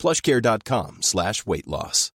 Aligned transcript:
plushcare.com 0.00 1.02
slash 1.02 1.46
weight 1.46 1.66
loss. 1.66 2.10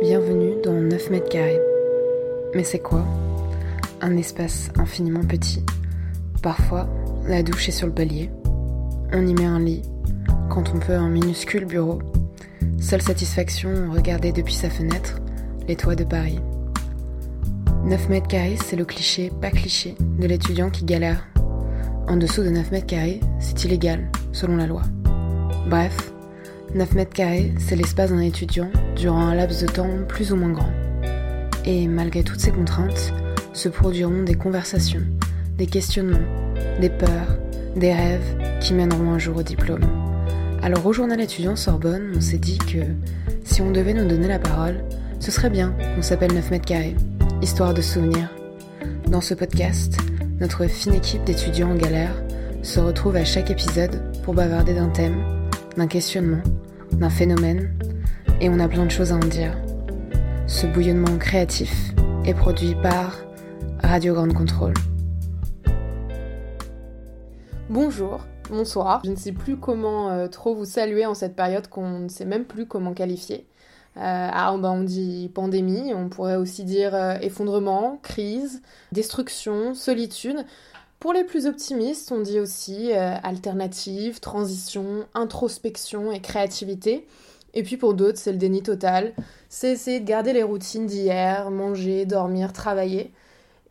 Bienvenue 0.00 0.54
dans 0.62 0.72
9 0.72 1.10
mètres 1.10 1.28
carrés. 1.28 1.60
Mais 2.54 2.64
c'est 2.64 2.78
quoi? 2.78 3.04
Un 4.00 4.16
espace 4.16 4.70
infiniment 4.78 5.24
petit. 5.24 5.62
Parfois, 6.42 6.88
la 7.26 7.42
douche 7.42 7.68
est 7.68 7.72
sur 7.72 7.86
le 7.86 7.92
palier. 7.92 8.30
On 9.12 9.26
y 9.26 9.34
met 9.34 9.44
un 9.44 9.58
lit, 9.58 9.82
quand 10.48 10.72
on 10.74 10.78
peut 10.78 10.94
un 10.94 11.08
minuscule 11.08 11.66
bureau. 11.66 12.00
Seule 12.80 13.02
satisfaction, 13.02 13.90
regarder 13.92 14.32
depuis 14.32 14.54
sa 14.54 14.70
fenêtre 14.70 15.18
les 15.68 15.76
toits 15.76 15.96
de 15.96 16.04
Paris. 16.04 16.40
9 17.86 18.08
mètres 18.08 18.26
carrés, 18.26 18.58
c'est 18.64 18.74
le 18.74 18.84
cliché, 18.84 19.30
pas 19.40 19.52
cliché, 19.52 19.94
de 20.00 20.26
l'étudiant 20.26 20.70
qui 20.70 20.84
galère. 20.84 21.24
En 22.08 22.16
dessous 22.16 22.42
de 22.42 22.48
9 22.48 22.72
mètres 22.72 22.86
carrés, 22.86 23.20
c'est 23.38 23.62
illégal, 23.62 24.10
selon 24.32 24.56
la 24.56 24.66
loi. 24.66 24.82
Bref, 25.68 26.12
9 26.74 26.94
mètres 26.94 27.12
carrés, 27.12 27.54
c'est 27.60 27.76
l'espace 27.76 28.10
d'un 28.10 28.18
étudiant 28.18 28.72
durant 28.96 29.20
un 29.20 29.36
laps 29.36 29.62
de 29.62 29.68
temps 29.68 29.88
plus 30.08 30.32
ou 30.32 30.36
moins 30.36 30.50
grand. 30.50 30.72
Et 31.64 31.86
malgré 31.86 32.24
toutes 32.24 32.40
ces 32.40 32.50
contraintes, 32.50 33.14
se 33.52 33.68
produiront 33.68 34.24
des 34.24 34.34
conversations, 34.34 35.04
des 35.56 35.66
questionnements, 35.66 36.26
des 36.80 36.90
peurs, 36.90 37.38
des 37.76 37.94
rêves 37.94 38.58
qui 38.60 38.74
mèneront 38.74 39.12
un 39.12 39.18
jour 39.20 39.36
au 39.36 39.42
diplôme. 39.44 39.86
Alors 40.60 40.84
au 40.86 40.92
journal 40.92 41.20
étudiant 41.20 41.54
Sorbonne, 41.54 42.14
on 42.16 42.20
s'est 42.20 42.38
dit 42.38 42.58
que 42.58 42.80
si 43.44 43.62
on 43.62 43.70
devait 43.70 43.94
nous 43.94 44.08
donner 44.08 44.26
la 44.26 44.40
parole, 44.40 44.82
ce 45.20 45.30
serait 45.30 45.50
bien 45.50 45.72
qu'on 45.94 46.02
s'appelle 46.02 46.34
9 46.34 46.50
mètres 46.50 46.66
carrés, 46.66 46.96
histoire 47.42 47.74
de 47.74 47.82
souvenirs. 47.82 48.30
Dans 49.08 49.20
ce 49.20 49.34
podcast, 49.34 49.98
notre 50.40 50.66
fine 50.66 50.94
équipe 50.94 51.24
d'étudiants 51.24 51.70
en 51.70 51.74
galère 51.74 52.22
se 52.62 52.80
retrouve 52.80 53.16
à 53.16 53.24
chaque 53.24 53.50
épisode 53.50 54.00
pour 54.22 54.34
bavarder 54.34 54.74
d'un 54.74 54.88
thème, 54.88 55.22
d'un 55.76 55.86
questionnement, 55.86 56.42
d'un 56.92 57.10
phénomène, 57.10 57.78
et 58.40 58.48
on 58.48 58.58
a 58.58 58.68
plein 58.68 58.86
de 58.86 58.90
choses 58.90 59.12
à 59.12 59.16
en 59.16 59.20
dire. 59.20 59.56
Ce 60.46 60.66
bouillonnement 60.66 61.18
créatif 61.18 61.92
est 62.24 62.34
produit 62.34 62.74
par 62.82 63.18
Radio 63.82 64.14
Grande 64.14 64.32
Contrôle. 64.32 64.74
Bonjour, 67.68 68.24
bonsoir. 68.48 69.02
Je 69.04 69.10
ne 69.10 69.16
sais 69.16 69.32
plus 69.32 69.56
comment 69.58 70.10
euh, 70.10 70.28
trop 70.28 70.54
vous 70.54 70.64
saluer 70.64 71.04
en 71.04 71.14
cette 71.14 71.36
période 71.36 71.68
qu'on 71.68 72.00
ne 72.00 72.08
sait 72.08 72.24
même 72.24 72.44
plus 72.44 72.66
comment 72.66 72.94
qualifier. 72.94 73.46
Euh, 73.96 74.00
alors, 74.00 74.58
ben, 74.58 74.72
on 74.72 74.82
dit 74.82 75.30
pandémie, 75.34 75.94
on 75.94 76.08
pourrait 76.08 76.36
aussi 76.36 76.64
dire 76.64 76.94
euh, 76.94 77.16
effondrement, 77.22 77.98
crise, 78.02 78.62
destruction, 78.92 79.74
solitude. 79.74 80.44
Pour 81.00 81.12
les 81.12 81.24
plus 81.24 81.46
optimistes, 81.46 82.12
on 82.12 82.20
dit 82.20 82.40
aussi 82.40 82.92
euh, 82.92 83.14
alternative, 83.22 84.20
transition, 84.20 85.06
introspection 85.14 86.12
et 86.12 86.20
créativité. 86.20 87.06
Et 87.54 87.62
puis 87.62 87.78
pour 87.78 87.94
d'autres, 87.94 88.18
c'est 88.18 88.32
le 88.32 88.38
déni 88.38 88.62
total. 88.62 89.14
C'est 89.48 89.72
essayer 89.72 90.00
de 90.00 90.06
garder 90.06 90.34
les 90.34 90.42
routines 90.42 90.86
d'hier, 90.86 91.50
manger, 91.50 92.04
dormir, 92.04 92.52
travailler. 92.52 93.12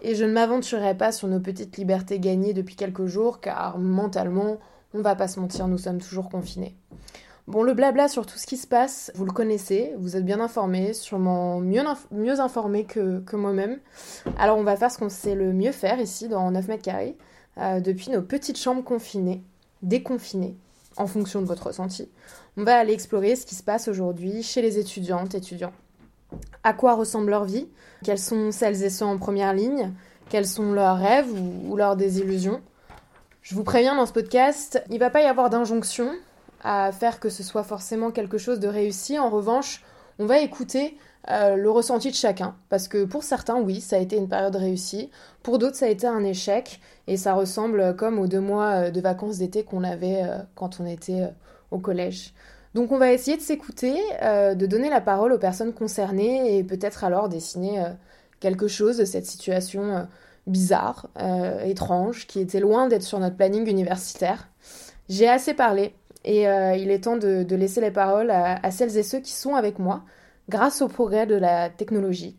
Et 0.01 0.15
je 0.15 0.25
ne 0.25 0.31
m'aventurerai 0.31 0.95
pas 0.97 1.11
sur 1.11 1.27
nos 1.27 1.39
petites 1.39 1.77
libertés 1.77 2.19
gagnées 2.19 2.53
depuis 2.53 2.75
quelques 2.75 3.05
jours, 3.05 3.41
car 3.41 3.77
mentalement, 3.77 4.57
on 4.93 5.01
va 5.01 5.15
pas 5.15 5.27
se 5.27 5.39
mentir, 5.39 5.67
nous 5.67 5.77
sommes 5.77 6.01
toujours 6.01 6.29
confinés. 6.29 6.75
Bon, 7.47 7.61
le 7.61 7.75
blabla 7.75 8.07
sur 8.07 8.25
tout 8.25 8.39
ce 8.39 8.47
qui 8.47 8.57
se 8.57 8.65
passe, 8.65 9.11
vous 9.13 9.23
le 9.23 9.31
connaissez, 9.31 9.93
vous 9.99 10.17
êtes 10.17 10.25
bien 10.25 10.39
informés, 10.39 10.93
sûrement 10.93 11.59
mieux, 11.59 11.83
mieux 12.09 12.39
informés 12.39 12.85
que, 12.85 13.19
que 13.19 13.35
moi-même. 13.35 13.77
Alors 14.39 14.57
on 14.57 14.63
va 14.63 14.75
faire 14.75 14.89
ce 14.89 14.97
qu'on 14.97 15.09
sait 15.09 15.35
le 15.35 15.53
mieux 15.53 15.71
faire 15.71 15.99
ici, 15.99 16.27
dans 16.27 16.49
9 16.49 16.67
mètres 16.67 16.81
carrés, 16.81 17.15
euh, 17.59 17.79
depuis 17.81 18.09
nos 18.09 18.23
petites 18.23 18.57
chambres 18.57 18.83
confinées, 18.83 19.43
déconfinées, 19.83 20.57
en 20.97 21.05
fonction 21.05 21.39
de 21.39 21.45
votre 21.45 21.67
ressenti. 21.67 22.09
On 22.57 22.63
va 22.63 22.79
aller 22.79 22.93
explorer 22.93 23.35
ce 23.35 23.45
qui 23.45 23.53
se 23.53 23.61
passe 23.61 23.87
aujourd'hui 23.87 24.41
chez 24.41 24.63
les 24.63 24.79
étudiantes, 24.79 25.35
étudiants. 25.35 25.73
À 26.63 26.73
quoi 26.73 26.95
ressemble 26.95 27.29
leur 27.29 27.45
vie? 27.45 27.69
Quelles 28.03 28.17
sont 28.17 28.51
celles 28.51 28.83
et 28.83 28.89
ceux 28.89 29.05
en 29.05 29.19
première 29.19 29.53
ligne? 29.53 29.93
Quels 30.29 30.47
sont 30.47 30.73
leurs 30.73 30.97
rêves 30.97 31.31
ou, 31.31 31.73
ou 31.73 31.75
leurs 31.75 31.95
désillusions? 31.95 32.61
Je 33.43 33.53
vous 33.53 33.63
préviens 33.63 33.95
dans 33.95 34.07
ce 34.07 34.13
podcast, 34.13 34.81
il 34.89 34.97
va 34.97 35.11
pas 35.11 35.21
y 35.21 35.25
avoir 35.25 35.51
d'injonction, 35.51 36.09
à 36.65 36.91
faire 36.91 37.19
que 37.19 37.29
ce 37.29 37.43
soit 37.43 37.63
forcément 37.63 38.09
quelque 38.09 38.39
chose 38.39 38.59
de 38.59 38.67
réussi. 38.67 39.19
En 39.19 39.29
revanche, 39.29 39.83
on 40.17 40.25
va 40.25 40.39
écouter 40.39 40.97
euh, 41.29 41.55
le 41.55 41.69
ressenti 41.69 42.09
de 42.09 42.15
chacun. 42.15 42.55
Parce 42.69 42.87
que 42.87 43.05
pour 43.05 43.23
certains, 43.23 43.61
oui, 43.61 43.81
ça 43.81 43.97
a 43.97 43.99
été 43.99 44.17
une 44.17 44.27
période 44.27 44.55
réussie. 44.55 45.11
Pour 45.43 45.59
d'autres, 45.59 45.75
ça 45.75 45.85
a 45.85 45.89
été 45.89 46.07
un 46.07 46.23
échec. 46.23 46.81
Et 47.05 47.17
ça 47.17 47.35
ressemble 47.35 47.95
comme 47.95 48.17
aux 48.17 48.25
deux 48.25 48.39
mois 48.41 48.87
euh, 48.87 48.91
de 48.91 48.99
vacances 48.99 49.37
d'été 49.37 49.63
qu'on 49.63 49.83
avait 49.83 50.23
euh, 50.23 50.39
quand 50.55 50.79
on 50.79 50.87
était 50.87 51.29
au 51.69 51.77
collège. 51.77 52.33
Donc 52.73 52.91
on 52.91 52.97
va 52.97 53.13
essayer 53.13 53.37
de 53.37 53.41
s'écouter, 53.41 53.95
de 54.21 54.65
donner 54.65 54.89
la 54.89 54.99
parole 54.99 55.31
aux 55.31 55.37
personnes 55.37 55.71
concernées 55.71 56.57
et 56.57 56.63
peut-être 56.65 57.05
alors 57.05 57.29
dessiner 57.29 57.81
quelque 58.41 58.67
chose 58.67 58.97
de 58.97 59.05
cette 59.05 59.25
situation 59.25 60.05
bizarre, 60.45 61.07
étrange, 61.63 62.27
qui 62.27 62.41
était 62.41 62.59
loin 62.59 62.89
d'être 62.89 63.03
sur 63.03 63.17
notre 63.19 63.37
planning 63.37 63.65
universitaire. 63.69 64.49
J'ai 65.07 65.29
assez 65.29 65.53
parlé. 65.53 65.95
Et 66.25 66.47
euh, 66.47 66.75
il 66.75 66.89
est 66.89 67.03
temps 67.03 67.17
de, 67.17 67.45
laisser 67.55 67.79
les 67.79 67.91
paroles 67.91 68.31
à, 68.31 68.71
celles 68.71 68.97
et 68.97 69.03
ceux 69.03 69.19
qui 69.19 69.31
sont 69.31 69.55
avec 69.55 69.79
moi 69.79 70.01
grâce 70.49 70.81
au 70.81 70.87
progrès 70.87 71.27
de 71.27 71.35
la 71.35 71.69
technologie. 71.69 72.35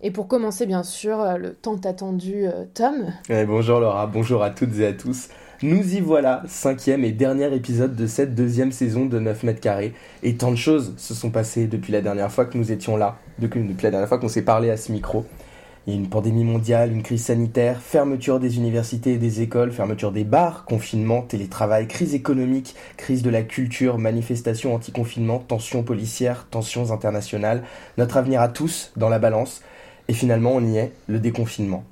Et 0.00 0.10
pour 0.10 0.28
commencer, 0.28 0.66
bien 0.66 0.82
sûr, 0.82 1.20
euh, 1.20 1.36
le 1.36 1.54
tant 1.54 1.76
attendu 1.76 2.46
euh, 2.46 2.64
Tom. 2.74 3.12
bonjour 3.46 3.80
Laura, 3.80 4.06
bonjour 4.06 4.42
à 4.42 4.50
toutes 4.50 4.76
et 4.78 4.86
à 4.86 4.92
tous. 4.92 5.28
Nous 5.62 5.94
y 5.94 6.00
voilà, 6.00 6.42
cinquième 6.46 7.04
et 7.04 7.10
dernier 7.10 7.52
épisode 7.54 7.96
de 7.96 8.06
cette 8.06 8.34
deuxième 8.34 8.70
saison 8.70 9.06
de 9.06 9.18
9 9.18 9.42
mètres 9.44 9.60
carrés. 9.60 9.92
Et 10.22 10.36
tant 10.36 10.50
de 10.50 10.56
choses 10.56 10.94
se 10.96 11.14
sont 11.14 11.30
passées 11.30 11.66
depuis 11.66 11.92
la 11.92 12.00
dernière 12.00 12.30
fois 12.30 12.44
que 12.44 12.58
nous 12.58 12.70
étions 12.70 12.96
là, 12.96 13.18
depuis 13.38 13.64
la 13.82 13.90
dernière 13.90 14.08
fois 14.08 14.18
qu'on 14.18 14.28
s'est 14.28 14.42
parlé 14.42 14.70
à 14.70 14.76
ce 14.76 14.92
micro. 14.92 15.24
Il 15.88 15.94
y 15.94 15.96
a 15.96 16.00
une 16.00 16.10
pandémie 16.10 16.44
mondiale, 16.44 16.92
une 16.92 17.02
crise 17.02 17.24
sanitaire, 17.24 17.80
fermeture 17.80 18.40
des 18.40 18.58
universités 18.58 19.14
et 19.14 19.16
des 19.16 19.40
écoles, 19.40 19.72
fermeture 19.72 20.12
des 20.12 20.24
bars, 20.24 20.66
confinement, 20.66 21.22
télétravail, 21.22 21.88
crise 21.88 22.14
économique, 22.14 22.74
crise 22.98 23.22
de 23.22 23.30
la 23.30 23.40
culture, 23.40 23.96
manifestations 23.96 24.74
anti-confinement, 24.74 25.38
tensions 25.38 25.82
policières, 25.82 26.46
tensions 26.50 26.92
internationales, 26.92 27.62
notre 27.96 28.18
avenir 28.18 28.42
à 28.42 28.48
tous 28.48 28.92
dans 28.98 29.08
la 29.08 29.18
balance. 29.18 29.62
Et 30.08 30.12
finalement, 30.12 30.52
on 30.52 30.62
y 30.62 30.76
est, 30.76 30.92
le 31.06 31.20
déconfinement. 31.20 31.84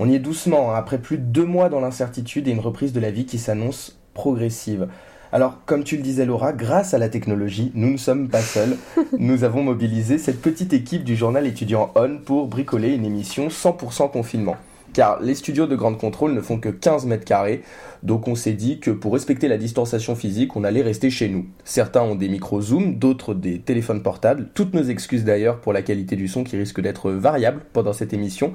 On 0.00 0.08
y 0.08 0.16
est 0.16 0.18
doucement, 0.18 0.72
hein, 0.72 0.76
après 0.76 0.98
plus 0.98 1.18
de 1.18 1.22
deux 1.22 1.46
mois 1.46 1.68
dans 1.68 1.78
l'incertitude 1.78 2.48
et 2.48 2.50
une 2.50 2.58
reprise 2.58 2.92
de 2.92 2.98
la 2.98 3.12
vie 3.12 3.26
qui 3.26 3.38
s'annonce 3.38 3.96
progressive. 4.12 4.88
Alors, 5.32 5.58
comme 5.64 5.84
tu 5.84 5.96
le 5.96 6.02
disais 6.02 6.26
Laura, 6.26 6.52
grâce 6.52 6.92
à 6.92 6.98
la 6.98 7.08
technologie, 7.08 7.70
nous 7.74 7.92
ne 7.92 7.96
sommes 7.96 8.28
pas 8.28 8.40
seuls. 8.40 8.76
nous 9.18 9.44
avons 9.44 9.62
mobilisé 9.62 10.18
cette 10.18 10.42
petite 10.42 10.72
équipe 10.72 11.04
du 11.04 11.14
journal 11.14 11.46
étudiant 11.46 11.92
On 11.94 12.18
pour 12.18 12.48
bricoler 12.48 12.94
une 12.94 13.04
émission 13.04 13.46
100% 13.46 14.10
confinement 14.10 14.56
car 14.92 15.20
les 15.20 15.34
studios 15.34 15.66
de 15.66 15.76
grande 15.76 15.98
contrôle 15.98 16.32
ne 16.32 16.40
font 16.40 16.58
que 16.58 16.68
15 16.68 17.06
mètres 17.06 17.24
carrés, 17.24 17.62
donc 18.02 18.28
on 18.28 18.34
s'est 18.34 18.54
dit 18.54 18.80
que 18.80 18.90
pour 18.90 19.12
respecter 19.12 19.46
la 19.48 19.58
distanciation 19.58 20.16
physique, 20.16 20.56
on 20.56 20.64
allait 20.64 20.82
rester 20.82 21.10
chez 21.10 21.28
nous. 21.28 21.46
Certains 21.64 22.02
ont 22.02 22.14
des 22.14 22.28
micros 22.28 22.60
Zoom, 22.60 22.98
d'autres 22.98 23.34
des 23.34 23.58
téléphones 23.58 24.02
portables, 24.02 24.48
toutes 24.54 24.74
nos 24.74 24.82
excuses 24.82 25.24
d'ailleurs 25.24 25.60
pour 25.60 25.72
la 25.72 25.82
qualité 25.82 26.16
du 26.16 26.28
son 26.28 26.44
qui 26.44 26.56
risque 26.56 26.80
d'être 26.80 27.10
variable 27.10 27.62
pendant 27.72 27.92
cette 27.92 28.12
émission, 28.12 28.52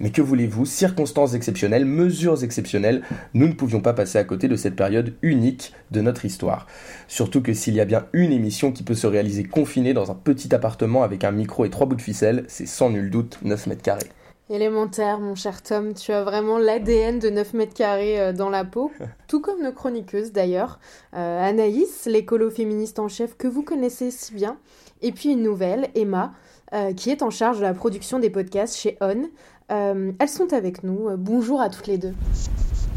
mais 0.00 0.10
que 0.10 0.22
voulez-vous, 0.22 0.66
circonstances 0.66 1.34
exceptionnelles, 1.34 1.84
mesures 1.84 2.42
exceptionnelles, 2.42 3.02
nous 3.34 3.46
ne 3.46 3.52
pouvions 3.52 3.80
pas 3.80 3.92
passer 3.92 4.18
à 4.18 4.24
côté 4.24 4.48
de 4.48 4.56
cette 4.56 4.76
période 4.76 5.14
unique 5.22 5.72
de 5.90 6.00
notre 6.00 6.24
histoire. 6.24 6.66
Surtout 7.06 7.40
que 7.40 7.54
s'il 7.54 7.74
y 7.74 7.80
a 7.80 7.84
bien 7.84 8.06
une 8.12 8.32
émission 8.32 8.72
qui 8.72 8.82
peut 8.82 8.94
se 8.94 9.06
réaliser 9.06 9.44
confinée 9.44 9.94
dans 9.94 10.10
un 10.10 10.14
petit 10.14 10.54
appartement 10.54 11.02
avec 11.02 11.24
un 11.24 11.30
micro 11.30 11.64
et 11.64 11.70
trois 11.70 11.86
bouts 11.86 11.96
de 11.96 12.02
ficelle, 12.02 12.44
c'est 12.48 12.66
sans 12.66 12.90
nul 12.90 13.10
doute 13.10 13.38
9 13.42 13.66
mètres 13.68 13.82
carrés. 13.82 14.08
Élémentaire, 14.50 15.20
mon 15.20 15.34
cher 15.34 15.62
Tom, 15.62 15.92
tu 15.92 16.10
as 16.10 16.24
vraiment 16.24 16.56
l'ADN 16.56 17.18
de 17.18 17.28
9 17.28 17.52
mètres 17.52 17.74
carrés 17.74 18.18
euh, 18.18 18.32
dans 18.32 18.48
la 18.48 18.64
peau, 18.64 18.90
tout 19.28 19.40
comme 19.42 19.62
nos 19.62 19.72
chroniqueuses 19.72 20.32
d'ailleurs. 20.32 20.78
Euh, 21.14 21.46
Anaïs, 21.46 22.06
l'écolo 22.06 22.48
féministe 22.50 22.98
en 22.98 23.08
chef 23.08 23.36
que 23.36 23.46
vous 23.46 23.62
connaissez 23.62 24.10
si 24.10 24.32
bien, 24.32 24.56
et 25.02 25.12
puis 25.12 25.32
une 25.32 25.42
nouvelle, 25.42 25.90
Emma, 25.94 26.32
euh, 26.72 26.94
qui 26.94 27.10
est 27.10 27.22
en 27.22 27.30
charge 27.30 27.58
de 27.58 27.62
la 27.62 27.74
production 27.74 28.18
des 28.18 28.30
podcasts 28.30 28.76
chez 28.76 28.96
On. 29.02 29.28
elles 29.68 30.28
sont 30.28 30.54
avec 30.54 30.82
nous. 30.82 31.10
bonjour 31.18 31.60
à 31.60 31.68
toutes 31.68 31.86
les 31.86 31.98
deux. 31.98 32.14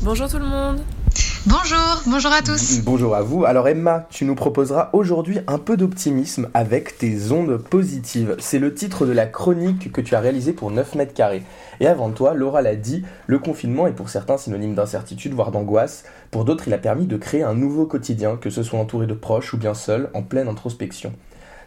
Bonjour 0.03 0.30
tout 0.30 0.39
le 0.39 0.45
monde. 0.45 0.80
Bonjour, 1.47 2.03
bonjour 2.05 2.31
à 2.31 2.43
tous. 2.43 2.81
Bonjour 2.83 3.15
à 3.15 3.23
vous. 3.23 3.45
Alors 3.45 3.67
Emma, 3.67 4.05
tu 4.11 4.25
nous 4.25 4.35
proposeras 4.35 4.91
aujourd'hui 4.93 5.39
un 5.47 5.57
peu 5.57 5.75
d'optimisme 5.75 6.49
avec 6.53 6.99
tes 6.99 7.31
ondes 7.31 7.57
positives. 7.57 8.35
C'est 8.38 8.59
le 8.59 8.75
titre 8.75 9.07
de 9.07 9.11
la 9.11 9.25
chronique 9.25 9.91
que 9.91 10.01
tu 10.01 10.13
as 10.13 10.19
réalisée 10.19 10.53
pour 10.53 10.69
9 10.69 10.93
mètres 10.93 11.15
carrés. 11.15 11.41
Et 11.79 11.88
avant 11.88 12.11
toi, 12.11 12.35
Laura 12.35 12.61
l'a 12.61 12.75
dit, 12.75 13.03
le 13.25 13.39
confinement 13.39 13.88
est 13.88 13.93
pour 13.93 14.09
certains 14.09 14.38
synonyme 14.38 14.75
d'incertitude, 14.75 15.33
voire 15.33 15.49
d'angoisse. 15.49 16.03
Pour 16.29 16.45
d'autres, 16.45 16.67
il 16.67 16.75
a 16.75 16.77
permis 16.77 17.07
de 17.07 17.17
créer 17.17 17.41
un 17.41 17.55
nouveau 17.55 17.88
quotidien, 17.88 18.38
que 18.38 18.51
ce 18.51 18.61
soit 18.61 18.77
entouré 18.77 19.07
de 19.07 19.15
proches 19.15 19.55
ou 19.55 19.57
bien 19.57 19.73
seul, 19.73 20.11
en 20.13 20.21
pleine 20.21 20.47
introspection. 20.47 21.11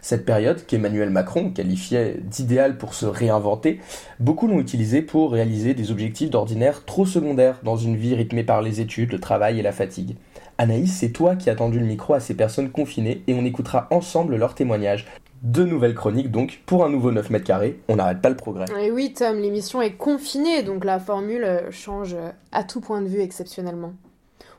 Cette 0.05 0.23
période, 0.23 0.67
qu'Emmanuel 0.67 1.09
Macron 1.09 1.49
qualifiait 1.49 2.19
d'idéale 2.21 2.77
pour 2.77 2.93
se 2.93 3.07
réinventer, 3.07 3.79
beaucoup 4.19 4.45
l'ont 4.45 4.59
utilisée 4.59 5.01
pour 5.01 5.31
réaliser 5.31 5.73
des 5.73 5.89
objectifs 5.89 6.29
d'ordinaire 6.29 6.85
trop 6.85 7.07
secondaires 7.07 7.59
dans 7.63 7.75
une 7.75 7.95
vie 7.95 8.13
rythmée 8.13 8.43
par 8.43 8.61
les 8.61 8.81
études, 8.81 9.11
le 9.13 9.19
travail 9.19 9.57
et 9.59 9.63
la 9.63 9.71
fatigue. 9.71 10.15
Anaïs, 10.59 10.95
c'est 10.95 11.09
toi 11.09 11.35
qui 11.35 11.49
as 11.49 11.55
tendu 11.55 11.79
le 11.79 11.87
micro 11.87 12.13
à 12.13 12.19
ces 12.19 12.35
personnes 12.35 12.69
confinées 12.69 13.23
et 13.25 13.33
on 13.33 13.45
écoutera 13.45 13.87
ensemble 13.89 14.35
leurs 14.35 14.53
témoignages. 14.53 15.07
Deux 15.41 15.65
nouvelles 15.65 15.95
chroniques 15.95 16.29
donc, 16.29 16.61
pour 16.67 16.85
un 16.85 16.89
nouveau 16.91 17.11
9 17.11 17.31
mètres 17.31 17.45
carrés, 17.45 17.79
on 17.89 17.95
n'arrête 17.95 18.21
pas 18.21 18.29
le 18.29 18.35
progrès. 18.35 18.65
Et 18.79 18.91
oui 18.91 19.11
Tom, 19.11 19.39
l'émission 19.39 19.81
est 19.81 19.93
confinée, 19.93 20.61
donc 20.61 20.85
la 20.85 20.99
formule 20.99 21.47
change 21.71 22.15
à 22.51 22.63
tout 22.63 22.79
point 22.79 23.01
de 23.01 23.07
vue 23.07 23.21
exceptionnellement. 23.21 23.93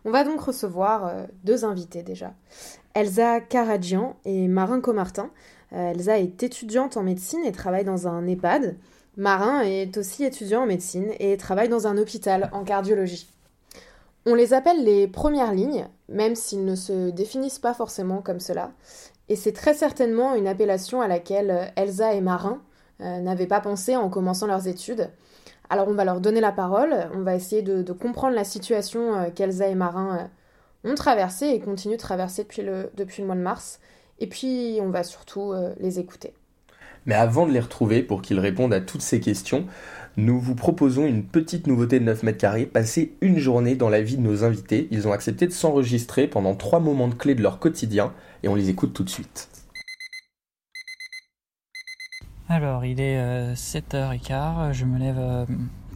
On 0.06 0.12
va 0.12 0.22
donc 0.22 0.40
recevoir 0.40 1.04
euh, 1.04 1.26
deux 1.42 1.64
invités 1.64 2.04
déjà. 2.04 2.32
Elsa 2.94 3.40
Karadjian 3.40 4.14
et 4.24 4.46
Marin 4.46 4.80
Comartin. 4.80 5.30
Euh, 5.72 5.90
Elsa 5.90 6.20
est 6.20 6.44
étudiante 6.44 6.96
en 6.96 7.02
médecine 7.02 7.44
et 7.44 7.50
travaille 7.50 7.84
dans 7.84 8.06
un 8.06 8.24
EHPAD. 8.24 8.76
Marin 9.16 9.62
est 9.62 9.96
aussi 9.96 10.22
étudiant 10.22 10.62
en 10.62 10.66
médecine 10.66 11.08
et 11.18 11.36
travaille 11.36 11.68
dans 11.68 11.88
un 11.88 11.98
hôpital 11.98 12.50
en 12.52 12.62
cardiologie. 12.62 13.28
On 14.26 14.36
les 14.36 14.54
appelle 14.54 14.84
les 14.84 15.08
premières 15.08 15.52
lignes, 15.52 15.88
même 16.08 16.36
s'ils 16.36 16.64
ne 16.64 16.76
se 16.76 17.10
définissent 17.10 17.58
pas 17.58 17.74
forcément 17.74 18.22
comme 18.22 18.40
cela. 18.40 18.70
Et 19.28 19.34
c'est 19.34 19.52
très 19.52 19.74
certainement 19.74 20.36
une 20.36 20.46
appellation 20.46 21.00
à 21.00 21.08
laquelle 21.08 21.50
euh, 21.50 21.64
Elsa 21.74 22.14
et 22.14 22.20
Marin 22.20 22.62
n'avaient 22.98 23.46
pas 23.46 23.60
pensé 23.60 23.94
en 23.94 24.08
commençant 24.08 24.46
leurs 24.46 24.68
études. 24.68 25.10
Alors 25.68 25.88
on 25.88 25.94
va 25.94 26.04
leur 26.04 26.20
donner 26.20 26.40
la 26.40 26.52
parole, 26.52 26.94
on 27.14 27.22
va 27.22 27.34
essayer 27.34 27.62
de, 27.62 27.92
comprendre 27.92 28.34
la 28.34 28.44
situation 28.44 29.30
qu'Elsa 29.34 29.68
et 29.68 29.74
Marin 29.74 30.28
ont 30.84 30.94
traversé 30.94 31.46
et 31.46 31.60
continuent 31.60 31.96
de 31.96 32.00
traverser 32.00 32.44
depuis 32.44 32.62
le, 32.62 33.26
mois 33.26 33.34
de 33.34 33.40
mars. 33.40 33.80
Et 34.18 34.26
puis, 34.26 34.78
on 34.80 34.90
va 34.90 35.02
surtout 35.02 35.52
euh, 35.52 35.74
les 35.78 35.98
écouter. 35.98 36.32
Mais 37.04 37.14
avant 37.14 37.46
de 37.46 37.52
les 37.52 37.60
retrouver 37.60 38.02
pour 38.02 38.22
qu'ils 38.22 38.40
répondent 38.40 38.72
à 38.72 38.80
toutes 38.80 39.02
ces 39.02 39.20
questions, 39.20 39.66
nous 40.16 40.40
vous 40.40 40.54
proposons 40.54 41.06
une 41.06 41.24
petite 41.24 41.66
nouveauté 41.66 42.00
de 42.00 42.04
9 42.04 42.22
mètres 42.22 42.38
carrés, 42.38 42.66
passer 42.66 43.14
une 43.20 43.38
journée 43.38 43.74
dans 43.74 43.90
la 43.90 44.00
vie 44.00 44.16
de 44.16 44.22
nos 44.22 44.44
invités. 44.44 44.88
Ils 44.90 45.06
ont 45.06 45.12
accepté 45.12 45.46
de 45.46 45.52
s'enregistrer 45.52 46.26
pendant 46.26 46.54
trois 46.54 46.80
moments 46.80 47.08
de 47.08 47.14
clés 47.14 47.34
de 47.34 47.42
leur 47.42 47.58
quotidien 47.58 48.12
et 48.42 48.48
on 48.48 48.54
les 48.54 48.70
écoute 48.70 48.92
tout 48.92 49.04
de 49.04 49.10
suite. 49.10 49.48
Alors, 52.48 52.84
il 52.84 53.00
est 53.00 53.54
7h15, 53.54 54.30
euh, 54.32 54.72
je 54.72 54.84
me 54.84 54.98
lève 54.98 55.18
euh, 55.18 55.46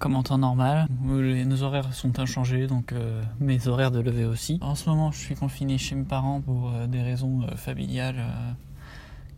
comme 0.00 0.16
en 0.16 0.24
temps 0.24 0.38
normal. 0.38 0.88
nos 1.04 1.62
horaires 1.62 1.94
sont 1.94 2.18
inchangés, 2.18 2.66
donc 2.66 2.92
euh, 2.92 3.22
mes 3.38 3.68
horaires 3.68 3.92
de 3.92 4.00
lever 4.00 4.24
aussi. 4.24 4.58
En 4.60 4.74
ce 4.74 4.88
moment, 4.90 5.12
je 5.12 5.18
suis 5.18 5.36
confiné 5.36 5.78
chez 5.78 5.94
mes 5.94 6.04
parents 6.04 6.40
pour 6.40 6.72
euh, 6.74 6.88
des 6.88 7.02
raisons 7.02 7.42
familiales, 7.54 8.24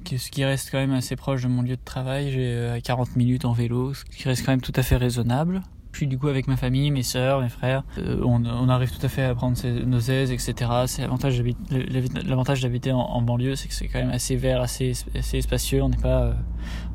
ce 0.06 0.30
qui 0.30 0.44
reste 0.44 0.70
quand 0.70 0.78
même 0.78 0.92
assez 0.92 1.16
proche 1.16 1.42
de 1.42 1.48
mon 1.48 1.60
lieu 1.60 1.76
de 1.76 1.84
travail. 1.84 2.30
J'ai 2.30 2.80
40 2.82 3.16
minutes 3.16 3.44
en 3.44 3.52
vélo, 3.52 3.92
ce 3.92 4.04
qui 4.04 4.26
reste 4.26 4.46
quand 4.46 4.52
même 4.52 4.62
tout 4.62 4.72
à 4.74 4.82
fait 4.82 4.96
raisonnable. 4.96 5.60
Je 5.92 5.98
suis 5.98 6.06
du 6.06 6.16
coup 6.16 6.28
avec 6.28 6.48
ma 6.48 6.56
famille, 6.56 6.90
mes 6.90 7.02
soeurs, 7.02 7.42
mes 7.42 7.50
frères. 7.50 7.84
on, 7.98 8.68
arrive 8.70 8.90
tout 8.90 9.04
à 9.04 9.10
fait 9.10 9.24
à 9.24 9.34
prendre 9.34 9.58
nos 9.84 10.00
aises, 10.00 10.30
etc. 10.32 10.54
C'est 10.86 11.02
l'avantage 11.02 12.62
d'habiter 12.62 12.92
en, 12.92 13.20
banlieue, 13.20 13.56
c'est 13.56 13.68
que 13.68 13.74
c'est 13.74 13.88
quand 13.88 13.98
même 13.98 14.10
assez 14.10 14.36
vert, 14.36 14.62
assez, 14.62 14.92
assez 15.14 15.42
spacieux. 15.42 15.82
On 15.82 15.90
n'est 15.90 15.98
pas, 15.98 16.34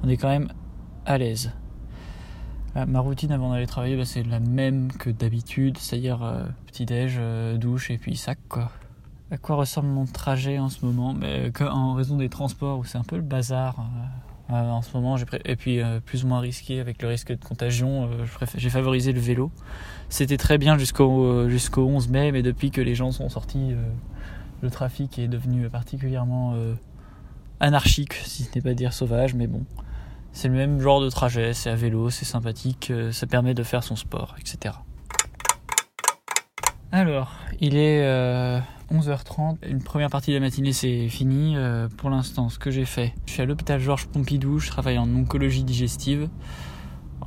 on 0.04 0.10
est 0.10 0.18
quand 0.18 0.30
même 0.30 0.50
à 1.06 1.18
l'aise. 1.18 1.52
Ma 2.86 3.00
routine 3.00 3.32
avant 3.32 3.52
d'aller 3.52 3.66
travailler, 3.66 3.96
bah, 3.96 4.06
c'est 4.06 4.22
la 4.22 4.40
même 4.40 4.92
que 4.92 5.10
d'habitude, 5.10 5.80
c'est-à-dire 5.80 6.22
euh, 6.22 6.44
petit-déj, 6.68 7.16
euh, 7.18 7.58
douche 7.58 7.90
et 7.90 7.98
puis 7.98 8.16
sac. 8.16 8.38
À 9.32 9.38
quoi 9.38 9.56
ressemble 9.56 9.88
mon 9.88 10.06
trajet 10.06 10.60
en 10.60 10.70
ce 10.70 10.86
moment? 10.86 11.16
Bah, 11.16 11.28
En 11.72 11.96
raison 11.96 12.18
des 12.18 12.30
transports, 12.30 12.78
où 12.78 12.84
c'est 12.84 13.00
un 13.00 13.04
peu 13.04 13.16
le 13.16 13.24
bazar 13.24 13.84
euh, 14.52 14.54
en 14.54 14.84
ce 14.84 14.96
moment, 14.96 15.18
et 15.44 15.56
puis 15.56 15.82
plus 16.06 16.24
ou 16.24 16.28
moins 16.28 16.40
risqué 16.40 16.80
avec 16.80 17.02
le 17.02 17.08
risque 17.08 17.32
de 17.32 17.44
contagion, 17.44 18.10
j'ai 18.56 18.70
favorisé 18.70 19.12
le 19.12 19.20
vélo. 19.20 19.52
C'était 20.10 20.38
très 20.38 20.60
bien 20.60 20.78
jusqu'au 20.78 21.50
jusqu'au 21.50 21.88
11 21.88 22.10
mai, 22.10 22.32
mais 22.32 22.44
depuis 22.44 22.70
que 22.70 22.80
les 22.80 22.94
gens 22.96 23.12
sont 23.12 23.28
sortis, 23.28 23.74
le 24.62 24.70
trafic 24.70 25.20
est 25.20 25.28
devenu 25.28 25.68
particulièrement 25.68 26.56
anarchique, 27.60 28.14
si 28.14 28.44
ce 28.44 28.56
n'est 28.56 28.62
pas 28.62 28.74
dire 28.74 28.94
sauvage, 28.94 29.34
mais 29.34 29.48
bon. 29.48 29.66
C'est 30.38 30.50
le 30.50 30.54
même 30.54 30.80
genre 30.80 31.02
de 31.02 31.10
trajet, 31.10 31.56
c'est 31.56 31.72
à 31.72 31.76
vélo, 31.76 32.12
c'est 32.12 32.24
sympathique, 32.24 32.92
euh, 32.92 33.12
ça 33.12 33.26
permet 33.26 33.56
de 33.56 33.64
faire 33.64 33.84
son 33.84 33.96
sport, 33.96 34.36
etc. 34.40 34.76
Alors, 36.92 37.32
il 37.60 37.76
est 37.76 38.04
11h30, 38.92 39.56
euh, 39.64 39.68
une 39.68 39.82
première 39.82 40.12
partie 40.12 40.30
de 40.30 40.36
la 40.36 40.42
matinée 40.42 40.74
c'est 40.74 41.10
fini. 41.10 41.56
Euh, 41.56 41.88
pour 41.88 42.12
l'instant, 42.12 42.50
ce 42.50 42.60
que 42.60 42.70
j'ai 42.70 42.86
fait, 42.86 43.16
je 43.26 43.32
suis 43.32 43.42
à 43.42 43.46
l'hôpital 43.46 43.80
Georges 43.80 44.06
Pompidou, 44.06 44.60
je 44.60 44.70
travaille 44.70 45.00
en 45.00 45.12
oncologie 45.16 45.64
digestive. 45.64 46.30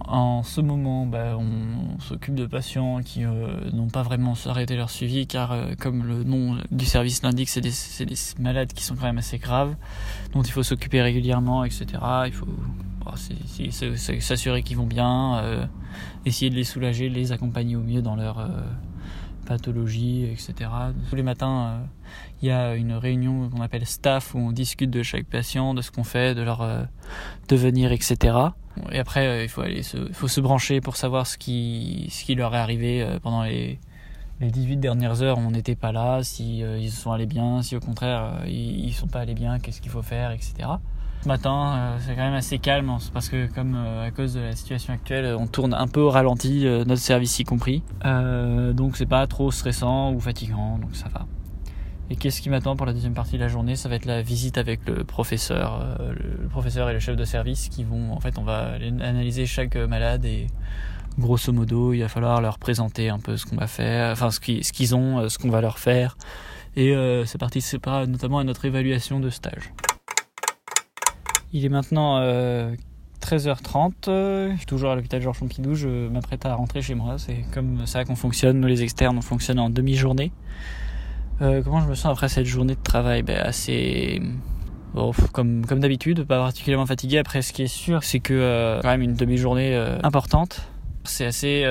En 0.07 0.45
ce 0.45 0.61
moment, 0.61 1.05
bah, 1.05 1.37
on 1.37 1.99
s'occupe 1.99 2.37
de 2.37 2.47
patients 2.47 3.01
qui 3.01 3.23
n'ont 3.23 3.89
pas 3.89 4.03
vraiment 4.03 4.35
arrêté 4.47 4.77
leur 4.77 4.89
suivi 4.89 5.27
car, 5.27 5.53
comme 5.81 6.05
le 6.05 6.23
nom 6.23 6.59
du 6.71 6.85
service 6.85 7.25
l'indique, 7.25 7.49
c'est 7.49 7.61
des, 7.61 7.73
des, 8.05 8.15
malades 8.39 8.73
qui 8.73 8.85
sont 8.85 8.95
quand 8.95 9.07
même 9.07 9.19
assez 9.19 9.39
graves, 9.39 9.75
dont 10.33 10.43
il 10.43 10.53
faut 10.53 10.63
s'occuper 10.63 11.03
régulièrement, 11.03 11.65
etc. 11.65 11.99
s'assurer 14.21 14.63
qu'ils 14.63 14.77
vont 14.77 14.87
bien, 14.87 15.39
euh, 15.39 15.67
essayer 16.25 16.51
de 16.51 16.57
les 16.57 16.65
soulager, 16.65 17.09
les 17.09 17.33
accompagner 17.33 17.77
au 17.77 17.83
mieux 17.83 18.03
dans 18.03 18.17
leur 18.17 18.39
euh, 18.39 18.49
pathologie, 19.47 20.25
etc. 20.25 20.71
Tous 21.09 21.17
les 21.17 21.23
matins, 21.23 21.67
euh, 21.67 21.85
il 22.43 22.49
y 22.49 22.51
a 22.51 22.75
une 22.75 22.93
réunion 22.93 23.49
qu'on 23.49 23.61
appelle 23.61 23.87
staff 23.87 24.35
où 24.35 24.39
on 24.39 24.53
discute 24.53 24.91
de 24.91 25.03
chaque 25.03 25.27
patient, 25.27 25.75
de 25.75 25.83
ce 25.83 25.91
qu'on 25.91 26.05
fait, 26.05 26.35
de 26.35 26.43
leur 26.43 26.89
devenir, 27.49 27.93
etc. 27.93 28.37
Et 28.93 28.99
après, 28.99 29.45
il 29.45 29.49
faut 29.49 29.63
aller 29.63 29.83
se, 29.83 30.13
faut 30.13 30.29
se 30.29 30.41
brancher 30.41 30.81
pour 30.81 30.97
savoir 30.97 31.27
ce 31.27 31.37
qui, 31.37 32.09
ce 32.11 32.25
qui 32.25 32.35
leur 32.35 32.55
est 32.55 32.59
arrivé 32.59 33.07
pendant 33.23 33.43
les, 33.43 33.79
les 34.41 34.51
18 34.51 34.79
dernières 34.79 35.23
heures, 35.23 35.39
on 35.39 35.51
n'était 35.51 35.75
pas 35.75 35.93
là, 35.93 36.23
si 36.23 36.61
ils 36.61 36.91
sont 36.91 37.13
allés 37.13 37.27
bien, 37.27 37.61
si 37.61 37.77
au 37.77 37.81
contraire 37.81 38.43
ils, 38.47 38.87
ne 38.87 38.93
sont 38.93 39.09
pas 39.09 39.21
allés 39.21 39.35
bien, 39.35 39.59
qu'est-ce 39.59 39.83
qu'il 39.83 39.91
faut 39.91 40.03
faire, 40.03 40.31
etc. 40.31 40.69
Ce 41.23 41.29
matin, 41.29 41.77
euh, 41.77 41.99
c'est 42.01 42.15
quand 42.15 42.23
même 42.23 42.35
assez 42.35 42.59
calme 42.59 42.89
hein. 42.89 42.99
parce 43.13 43.29
que 43.29 43.47
comme 43.53 43.75
euh, 43.77 44.07
à 44.07 44.11
cause 44.11 44.33
de 44.33 44.41
la 44.41 44.57
situation 44.57 44.95
actuelle, 44.95 45.37
on 45.39 45.47
tourne 45.47 45.75
un 45.75 45.87
peu 45.87 46.01
au 46.01 46.09
ralenti, 46.09 46.67
euh, 46.67 46.85
notre 46.87 47.03
service 47.03 47.39
y 47.39 47.45
compris. 47.45 47.83
donc 48.03 48.97
c'est 48.97 49.09
pas 49.09 49.27
trop 49.27 49.51
stressant 49.51 50.13
ou 50.15 50.21
fatigant, 50.21 50.79
donc 50.79 50.97
ça 50.97 51.09
va. 51.13 51.27
Et 52.09 52.17
qu'est-ce 52.17 52.41
qui 52.41 52.49
m'attend 52.49 52.75
pour 52.75 52.87
la 52.87 52.95
deuxième 52.95 53.13
partie 53.13 53.35
de 53.35 53.43
la 53.43 53.49
journée? 53.49 53.77
Ça 53.77 53.91
va 53.91 53.97
être 53.97 54.07
la 54.07 54.23
visite 54.23 54.57
avec 54.57 54.81
le 54.89 55.05
professeur, 55.05 55.87
le 56.01 56.49
professeur 56.49 56.89
et 56.89 56.93
le 56.93 56.99
chef 56.99 57.15
de 57.15 57.25
service 57.25 57.69
qui 57.69 57.85
vont, 57.85 58.13
en 58.13 58.19
fait, 58.19 58.37
on 58.37 58.43
va 58.43 58.73
analyser 59.01 59.47
chaque 59.47 59.77
malade 59.77 60.25
et 60.25 60.49
grosso 61.19 61.53
modo, 61.53 61.93
il 61.93 62.01
va 62.01 62.09
falloir 62.09 62.41
leur 62.41 62.59
présenter 62.59 63.11
un 63.11 63.21
peu 63.21 63.37
ce 63.37 63.47
qu'on 63.47 63.57
va 63.57 63.69
faire, 63.69 64.11
enfin 64.11 64.33
ce 64.33 64.41
qu'ils 64.41 64.95
ont, 64.97 65.29
ce 65.29 65.39
qu'on 65.39 65.51
va 65.51 65.61
leur 65.61 65.79
faire. 65.79 66.17
Et 66.75 66.93
ça 67.27 67.39
participera 67.39 68.07
notamment 68.07 68.41
à 68.41 68.45
notre 68.45 68.65
évaluation 68.65 69.21
de 69.21 69.31
stage. 69.31 69.71
Il 71.53 71.65
est 71.65 71.69
maintenant 71.69 72.21
13h30. 73.21 73.93
Euh, 74.09 74.51
je 74.53 74.57
suis 74.57 74.67
toujours 74.67 74.91
à 74.91 74.95
l'hôpital 74.97 75.21
Georges 75.21 75.39
Pompidou. 75.39 75.75
Je 75.75 76.09
m'apprête 76.09 76.45
à 76.47 76.55
rentrer 76.55 76.83
chez 76.83 76.95
moi. 76.95 77.17
C'est 77.19 77.45
comme 77.53 77.87
ça 77.87 78.05
qu'on 78.05 78.17
fonctionne. 78.17 78.61
Nous, 78.61 78.69
les 78.69 78.83
externes, 78.83 79.17
on 79.19 79.23
fonctionne 79.23 79.59
en 79.59 79.71
demi-journée. 79.71 80.33
Euh, 81.43 81.63
comment 81.63 81.81
je 81.81 81.89
me 81.89 81.95
sens 81.95 82.13
après 82.13 82.29
cette 82.29 82.47
journée 82.47 82.75
de 82.75 82.83
travail? 82.83 83.23
Ben, 83.23 83.39
Assez. 83.39 84.21
comme, 85.33 85.65
comme 85.67 85.81
d'habitude, 85.81 86.25
pas 86.25 86.39
particulièrement 86.39 86.87
fatigué. 86.87 87.19
Après, 87.19 87.43
ce 87.43 87.53
qui 87.53 87.63
est 87.63 87.67
sûr, 87.67 88.03
c'est 88.05 88.21
que 88.21 88.35
euh, 88.35 88.81
quand 88.83 88.89
même 88.89 89.03
une 89.03 89.15
demi-journée 89.15 89.77
importante. 90.03 90.69
C'est 91.05 91.27
assez 91.27 91.65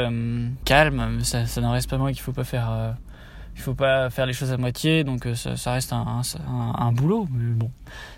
calme. 0.65 1.19
Ça, 1.24 1.45
ça 1.45 1.62
n'en 1.62 1.71
reste 1.71 1.89
pas 1.89 1.98
moins 1.98 2.12
qu'il 2.12 2.21
faut 2.21 2.31
pas 2.31 2.43
faire 2.43 2.95
il 3.60 3.62
faut 3.62 3.74
pas 3.74 4.10
faire 4.10 4.25
les 4.25 4.32
choses 4.32 4.54
à 4.54 4.58
moitié, 4.58 5.04
donc 5.04 5.25
euh, 5.25 5.36
ça, 5.36 5.74
reste 5.74 5.92
un, 5.92 6.92
boulot. 6.94 7.28
Mais 7.30 7.54
bon, 7.54 7.70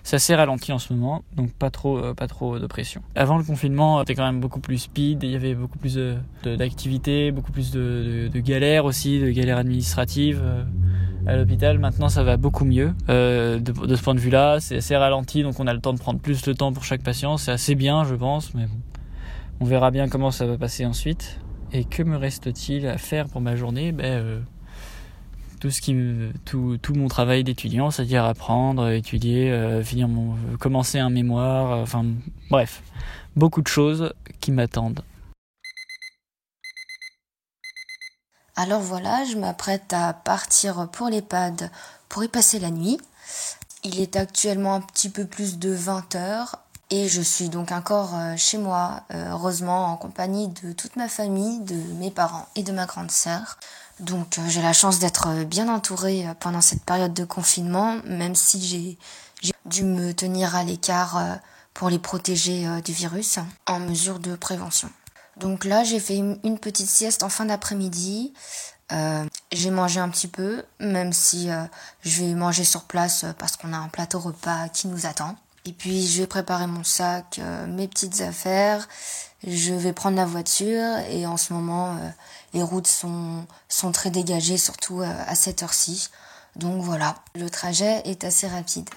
c'est 0.03 0.17
assez 0.17 0.35
ralenti 0.35 0.71
en 0.71 0.77
ce 0.77 0.93
moment, 0.93 1.23
donc 1.35 1.51
pas 1.51 1.71
trop, 1.71 1.97
euh, 1.97 2.13
pas 2.13 2.27
trop 2.27 2.59
de 2.59 2.67
pression. 2.67 3.01
Avant 3.15 3.39
le 3.39 3.43
confinement, 3.43 3.99
c'était 4.01 4.13
quand 4.13 4.25
même 4.25 4.39
beaucoup 4.39 4.59
plus 4.59 4.77
speed, 4.77 5.23
il 5.23 5.31
y 5.31 5.35
avait 5.35 5.55
beaucoup 5.55 5.79
plus 5.79 5.99
d'activités, 6.43 7.31
beaucoup 7.31 7.51
plus 7.51 7.71
de, 7.71 8.29
galères 8.35 8.85
aussi, 8.85 9.19
de 9.19 9.31
galères 9.31 9.57
administratives 9.57 10.41
euh, 10.43 10.63
à 11.25 11.35
l'hôpital. 11.35 11.79
Maintenant, 11.79 12.09
ça 12.09 12.21
va 12.21 12.37
beaucoup 12.37 12.65
mieux 12.65 12.93
de, 13.07 13.95
ce 13.95 14.03
point 14.03 14.13
de 14.13 14.19
vue-là. 14.19 14.59
C'est 14.59 14.77
assez 14.77 14.95
ralenti, 14.95 15.41
donc 15.41 15.59
on 15.59 15.65
a 15.65 15.73
le 15.73 15.81
temps 15.81 15.93
de 15.93 15.99
prendre 15.99 16.19
plus 16.19 16.43
de 16.43 16.53
temps 16.53 16.71
pour 16.71 16.83
chaque 16.83 17.01
patient. 17.01 17.37
C'est 17.37 17.51
assez 17.51 17.73
bien, 17.73 18.03
je 18.03 18.13
pense, 18.13 18.53
mais 18.53 18.67
bon, 18.67 18.77
on 19.59 19.65
verra 19.65 19.89
bien 19.89 20.07
comment 20.07 20.29
ça 20.29 20.45
va 20.45 20.59
passer 20.59 20.85
ensuite. 20.85 21.39
Et 21.73 21.83
que 21.83 22.03
me 22.03 22.17
reste-t-il 22.17 22.85
à 22.85 22.99
faire 22.99 23.27
pour 23.27 23.41
ma 23.41 23.55
journée? 23.55 23.91
Ben, 23.91 24.43
tout 25.61 26.93
mon 26.95 27.07
travail 27.07 27.43
d'étudiant, 27.43 27.91
c'est-à-dire 27.91 28.25
apprendre, 28.25 28.89
étudier, 28.89 29.51
euh, 29.51 29.83
commencer 30.59 30.99
un 30.99 31.09
mémoire, 31.09 31.71
euh, 31.71 31.83
enfin 31.83 32.05
bref, 32.49 32.81
beaucoup 33.35 33.61
de 33.61 33.67
choses 33.67 34.13
qui 34.39 34.51
m'attendent. 34.51 35.03
Alors 38.55 38.81
voilà, 38.81 39.23
je 39.25 39.37
m'apprête 39.37 39.93
à 39.93 40.13
partir 40.13 40.89
pour 40.91 41.09
l'EHPAD 41.09 41.69
pour 42.09 42.23
y 42.23 42.27
passer 42.27 42.59
la 42.59 42.71
nuit. 42.71 42.99
Il 43.83 43.99
est 43.99 44.15
actuellement 44.15 44.75
un 44.75 44.81
petit 44.81 45.09
peu 45.09 45.25
plus 45.25 45.57
de 45.57 45.71
20 45.71 46.15
heures 46.15 46.55
et 46.89 47.07
je 47.07 47.21
suis 47.21 47.49
donc 47.49 47.71
encore 47.71 48.15
euh, 48.15 48.33
chez 48.35 48.57
moi, 48.57 49.03
heureusement 49.13 49.85
en 49.85 49.97
compagnie 49.97 50.49
de 50.49 50.73
toute 50.73 50.95
ma 50.95 51.07
famille, 51.07 51.61
de 51.61 51.75
mes 51.99 52.11
parents 52.11 52.47
et 52.55 52.63
de 52.63 52.71
ma 52.71 52.85
grande 52.85 53.11
sœur. 53.11 53.57
Donc 54.01 54.39
euh, 54.39 54.41
j'ai 54.47 54.61
la 54.63 54.73
chance 54.73 54.99
d'être 54.99 55.27
euh, 55.27 55.43
bien 55.45 55.69
entourée 55.69 56.27
euh, 56.27 56.33
pendant 56.33 56.61
cette 56.61 56.83
période 56.83 57.13
de 57.13 57.23
confinement, 57.23 57.97
même 58.05 58.35
si 58.35 58.59
j'ai 58.59 59.53
dû 59.65 59.83
me 59.83 60.11
tenir 60.13 60.55
à 60.55 60.63
l'écart 60.63 61.39
pour 61.73 61.89
les 61.89 61.97
protéger 61.97 62.67
du 62.83 62.91
virus 62.91 63.39
en 63.65 63.79
mesure 63.79 64.19
de 64.19 64.35
prévention. 64.35 64.89
Donc 65.37 65.65
là 65.65 65.83
j'ai 65.83 65.99
fait 65.99 66.17
une 66.17 66.59
petite 66.59 66.89
sieste 66.89 67.23
en 67.23 67.29
fin 67.29 67.45
d'après-midi. 67.45 68.33
j'ai 69.51 69.71
mangé 69.71 69.99
un 69.99 70.09
petit 70.09 70.27
peu, 70.27 70.63
même 70.79 71.11
si 71.11 71.49
je 72.03 72.21
vais 72.21 72.35
manger 72.35 72.63
sur 72.63 72.83
place 72.83 73.25
parce 73.39 73.57
qu'on 73.57 73.73
a 73.73 73.77
un 73.77 73.87
plateau 73.87 74.19
repas 74.19 74.69
qui 74.69 74.87
nous 74.87 75.07
attend. 75.07 75.35
Et 75.65 75.73
puis 75.73 76.07
je 76.07 76.21
vais 76.21 76.27
préparer 76.27 76.67
mon 76.67 76.83
sac, 76.83 77.39
mes 77.67 77.87
petites 77.87 78.21
affaires, 78.21 78.87
je 79.45 79.73
vais 79.73 79.93
prendre 79.93 80.17
la 80.17 80.25
voiture 80.25 80.97
et 81.09 81.27
en 81.27 81.37
ce 81.37 81.53
moment 81.53 81.97
les 82.53 82.63
routes 82.63 82.87
sont, 82.87 83.45
sont 83.69 83.91
très 83.91 84.11
dégagées, 84.11 84.57
surtout 84.57 85.01
euh, 85.01 85.23
à 85.27 85.35
cette 85.35 85.63
heure-ci. 85.63 86.09
Donc 86.55 86.81
voilà, 86.83 87.15
le 87.35 87.49
trajet 87.49 88.01
est 88.05 88.23
assez 88.23 88.47
rapide. 88.47 88.89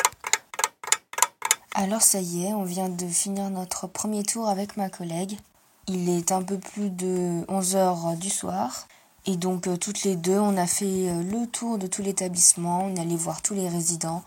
Alors 1.75 2.03
ça 2.03 2.21
y 2.21 2.47
est, 2.47 2.53
on 2.53 2.65
vient 2.65 2.89
de 2.89 3.07
finir 3.07 3.51
notre 3.51 3.87
premier 3.87 4.23
tour 4.23 4.49
avec 4.49 4.77
ma 4.77 4.89
collègue. 4.89 5.39
Il 5.87 6.09
est 6.09 6.33
un 6.33 6.43
peu 6.43 6.59
plus 6.59 6.91
de 6.91 7.45
11 7.49 7.77
heures 7.77 8.17
du 8.17 8.31
soir. 8.31 8.87
Et 9.27 9.37
donc 9.37 9.67
euh, 9.67 9.77
toutes 9.77 10.03
les 10.03 10.17
deux, 10.17 10.39
on 10.39 10.57
a 10.57 10.67
fait 10.67 11.09
euh, 11.09 11.23
le 11.23 11.47
tour 11.47 11.79
de 11.79 11.87
tout 11.87 12.03
l'établissement. 12.03 12.85
On 12.85 12.97
est 12.97 13.01
allé 13.01 13.17
voir 13.17 13.41
tous 13.41 13.55
les 13.55 13.69
résidents 13.69 14.23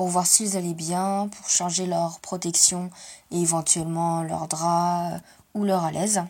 pour 0.00 0.08
voir 0.08 0.26
s'ils 0.26 0.56
allaient 0.56 0.72
bien, 0.72 1.28
pour 1.28 1.50
changer 1.50 1.84
leur 1.84 2.20
protection 2.20 2.88
et 3.30 3.42
éventuellement 3.42 4.22
leur 4.22 4.48
drap 4.48 5.20
ou 5.52 5.64
leur 5.64 5.84
à 5.84 5.90
l'aise. 5.90 6.22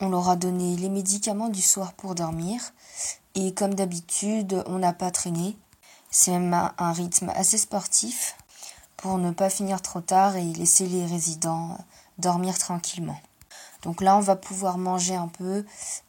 On 0.00 0.08
leur 0.08 0.28
a 0.28 0.34
donné 0.34 0.74
les 0.74 0.88
médicaments 0.88 1.48
du 1.48 1.62
soir 1.62 1.92
pour 1.92 2.16
dormir. 2.16 2.60
Et 3.36 3.54
comme 3.54 3.74
d'habitude, 3.74 4.64
on 4.66 4.80
n'a 4.80 4.92
pas 4.92 5.12
traîné. 5.12 5.56
C'est 6.10 6.32
même 6.32 6.72
un 6.76 6.92
rythme 6.92 7.30
assez 7.36 7.56
sportif 7.56 8.36
pour 8.96 9.18
ne 9.18 9.30
pas 9.30 9.48
finir 9.48 9.80
trop 9.80 10.00
tard 10.00 10.34
et 10.34 10.52
laisser 10.54 10.88
les 10.88 11.06
résidents 11.06 11.78
dormir 12.18 12.58
tranquillement. 12.58 13.20
Donc 13.82 14.00
là, 14.00 14.16
on 14.16 14.22
va 14.22 14.34
pouvoir 14.34 14.76
manger 14.76 15.14
un 15.14 15.28
peu 15.28 15.64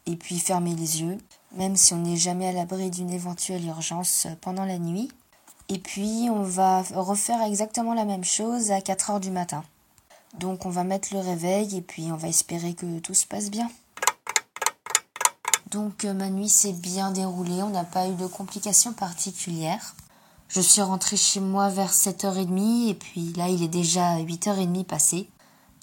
et 0.06 0.16
puis 0.16 0.40
fermer 0.40 0.74
les 0.74 1.02
yeux, 1.02 1.18
même 1.52 1.76
si 1.76 1.94
on 1.94 1.98
n'est 1.98 2.16
jamais 2.16 2.48
à 2.48 2.52
l'abri 2.52 2.90
d'une 2.90 3.10
éventuelle 3.10 3.64
urgence 3.64 4.26
pendant 4.40 4.64
la 4.64 4.80
nuit. 4.80 5.08
Et 5.70 5.78
puis, 5.78 6.28
on 6.30 6.42
va 6.42 6.82
refaire 6.94 7.42
exactement 7.42 7.94
la 7.94 8.04
même 8.04 8.24
chose 8.24 8.70
à 8.70 8.82
4 8.82 9.10
heures 9.10 9.20
du 9.20 9.30
matin. 9.30 9.64
Donc, 10.38 10.66
on 10.66 10.70
va 10.70 10.84
mettre 10.84 11.14
le 11.14 11.20
réveil 11.20 11.76
et 11.76 11.80
puis 11.80 12.12
on 12.12 12.16
va 12.16 12.28
espérer 12.28 12.74
que 12.74 12.98
tout 12.98 13.14
se 13.14 13.26
passe 13.26 13.50
bien. 13.50 13.70
Donc 15.70 16.04
euh, 16.04 16.12
ma 16.12 16.30
nuit 16.30 16.48
s'est 16.48 16.72
bien 16.72 17.12
déroulée, 17.12 17.62
on 17.62 17.70
n'a 17.70 17.84
pas 17.84 18.08
eu 18.08 18.14
de 18.14 18.26
complications 18.26 18.92
particulières. 18.92 19.94
Je 20.48 20.60
suis 20.60 20.82
rentrée 20.82 21.16
chez 21.16 21.38
moi 21.38 21.68
vers 21.68 21.92
7h30 21.92 22.88
et 22.88 22.94
puis 22.94 23.32
là 23.34 23.48
il 23.48 23.62
est 23.62 23.68
déjà 23.68 24.16
8h30 24.16 24.84
passé. 24.84 25.30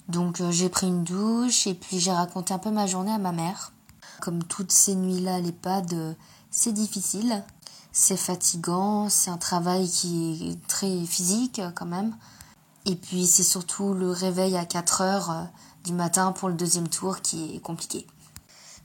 Donc 0.08 0.42
euh, 0.42 0.50
j'ai 0.50 0.68
pris 0.68 0.88
une 0.88 1.04
douche 1.04 1.66
et 1.66 1.72
puis 1.72 2.00
j'ai 2.00 2.12
raconté 2.12 2.52
un 2.52 2.58
peu 2.58 2.70
ma 2.70 2.86
journée 2.86 3.12
à 3.12 3.18
ma 3.18 3.32
mère. 3.32 3.72
Comme 4.20 4.44
toutes 4.44 4.72
ces 4.72 4.94
nuits-là 4.94 5.36
à 5.36 5.40
l'EHPAD, 5.40 6.16
c'est 6.50 6.72
difficile, 6.72 7.42
c'est 8.00 8.16
fatigant, 8.16 9.08
c'est 9.08 9.28
un 9.28 9.38
travail 9.38 9.88
qui 9.90 10.52
est 10.52 10.66
très 10.68 11.04
physique 11.04 11.60
quand 11.74 11.84
même. 11.84 12.14
Et 12.86 12.94
puis 12.94 13.26
c'est 13.26 13.42
surtout 13.42 13.92
le 13.92 14.12
réveil 14.12 14.56
à 14.56 14.64
4 14.64 15.02
h 15.02 15.46
du 15.82 15.92
matin 15.92 16.30
pour 16.30 16.48
le 16.48 16.54
deuxième 16.54 16.86
tour 16.86 17.20
qui 17.22 17.56
est 17.56 17.60
compliqué. 17.60 18.06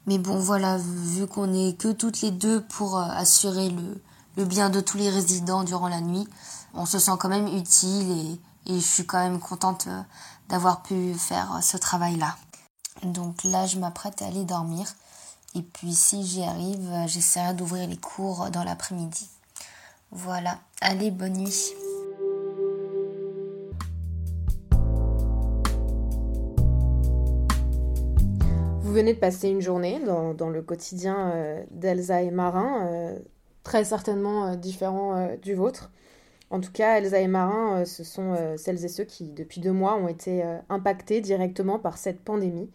Mais 0.08 0.18
bon, 0.18 0.40
voilà, 0.40 0.78
vu 0.80 1.28
qu'on 1.28 1.54
est 1.54 1.78
que 1.78 1.92
toutes 1.92 2.22
les 2.22 2.32
deux 2.32 2.64
pour 2.64 2.98
euh, 2.98 3.04
assurer 3.04 3.70
le, 3.70 4.02
le 4.36 4.46
bien 4.46 4.72
de 4.72 4.82
tous 4.82 4.98
les 4.98 5.12
résidents 5.12 5.64
durant 5.64 5.90
la 5.90 6.02
nuit, 6.02 6.28
on 6.74 6.88
se 6.88 6.98
sent 6.98 7.14
quand 7.20 7.30
même 7.30 7.48
utile 7.48 8.40
et, 8.66 8.74
et 8.74 8.80
je 8.80 8.86
suis 8.86 9.06
quand 9.06 9.20
même 9.20 9.40
contente 9.40 9.86
euh, 9.88 10.02
d'avoir 10.50 10.82
pu 10.82 11.14
faire 11.14 11.54
euh, 11.54 11.62
ce 11.62 11.78
travail-là. 11.78 12.36
Donc 13.04 13.44
là, 13.44 13.68
je 13.68 13.78
m'apprête 13.78 14.24
à 14.24 14.26
aller 14.26 14.44
dormir. 14.44 14.88
Et 15.56 15.62
puis 15.62 15.94
si 15.94 16.24
j'y 16.26 16.42
arrive, 16.42 16.90
j'essaierai 17.06 17.54
d'ouvrir 17.54 17.88
les 17.88 17.98
cours 17.98 18.50
dans 18.52 18.64
l'après-midi. 18.64 19.30
Voilà, 20.10 20.60
allez, 20.82 21.12
bonne 21.12 21.34
nuit. 21.34 21.74
Vous 28.82 28.92
venez 28.92 29.14
de 29.14 29.20
passer 29.20 29.50
une 29.50 29.62
journée 29.62 30.00
dans, 30.00 30.50
le 30.50 30.62
quotidien 30.62 31.32
euh, 31.34 31.64
d'Elsa 31.72 32.22
et 32.22 32.30
Marin, 32.30 32.88
euh, 32.88 33.20
très 33.64 33.86
certainement 33.86 34.50
euh, 34.50 34.56
différent 34.56 35.36
du 35.42 35.56
vôtre. 35.56 35.92
En 36.52 36.62
tout 36.62 36.72
cas, 36.72 37.00
Elsa 37.00 37.20
et 37.20 37.28
Marin, 37.28 37.86
ce 37.86 38.04
sont 38.04 38.36
celles 38.58 38.86
et 38.86 38.88
ceux 38.88 39.06
qui, 39.06 39.32
depuis 39.32 39.62
deux 39.62 39.72
mois, 39.72 39.96
ont 39.96 40.08
été 40.08 40.44
impactés 40.70 41.22
directement 41.22 41.80
par 41.80 41.98
cette 41.98 42.20
pandémie. 42.20 42.70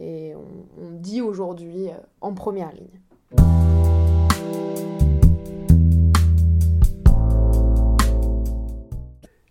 Et 0.00 0.34
on, 0.34 0.82
on 0.82 0.90
dit 0.92 1.20
aujourd'hui 1.20 1.88
en 2.22 2.32
première 2.32 2.72
ligne. 2.72 3.00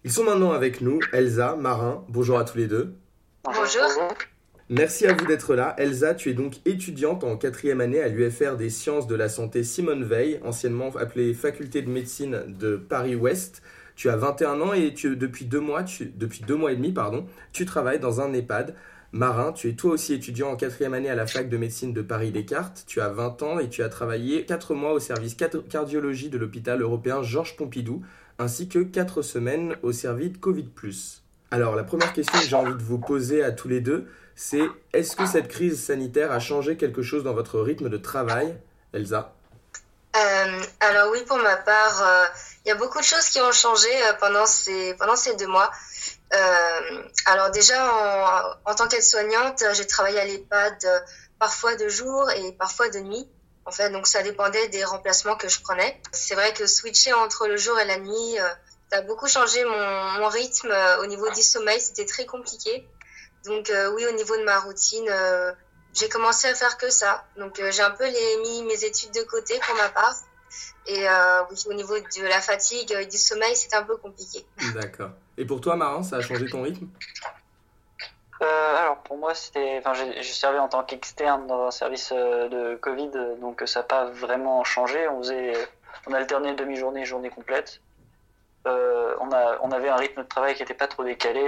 Ils 0.03 0.11
sont 0.11 0.23
maintenant 0.23 0.53
avec 0.53 0.81
nous, 0.81 0.99
Elsa, 1.13 1.55
Marin. 1.55 2.03
Bonjour 2.09 2.39
à 2.39 2.43
tous 2.43 2.57
les 2.57 2.65
deux. 2.65 2.95
Bonjour. 3.43 3.83
Merci 4.69 5.05
à 5.05 5.13
vous 5.13 5.27
d'être 5.27 5.53
là. 5.53 5.75
Elsa, 5.77 6.15
tu 6.15 6.31
es 6.31 6.33
donc 6.33 6.55
étudiante 6.65 7.23
en 7.23 7.37
quatrième 7.37 7.79
année 7.79 8.01
à 8.01 8.07
l'UFR 8.07 8.55
des 8.55 8.71
sciences 8.71 9.05
de 9.05 9.15
la 9.15 9.29
santé 9.29 9.63
Simone 9.63 10.03
Veil, 10.03 10.39
anciennement 10.43 10.89
appelée 10.95 11.35
Faculté 11.35 11.83
de 11.83 11.91
médecine 11.91 12.43
de 12.47 12.75
Paris-Ouest. 12.75 13.61
Tu 13.95 14.09
as 14.09 14.15
21 14.15 14.61
ans 14.61 14.73
et 14.73 14.93
tu, 14.93 15.15
depuis, 15.15 15.45
deux 15.45 15.59
mois, 15.59 15.83
depuis 16.15 16.41
deux 16.41 16.55
mois 16.55 16.71
et 16.71 16.75
demi, 16.75 16.91
pardon, 16.91 17.27
tu 17.51 17.65
travailles 17.65 17.99
dans 17.99 18.21
un 18.21 18.33
EHPAD. 18.33 18.73
Marin, 19.11 19.53
tu 19.53 19.69
es 19.69 19.73
toi 19.73 19.93
aussi 19.93 20.13
étudiant 20.13 20.51
en 20.51 20.55
quatrième 20.55 20.93
année 20.93 21.09
à 21.09 21.15
la 21.15 21.25
fac 21.25 21.49
de 21.49 21.57
médecine 21.57 21.93
de 21.93 22.03
Paris-Descartes. 22.03 22.83
Tu 22.85 23.01
as 23.01 23.09
20 23.09 23.41
ans 23.41 23.59
et 23.59 23.67
tu 23.67 23.81
as 23.81 23.89
travaillé 23.89 24.45
4 24.45 24.75
mois 24.75 24.91
au 24.91 24.99
service 24.99 25.35
cardiologie 25.35 26.29
de 26.29 26.37
l'hôpital 26.37 26.81
européen 26.81 27.23
Georges 27.23 27.55
Pompidou, 27.55 28.03
ainsi 28.37 28.69
que 28.69 28.79
4 28.79 29.23
semaines 29.23 29.75
au 29.81 29.91
service 29.93 30.37
Covid+. 30.39 30.69
Alors, 31.49 31.75
la 31.75 31.83
première 31.83 32.13
question 32.13 32.39
que 32.39 32.45
j'ai 32.45 32.55
envie 32.55 32.75
de 32.75 32.83
vous 32.83 32.99
poser 32.99 33.43
à 33.43 33.51
tous 33.51 33.67
les 33.67 33.81
deux, 33.81 34.07
c'est 34.35 34.67
est-ce 34.93 35.15
que 35.15 35.25
cette 35.25 35.47
crise 35.47 35.83
sanitaire 35.83 36.31
a 36.31 36.39
changé 36.39 36.77
quelque 36.77 37.01
chose 37.01 37.23
dans 37.23 37.33
votre 37.33 37.59
rythme 37.59 37.89
de 37.89 37.97
travail, 37.97 38.55
Elsa? 38.93 39.33
Euh, 40.15 40.61
Alors 40.81 41.11
oui, 41.11 41.19
pour 41.27 41.37
ma 41.37 41.57
part, 41.57 42.01
euh, 42.01 42.25
il 42.65 42.69
y 42.69 42.71
a 42.71 42.75
beaucoup 42.75 42.99
de 42.99 43.03
choses 43.03 43.27
qui 43.29 43.41
ont 43.41 43.51
changé 43.51 43.89
euh, 44.03 44.13
pendant 44.19 44.45
ces 44.45 45.35
deux 45.37 45.47
mois. 45.47 45.71
Alors 47.25 47.51
déjà, 47.51 48.57
en, 48.65 48.75
tant 48.75 48.87
qu'aide-soignante, 48.87 49.63
j'ai 49.73 49.87
travaillé 49.87 50.19
à 50.19 50.25
l'EHPAD 50.25 51.05
parfois 51.39 51.75
de 51.75 51.87
jour 51.87 52.29
et 52.31 52.51
parfois 52.53 52.89
de 52.89 52.99
nuit. 52.99 53.27
En 53.65 53.71
fait, 53.71 53.89
donc 53.91 54.07
ça 54.07 54.23
dépendait 54.23 54.67
des 54.69 54.83
remplacements 54.83 55.35
que 55.35 55.47
je 55.47 55.59
prenais. 55.61 56.01
C'est 56.11 56.35
vrai 56.35 56.53
que 56.53 56.65
switcher 56.65 57.13
entre 57.13 57.47
le 57.47 57.57
jour 57.57 57.79
et 57.79 57.85
la 57.85 57.99
nuit, 57.99 58.37
ça 58.91 58.97
a 58.97 59.01
beaucoup 59.01 59.27
changé 59.27 59.63
mon, 59.63 60.19
mon 60.19 60.27
rythme 60.27 60.73
au 61.01 61.05
niveau 61.05 61.29
du 61.31 61.41
sommeil. 61.41 61.79
C'était 61.79 62.05
très 62.05 62.25
compliqué. 62.25 62.87
Donc 63.45 63.69
euh, 63.69 63.91
oui, 63.93 64.05
au 64.05 64.11
niveau 64.11 64.35
de 64.37 64.43
ma 64.43 64.59
routine, 64.59 65.07
euh, 65.09 65.51
j'ai 65.93 66.09
commencé 66.09 66.47
à 66.47 66.55
faire 66.55 66.77
que 66.77 66.89
ça. 66.89 67.25
Donc 67.37 67.59
euh, 67.59 67.71
j'ai 67.71 67.81
un 67.81 67.91
peu 67.91 68.05
les, 68.05 68.37
mis 68.41 68.63
mes 68.63 68.83
études 68.83 69.11
de 69.13 69.21
côté 69.23 69.59
pour 69.65 69.75
ma 69.75 69.89
part. 69.89 70.15
Et 70.87 71.05
au 71.67 71.73
niveau 71.73 71.99
de 71.99 72.27
la 72.27 72.41
fatigue 72.41 72.91
et 72.93 73.05
du 73.05 73.17
sommeil, 73.17 73.55
c'était 73.55 73.75
un 73.75 73.83
peu 73.83 73.95
compliqué. 73.97 74.43
D'accord. 74.73 75.11
Et 75.39 75.45
pour 75.45 75.61
toi, 75.61 75.75
Marin, 75.77 76.03
ça 76.03 76.17
a 76.17 76.21
changé 76.21 76.45
ton 76.47 76.61
rythme? 76.61 76.87
Alors 78.41 78.97
pour 78.97 79.17
moi, 79.17 79.33
c'était, 79.33 79.77
enfin, 79.79 79.93
j'ai 79.93 80.23
servi 80.23 80.59
en 80.59 80.67
tant 80.67 80.83
qu'externe 80.83 81.47
dans 81.47 81.67
un 81.67 81.71
service 81.71 82.11
de 82.11 82.75
Covid, 82.75 83.11
donc 83.41 83.63
ça 83.65 83.79
n'a 83.79 83.83
pas 83.85 84.05
vraiment 84.05 84.63
changé. 84.63 85.07
On 85.07 85.19
faisait, 85.19 85.53
on 86.07 86.13
alternait 86.13 86.53
demi-journée, 86.53 87.05
journée 87.05 87.29
complète. 87.29 87.81
on 88.65 89.31
a, 89.31 89.57
on 89.61 89.71
avait 89.71 89.89
un 89.89 89.95
rythme 89.95 90.21
de 90.21 90.27
travail 90.27 90.55
qui 90.55 90.61
n'était 90.61 90.73
pas 90.73 90.87
trop 90.87 91.03
décalé 91.03 91.41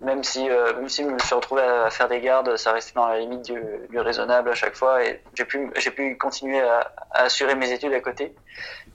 même 0.00 0.24
si, 0.24 0.48
même 0.48 0.88
si 0.88 1.02
je 1.02 1.08
me 1.08 1.18
suis 1.18 1.34
retrouvé 1.34 1.62
à 1.62 1.90
faire 1.90 2.08
des 2.08 2.20
gardes, 2.20 2.56
ça 2.56 2.72
restait 2.72 2.94
dans 2.94 3.06
la 3.06 3.18
limite 3.18 3.42
du, 3.42 3.98
raisonnable 3.98 4.50
à 4.50 4.54
chaque 4.54 4.74
fois 4.74 5.04
et 5.04 5.22
j'ai 5.34 5.44
pu, 5.44 5.70
j'ai 5.76 5.90
pu 5.90 6.16
continuer 6.16 6.60
à, 6.60 6.92
assurer 7.12 7.54
mes 7.54 7.70
études 7.70 7.92
à 7.92 8.00
côté. 8.00 8.34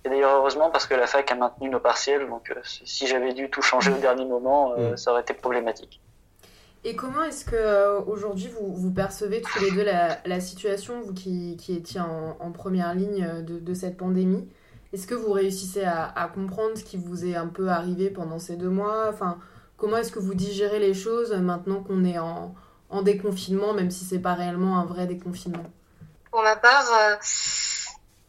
Et 0.04 0.10
d'ailleurs, 0.10 0.36
heureusement, 0.38 0.72
parce 0.72 0.88
que 0.88 0.96
la 0.96 1.08
fac 1.08 1.32
a 1.32 1.36
maintenu 1.36 1.70
nos 1.70 1.80
partiels, 1.80 2.28
donc 2.28 2.52
si 2.64 3.08
j'avais 3.08 3.34
dû 3.34 3.50
tout 3.50 3.62
changer 3.62 3.92
au 3.92 3.98
dernier 3.98 4.26
moment, 4.26 4.76
mm. 4.78 4.98
ça 4.98 5.12
aurait 5.12 5.22
été 5.22 5.34
problématique. 5.34 6.02
Et 6.88 6.96
comment 6.96 7.24
est-ce 7.24 7.46
que 7.46 7.56
euh, 7.56 8.00
aujourd'hui 8.02 8.48
vous, 8.48 8.72
vous, 8.72 8.92
percevez 8.92 9.42
tous 9.42 9.60
les 9.60 9.72
deux 9.72 9.84
la, 9.84 10.20
la 10.24 10.40
situation, 10.40 11.02
vous 11.02 11.14
qui, 11.14 11.58
qui 11.58 11.74
étiez 11.74 12.00
en, 12.00 12.38
en, 12.40 12.52
première 12.52 12.94
ligne 12.94 13.42
de, 13.42 13.58
de 13.58 13.74
cette 13.74 13.98
pandémie? 13.98 14.48
Est-ce 14.94 15.08
que 15.08 15.16
vous 15.16 15.32
réussissez 15.32 15.84
à, 15.84 16.06
à, 16.16 16.28
comprendre 16.28 16.78
ce 16.78 16.84
qui 16.84 16.98
vous 16.98 17.26
est 17.26 17.36
un 17.36 17.48
peu 17.48 17.70
arrivé 17.70 18.12
pendant 18.12 18.38
ces 18.38 18.56
deux 18.56 18.70
mois? 18.70 19.08
Enfin, 19.10 19.40
comment 19.78 19.98
est-ce 19.98 20.12
que 20.12 20.20
vous 20.20 20.34
digérez 20.34 20.80
les 20.80 20.94
choses 20.94 21.32
maintenant 21.32 21.84
qu'on 21.84 22.04
est 22.06 22.18
en, 22.18 22.56
en, 22.90 23.02
déconfinement, 23.02 23.74
même 23.74 23.92
si 23.92 24.06
c'est 24.06 24.20
pas 24.20 24.34
réellement 24.34 24.80
un 24.80 24.86
vrai 24.86 25.08
déconfinement? 25.08 25.66
Pour 26.32 26.44
ma 26.44 26.56
part, 26.56 26.88
euh, 26.94 27.16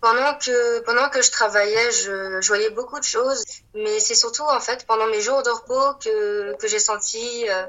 pendant 0.00 0.34
que 0.38 0.80
pendant 0.80 1.08
que 1.08 1.22
je 1.22 1.30
travaillais, 1.30 1.90
je, 1.90 2.46
voyais 2.46 2.70
beaucoup 2.70 2.98
de 2.98 3.04
choses, 3.04 3.44
mais 3.74 3.98
c'est 3.98 4.14
surtout 4.14 4.44
en 4.44 4.60
fait 4.60 4.86
pendant 4.86 5.06
mes 5.06 5.20
jours 5.20 5.42
de 5.42 5.50
repos 5.50 5.98
que, 6.02 6.56
que 6.56 6.68
j'ai 6.68 6.78
senti 6.78 7.48
euh, 7.48 7.66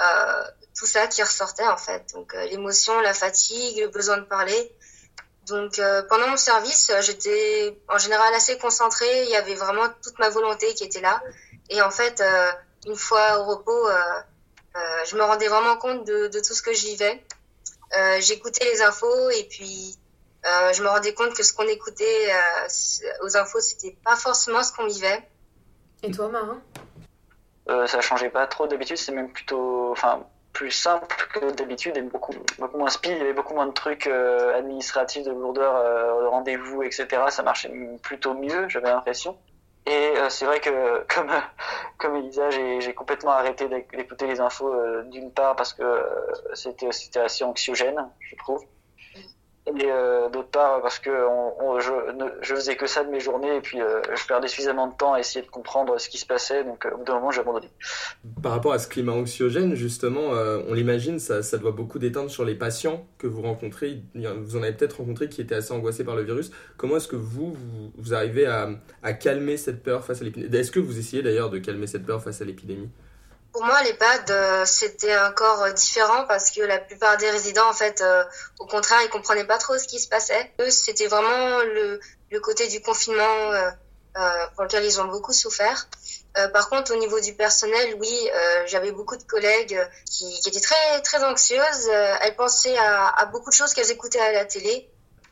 euh, 0.00 0.44
tout 0.78 0.86
ça 0.86 1.06
qui 1.06 1.22
ressortait 1.22 1.66
en 1.66 1.76
fait. 1.76 2.12
Donc 2.14 2.34
euh, 2.34 2.44
l'émotion, 2.46 2.98
la 3.00 3.14
fatigue, 3.14 3.78
le 3.78 3.88
besoin 3.88 4.18
de 4.18 4.24
parler. 4.24 4.72
Donc 5.46 5.78
euh, 5.78 6.02
pendant 6.08 6.28
mon 6.28 6.36
service, 6.36 6.90
j'étais 7.00 7.78
en 7.88 7.98
général 7.98 8.34
assez 8.34 8.58
concentrée. 8.58 9.24
Il 9.24 9.30
y 9.30 9.36
avait 9.36 9.54
vraiment 9.54 9.86
toute 10.02 10.18
ma 10.18 10.28
volonté 10.28 10.74
qui 10.74 10.84
était 10.84 11.00
là. 11.00 11.22
Et 11.70 11.80
en 11.82 11.90
fait, 11.90 12.22
une 12.86 12.96
fois 12.96 13.40
au 13.40 13.44
repos, 13.44 13.88
je 15.06 15.16
me 15.16 15.22
rendais 15.22 15.48
vraiment 15.48 15.76
compte 15.76 16.06
de, 16.06 16.28
de 16.28 16.40
tout 16.40 16.54
ce 16.54 16.62
que 16.62 16.72
j'y 16.72 16.90
vivais. 16.90 17.22
J'écoutais 18.20 18.64
les 18.64 18.82
infos 18.82 19.30
et 19.30 19.44
puis 19.44 19.96
je 20.44 20.82
me 20.82 20.88
rendais 20.88 21.14
compte 21.14 21.34
que 21.34 21.42
ce 21.42 21.52
qu'on 21.52 21.66
écoutait 21.66 22.32
aux 23.22 23.36
infos, 23.36 23.60
c'était 23.60 23.96
pas 24.04 24.16
forcément 24.16 24.62
ce 24.62 24.72
qu'on 24.72 24.86
vivait. 24.86 25.28
Et 26.02 26.10
toi, 26.10 26.28
Marin 26.28 26.60
euh, 27.68 27.86
ça 27.86 28.00
changeait 28.00 28.30
pas 28.30 28.46
trop. 28.46 28.66
D'habitude, 28.66 28.96
c'est 28.96 29.12
même 29.12 29.32
plutôt, 29.32 29.90
enfin, 29.90 30.24
plus 30.52 30.70
simple 30.70 31.06
que 31.34 31.50
d'habitude 31.52 31.96
et 31.96 32.02
beaucoup, 32.02 32.32
beaucoup 32.58 32.78
moins 32.78 32.90
speed. 32.90 33.12
Il 33.12 33.18
y 33.18 33.20
avait 33.22 33.32
beaucoup 33.32 33.54
moins 33.54 33.66
de 33.66 33.72
trucs 33.72 34.06
euh, 34.06 34.56
administratifs, 34.56 35.24
de 35.24 35.32
lourdeur, 35.32 35.74
euh, 35.76 36.22
de 36.22 36.26
rendez-vous, 36.26 36.82
etc. 36.82 37.06
Ça 37.30 37.42
marchait 37.42 37.72
plutôt 38.02 38.34
mieux, 38.34 38.68
j'avais 38.68 38.88
l'impression. 38.88 39.36
Et 39.86 40.14
c'est 40.30 40.44
vrai 40.44 40.60
que, 40.60 41.04
comme, 41.14 41.30
comme 41.98 42.16
Elisa, 42.16 42.50
j'ai 42.50 42.94
complètement 42.94 43.32
arrêté 43.32 43.68
d'écouter 43.68 44.26
les 44.26 44.40
infos, 44.40 44.72
d'une 45.04 45.32
part 45.32 45.56
parce 45.56 45.72
que 45.72 45.82
c'était 46.54 46.88
assez 47.18 47.44
anxiogène, 47.44 48.08
je 48.20 48.36
trouve 48.36 48.64
et 49.66 49.90
euh, 49.90 50.28
d'autre 50.28 50.48
part 50.48 50.80
parce 50.80 51.00
que 51.00 51.10
je, 51.10 51.90
je 52.40 52.54
faisais 52.54 52.76
que 52.76 52.86
ça 52.86 53.02
de 53.02 53.10
mes 53.10 53.18
journées 53.18 53.56
et 53.56 53.60
puis 53.60 53.80
euh, 53.80 54.00
je 54.14 54.26
perdais 54.26 54.46
suffisamment 54.46 54.86
de 54.86 54.94
temps 54.94 55.14
à 55.14 55.18
essayer 55.18 55.44
de 55.44 55.50
comprendre 55.50 55.98
ce 55.98 56.08
qui 56.08 56.18
se 56.18 56.26
passait 56.26 56.62
donc 56.62 56.86
euh, 56.86 56.90
au 56.92 56.98
bout 56.98 57.04
d'un 57.04 57.14
moment 57.14 57.32
j'ai 57.32 57.40
abandonné. 57.40 57.68
Par 58.42 58.52
rapport 58.52 58.72
à 58.72 58.78
ce 58.78 58.86
climat 58.86 59.12
anxiogène 59.12 59.74
justement 59.74 60.30
on 60.68 60.72
l'imagine 60.72 61.18
ça, 61.18 61.42
doit 61.58 61.72
beaucoup 61.72 61.98
déteindre 61.98 62.30
sur 62.30 62.44
les 62.44 62.54
patients 62.54 63.06
que 63.18 63.26
vous 63.26 63.42
rencontrez. 63.42 64.02
Vous 64.14 64.56
en 64.56 64.62
avez 64.62 64.72
peut-être 64.72 64.98
rencontré 64.98 65.28
qui 65.28 65.40
étaient 65.40 65.54
assez 65.54 65.72
angoissés 65.72 66.04
par 66.04 66.14
le 66.14 66.22
virus. 66.22 66.50
Comment 66.76 66.98
est-ce 66.98 67.08
que 67.08 67.16
vous, 67.16 67.54
vous, 67.96 68.14
arrivez 68.14 68.46
à 68.46 69.12
calmer 69.14 69.56
cette 69.56 69.82
peur 69.82 70.04
face 70.04 70.20
à 70.20 70.24
l'épidémie? 70.24 70.54
Est-ce 70.54 70.70
que 70.70 70.80
vous 70.80 70.98
essayez 70.98 71.22
d'ailleurs 71.22 71.50
de 71.50 71.58
calmer 71.58 71.86
cette 71.86 72.04
peur 72.04 72.22
face 72.22 72.40
à 72.40 72.44
l'épidémie? 72.44 72.88
Pour 73.56 73.64
moi, 73.64 73.82
l'EHPAD, 73.84 74.30
euh, 74.30 74.64
c'était 74.66 75.16
encore 75.16 75.62
euh, 75.62 75.72
différent 75.72 76.26
parce 76.26 76.50
que 76.50 76.60
la 76.60 76.78
plupart 76.78 77.16
des 77.16 77.30
résidents, 77.30 77.66
en 77.66 77.72
fait, 77.72 78.02
euh, 78.02 78.22
au 78.58 78.66
contraire, 78.66 79.00
ils 79.02 79.08
comprenaient 79.08 79.46
pas 79.46 79.56
trop 79.56 79.78
ce 79.78 79.86
qui 79.86 79.98
se 79.98 80.08
passait. 80.08 80.52
Eux, 80.60 80.68
c'était 80.68 81.06
vraiment 81.06 81.60
le, 81.60 81.98
le, 82.30 82.40
côté 82.40 82.68
du 82.68 82.82
confinement 82.82 83.52
pour 84.54 84.64
lequel 84.64 84.84
ils 84.84 85.00
ont 85.00 85.06
beaucoup 85.06 85.32
souffert. 85.32 85.88
par 86.52 86.68
contre, 86.68 86.92
au 86.94 86.98
niveau 86.98 87.18
du 87.20 87.34
personnel, 87.34 87.96
oui, 87.98 88.30
j'avais 88.66 88.92
beaucoup 88.92 89.16
de 89.16 89.22
collègues 89.22 89.78
qui, 90.04 90.38
étaient 90.46 90.60
très 90.60 91.00
très 91.02 91.24
anxieuses. 91.24 91.88
elles 92.20 92.36
pensaient 92.36 92.76
à, 92.76 93.24
beaucoup 93.32 93.50
de 93.50 93.54
choses 93.54 93.72
qu'elles 93.72 93.90
écoutaient 93.90 94.20
à 94.20 94.32
la 94.32 94.44
télé, 94.44 94.90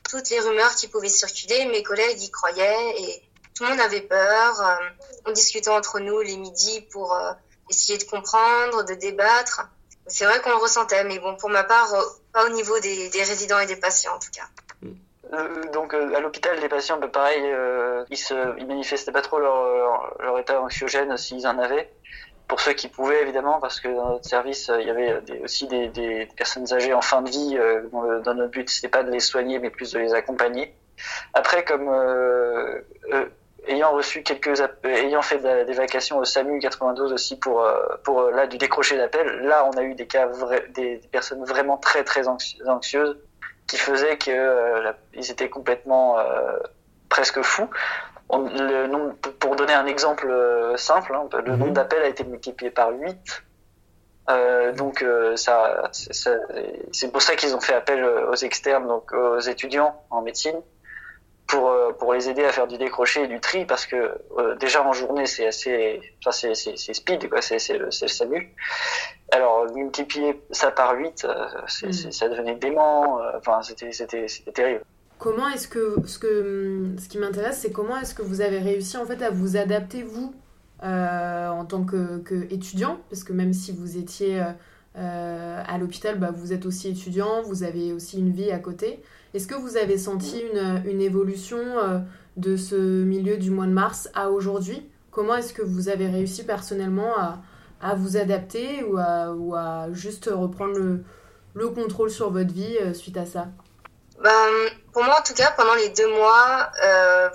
toutes 0.08 0.30
les 0.30 0.40
rumeurs 0.40 0.74
qui 0.74 0.88
pouvaient 0.88 1.08
circuler. 1.08 1.66
Mes 1.66 1.82
collègues 1.82 2.22
y 2.22 2.30
croyaient 2.30 3.02
et 3.02 3.22
tout 3.54 3.64
le 3.64 3.70
monde 3.70 3.80
avait 3.80 4.02
peur. 4.02 4.78
on 5.26 5.32
discutait 5.32 5.70
entre 5.70 5.98
nous 6.00 6.20
les 6.20 6.36
midis 6.36 6.82
pour 6.92 7.16
essayer 7.70 7.98
de 7.98 8.04
comprendre, 8.04 8.84
de 8.84 8.94
débattre. 8.94 9.68
C'est 10.06 10.24
vrai 10.26 10.40
qu'on 10.40 10.50
le 10.50 10.56
ressentait, 10.56 11.04
mais 11.04 11.18
bon, 11.18 11.36
pour 11.36 11.48
ma 11.48 11.64
part, 11.64 11.92
euh, 11.94 12.02
pas 12.32 12.44
au 12.44 12.50
niveau 12.50 12.78
des, 12.80 13.08
des 13.08 13.22
résidents 13.22 13.58
et 13.58 13.66
des 13.66 13.76
patients 13.76 14.14
en 14.14 14.18
tout 14.18 14.30
cas. 14.30 14.44
Euh, 15.32 15.64
donc 15.72 15.94
euh, 15.94 16.14
à 16.14 16.20
l'hôpital, 16.20 16.58
les 16.60 16.68
patients, 16.68 16.98
bah, 16.98 17.08
pareil, 17.08 17.42
ils, 18.10 18.16
se, 18.16 18.58
ils 18.58 18.66
manifestaient 18.66 19.12
pas 19.12 19.22
trop 19.22 19.38
leur, 19.38 20.14
leur, 20.20 20.38
état 20.38 20.60
anxiogène 20.60 21.16
s'ils 21.16 21.46
en 21.46 21.58
avaient. 21.58 21.90
Pour 22.46 22.60
ceux 22.60 22.74
qui 22.74 22.88
pouvaient, 22.88 23.22
évidemment, 23.22 23.58
parce 23.58 23.80
que 23.80 23.88
dans 23.88 24.10
notre 24.10 24.26
service, 24.26 24.70
il 24.78 24.86
y 24.86 24.90
avait 24.90 25.22
aussi 25.42 25.66
des, 25.66 25.88
des, 25.88 26.28
personnes 26.36 26.70
âgées 26.74 26.92
en 26.92 27.00
fin 27.00 27.22
de 27.22 27.30
vie. 27.30 27.58
Dans 27.90 28.34
notre 28.34 28.50
but, 28.50 28.68
c'était 28.68 28.88
pas 28.88 29.02
de 29.02 29.10
les 29.10 29.20
soigner, 29.20 29.58
mais 29.58 29.70
plus 29.70 29.92
de 29.92 29.98
les 29.98 30.12
accompagner. 30.12 30.74
Après, 31.32 31.64
comme 31.64 31.88
ayant 33.66 33.92
reçu 33.92 34.22
quelques 34.22 34.62
ayant 34.84 35.22
fait 35.22 35.38
des 35.64 35.72
vacations 35.72 36.18
au 36.18 36.24
SAMU 36.24 36.58
92 36.58 37.12
aussi 37.12 37.38
pour 37.38 37.62
euh, 37.62 37.80
pour 38.02 38.20
euh, 38.20 38.30
là 38.30 38.46
du 38.46 38.58
décrocher 38.58 38.96
d'appel 38.96 39.26
là 39.42 39.66
on 39.66 39.76
a 39.76 39.82
eu 39.82 39.94
des 39.94 40.06
cas 40.06 40.28
des, 40.74 41.00
personnes 41.10 41.44
vraiment 41.44 41.76
très 41.76 42.04
très 42.04 42.26
anxieuses 42.28 43.16
qui 43.66 43.78
faisaient 43.78 44.16
que 44.18 44.30
euh, 44.30 44.92
ils 45.14 45.30
étaient 45.30 45.48
complètement 45.48 46.16
presque 47.08 47.40
fous. 47.42 47.68
Le 48.30 48.86
nombre, 48.86 49.14
pour 49.38 49.54
donner 49.54 49.74
un 49.74 49.86
exemple 49.86 50.28
simple 50.76 51.14
hein, 51.14 51.28
le 51.44 51.52
nombre 51.52 51.66
mhm. 51.66 51.72
d'appels 51.74 52.02
a 52.02 52.08
été 52.08 52.24
multiplié 52.24 52.70
par 52.70 52.90
8 52.90 53.44
donc 54.76 55.04
ça 55.36 55.90
c'est 55.92 57.12
pour 57.12 57.22
ça 57.22 57.36
qu'ils 57.36 57.54
ont 57.54 57.60
fait 57.60 57.74
appel 57.74 58.04
aux 58.04 58.34
externes 58.34 58.88
donc 58.88 59.12
aux 59.12 59.40
étudiants 59.40 60.02
en 60.10 60.22
médecine 60.22 60.60
pour, 61.46 61.68
euh, 61.68 61.92
pour 61.92 62.14
les 62.14 62.28
aider 62.28 62.44
à 62.44 62.52
faire 62.52 62.66
du 62.66 62.78
décroché 62.78 63.24
et 63.24 63.26
du 63.26 63.40
tri 63.40 63.64
parce 63.64 63.86
que 63.86 63.96
euh, 64.38 64.56
déjà 64.56 64.86
en 64.86 64.92
journée 64.92 65.26
c'est 65.26 65.46
assez 65.46 66.00
enfin 66.20 66.32
c'est, 66.32 66.54
c'est, 66.54 66.76
c'est 66.76 66.94
speed 66.94 67.28
quoi 67.28 67.42
c'est, 67.42 67.58
c'est, 67.58 67.78
le, 67.78 67.90
c'est 67.90 68.06
le 68.06 68.10
salut. 68.10 68.54
Alors 69.30 69.66
multiplier 69.74 70.40
ça 70.50 70.70
par 70.70 70.96
8 70.96 71.24
euh, 71.24 71.34
c'est, 71.66 71.88
mm. 71.88 72.12
ça 72.12 72.28
devenait 72.28 72.54
dément 72.54 73.18
enfin 73.36 73.62
c'était, 73.62 73.92
c'était, 73.92 74.28
c'était 74.28 74.52
terrible. 74.52 74.84
Comment 75.18 75.48
est-ce 75.48 75.68
que 75.68 75.96
ce 76.06 76.18
que 76.18 76.94
ce 76.98 77.08
qui 77.08 77.18
m'intéresse 77.18 77.58
c'est 77.58 77.72
comment 77.72 77.98
est-ce 77.98 78.14
que 78.14 78.22
vous 78.22 78.40
avez 78.40 78.58
réussi 78.58 78.96
en 78.96 79.04
fait 79.04 79.22
à 79.22 79.30
vous 79.30 79.56
adapter 79.56 80.02
vous 80.02 80.34
en 80.82 81.64
tant 81.64 81.84
que, 81.84 82.18
que, 82.18 82.52
étudiant? 82.52 82.98
Parce 83.08 83.24
que 83.24 83.32
même 83.32 83.54
si 83.54 83.72
vous 83.72 83.96
étiez 83.96 84.42
à 84.94 85.78
l'hôpital 85.78 86.18
bah, 86.18 86.30
vous 86.34 86.52
êtes 86.52 86.66
aussi 86.66 86.88
étudiant 86.88 87.42
vous 87.42 87.62
avez 87.64 87.92
aussi 87.92 88.18
une 88.18 88.32
vie 88.32 88.50
à 88.50 88.58
côté 88.58 89.02
est-ce 89.34 89.48
que 89.48 89.56
vous 89.56 89.76
avez 89.76 89.98
senti 89.98 90.40
une, 90.40 90.82
une 90.86 91.00
évolution 91.02 91.58
euh, 91.58 91.98
de 92.36 92.56
ce 92.56 92.76
milieu 92.76 93.36
du 93.36 93.50
mois 93.50 93.66
de 93.66 93.72
mars 93.72 94.08
à 94.14 94.30
aujourd'hui? 94.30 94.88
Comment 95.10 95.34
est-ce 95.34 95.52
que 95.52 95.62
vous 95.62 95.88
avez 95.88 96.06
réussi 96.06 96.44
personnellement 96.44 97.18
à, 97.18 97.38
à 97.82 97.94
vous 97.96 98.16
adapter 98.16 98.84
ou 98.84 98.96
à, 98.96 99.32
ou 99.32 99.54
à, 99.56 99.88
juste 99.92 100.30
reprendre 100.32 100.78
le, 100.78 101.04
le 101.54 101.68
contrôle 101.68 102.10
sur 102.10 102.30
votre 102.30 102.52
vie 102.52 102.76
euh, 102.80 102.94
suite 102.94 103.16
à 103.16 103.26
ça? 103.26 103.48
Ben, 104.22 104.30
Pour 104.92 105.02
moi, 105.02 105.16
en 105.18 105.22
tout 105.22 105.34
cas, 105.34 105.52
pendant 105.56 105.74
les 105.74 105.88
deux 105.90 106.08
mois, 106.16 106.70
euh, 106.84 107.28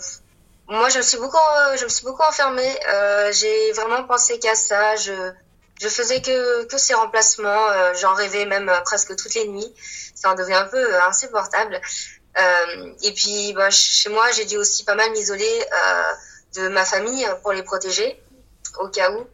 moi, 0.70 0.88
je 0.88 1.00
me 1.00 1.04
suis 1.04 1.18
beaucoup, 1.18 1.38
je 1.78 1.84
me 1.84 1.90
suis 1.90 2.06
beaucoup 2.06 2.24
enfermée. 2.24 2.76
J'ai 3.32 3.74
vraiment 3.74 4.04
pensé 4.06 4.40
qu'à 4.40 4.56
ça. 4.56 4.96
Je, 4.96 5.12
je 5.80 5.88
faisais 5.88 6.22
que, 6.22 6.65
que 6.65 6.78
ces 6.78 6.94
remplacements. 6.94 7.94
J'en 7.96 8.13
rêvais 8.13 8.46
même 8.46 8.72
presque 8.86 9.15
toutes 9.15 9.34
les 9.34 9.48
nuits 9.48 9.74
ça 10.20 10.32
en 10.32 10.36
devient 10.36 10.54
un 10.54 10.65
peu 10.65 10.78
euh, 10.78 11.04
insupportable. 11.04 11.80
Euh, 12.38 12.94
et 13.04 13.13
puis, 13.13 13.54
bah, 13.54 13.70
chez 13.70 14.10
moi, 14.10 14.30
j'ai 14.32 14.46
dû 14.46 14.58
aussi 14.58 14.84
pas 14.84 14.96
mal 14.96 15.12
m'isoler 15.12 15.65
euh, 15.74 16.13
de 16.56 16.68
ma 16.68 16.86
famille 16.86 17.28
pour 17.42 17.54
les 17.54 17.63
protéger, 17.63 18.22
au 18.80 18.89
cas 18.89 19.12
où. 19.12 19.28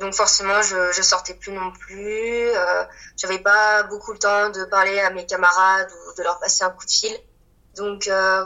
Donc 0.00 0.14
forcément, 0.14 0.60
je, 0.62 0.92
je 0.92 1.02
sortais 1.02 1.34
plus 1.34 1.52
non 1.52 1.70
plus. 1.72 2.48
Euh, 2.50 2.84
J'avais 3.16 3.38
pas 3.38 3.84
beaucoup 3.84 4.12
le 4.12 4.18
temps 4.18 4.50
de 4.50 4.64
parler 4.64 4.98
à 4.98 5.10
mes 5.10 5.26
camarades 5.26 5.90
ou 5.92 6.14
de 6.16 6.22
leur 6.24 6.40
passer 6.40 6.64
un 6.64 6.70
coup 6.70 6.84
de 6.84 6.90
fil. 6.90 7.16
Donc 7.76 8.08
euh, 8.08 8.44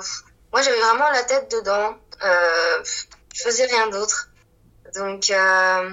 moi, 0.53 0.61
j'avais 0.61 0.81
vraiment 0.81 1.09
la 1.11 1.23
tête 1.23 1.51
dedans. 1.51 1.97
Euh, 2.23 2.85
je 3.35 3.43
faisais 3.43 3.65
rien 3.67 3.89
d'autre. 3.89 4.29
Donc 4.95 5.31
euh, 5.31 5.91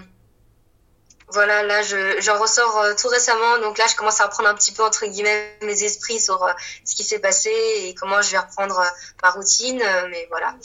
voilà, 1.34 1.64
là, 1.64 1.82
j'en 2.20 2.38
ressors 2.40 2.78
euh, 2.80 2.94
tout 3.00 3.08
récemment. 3.10 3.58
Donc 3.60 3.78
là, 3.78 3.86
je 3.88 3.96
commence 3.96 4.22
à 4.22 4.26
reprendre 4.26 4.50
un 4.50 4.56
petit 4.56 4.72
peu, 4.74 4.84
entre 4.84 5.06
guillemets, 5.06 5.58
mes 5.62 5.84
esprits 5.84 6.20
sur 6.20 6.44
euh, 6.44 6.52
ce 6.86 6.96
qui 6.96 7.04
s'est 7.04 7.20
passé 7.20 7.50
et 7.52 7.96
comment 7.96 8.22
je 8.22 8.32
vais 8.32 8.40
reprendre 8.40 8.80
euh, 8.80 8.86
ma 9.22 9.32
routine. 9.32 9.82
mais 10.10 10.28
voilà. 10.30 10.56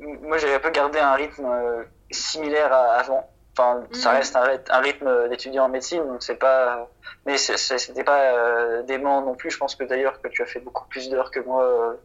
Moi, 0.00 0.38
j'avais 0.38 0.54
un 0.54 0.60
peu 0.60 0.70
gardé 0.70 0.98
un 0.98 1.14
rythme 1.14 1.46
similaire 2.10 2.72
à 2.72 2.94
avant. 3.00 3.30
Enfin, 3.58 3.84
ça 3.92 4.10
Mhm. 4.10 4.16
reste 4.18 4.36
un, 4.36 4.58
un 4.68 4.80
rythme 4.80 5.28
d'étudiant 5.30 5.64
en 5.64 5.68
médecine, 5.68 6.06
donc 6.06 6.22
c'est 6.22 6.34
pas. 6.34 6.88
Mais 7.24 7.38
c'était 7.38 8.04
pas 8.04 8.82
dément 8.82 9.22
non 9.22 9.34
plus. 9.34 9.50
Je 9.50 9.56
pense 9.56 9.74
que 9.74 9.84
d'ailleurs 9.84 10.20
que 10.20 10.28
tu 10.28 10.42
as 10.42 10.46
fait 10.46 10.60
beaucoup 10.60 10.86
plus 10.88 11.08
d'heures 11.08 11.30
que 11.30 11.40
moi, 11.40 11.96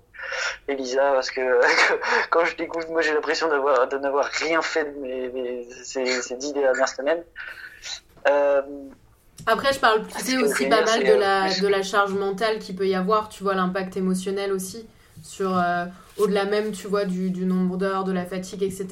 Elisa, 0.68 1.12
parce 1.14 1.32
que 1.32 1.42
quand 2.30 2.46
je 2.46 2.56
t'écoute, 2.56 2.88
moi 2.90 3.02
j'ai 3.02 3.14
l'impression 3.14 3.48
d'avoir 3.50 3.88
de 3.88 3.98
n'avoir 3.98 4.26
rien 4.26 4.62
fait 4.62 4.86
de 4.94 5.00
mes, 5.00 5.30
mes- 5.30 5.68
ces, 5.84 6.22
ces 6.22 6.36
dix 6.38 6.54
dernières 6.54 6.88
semaines. 6.90 7.24
Euh, 8.28 8.62
Après, 9.48 9.74
je 9.74 9.80
parle, 9.80 10.06
tu 10.08 10.20
sais, 10.20 10.38
aussi 10.38 10.68
pas 10.68 10.82
mal 10.86 11.00
de 11.04 11.14
la, 11.14 11.54
de 11.62 11.68
la 11.68 11.82
charge 11.84 12.14
mentale 12.14 12.60
qu'il 12.60 12.76
peut 12.76 12.88
y 12.88 12.96
avoir, 12.96 13.30
tu 13.30 13.44
vois, 13.44 13.56
l'impact 13.56 13.98
émotionnel 13.98 14.52
aussi, 14.54 14.86
sur 15.24 15.58
euh, 15.58 15.86
au-delà 16.18 16.46
même, 16.46 16.72
tu 16.72 16.88
vois, 16.88 17.06
du, 17.06 17.32
du 17.32 17.46
nombre 17.46 17.78
d'heures, 17.78 18.04
de 18.04 18.12
la 18.12 18.26
fatigue, 18.26 18.62
etc. 18.64 18.88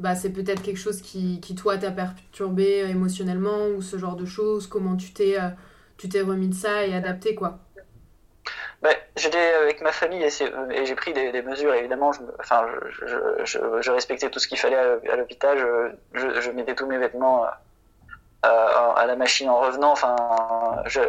Bah, 0.00 0.14
c'est 0.14 0.30
peut-être 0.30 0.62
quelque 0.62 0.78
chose 0.78 1.00
qui, 1.02 1.40
qui 1.40 1.54
toi, 1.54 1.76
t'a 1.78 1.90
perturbé 1.90 2.82
euh, 2.82 2.88
émotionnellement, 2.88 3.68
ou 3.76 3.82
ce 3.82 3.98
genre 3.98 4.16
de 4.16 4.24
choses, 4.26 4.66
comment 4.66 4.96
tu 4.96 5.12
t'es 5.12 5.36
tu 5.98 6.08
t'es 6.10 6.20
remis 6.20 6.48
de 6.48 6.54
ça 6.54 6.86
et 6.86 6.94
adapté, 6.94 7.34
quoi. 7.34 7.58
Ben, 8.82 8.94
j'étais 9.16 9.54
avec 9.54 9.80
ma 9.80 9.92
famille 9.92 10.22
et, 10.22 10.30
j'ai 10.30 10.94
pris 10.94 11.12
des, 11.12 11.42
mesures 11.42 11.74
évidemment. 11.74 12.12
Je, 12.12 13.90
respectais 13.90 14.30
tout 14.30 14.38
ce 14.38 14.48
qu'il 14.48 14.58
fallait 14.58 14.76
à, 14.76 15.16
l'hôpital. 15.16 15.58
Je, 16.12 16.50
mettais 16.50 16.74
tous 16.74 16.86
mes 16.86 16.98
vêtements 16.98 17.44
euh, 17.44 17.48
à, 18.44 19.04
la 19.06 19.16
machine 19.16 19.48
en 19.48 19.60
revenant. 19.60 19.92
Enfin, 19.92 20.16
je, 20.86 21.00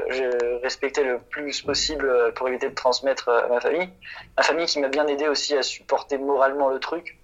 respectais 0.61 1.03
le 1.03 1.19
plus 1.19 1.61
possible 1.61 2.33
pour 2.33 2.47
éviter 2.47 2.69
de 2.69 2.75
transmettre 2.75 3.29
à 3.29 3.47
ma 3.47 3.59
famille. 3.59 3.89
Ma 4.37 4.43
famille 4.43 4.65
qui 4.65 4.79
m'a 4.79 4.87
bien 4.89 5.07
aidé 5.07 5.27
aussi 5.27 5.55
à 5.55 5.63
supporter 5.63 6.17
moralement 6.17 6.69
le 6.69 6.79
truc. 6.79 7.17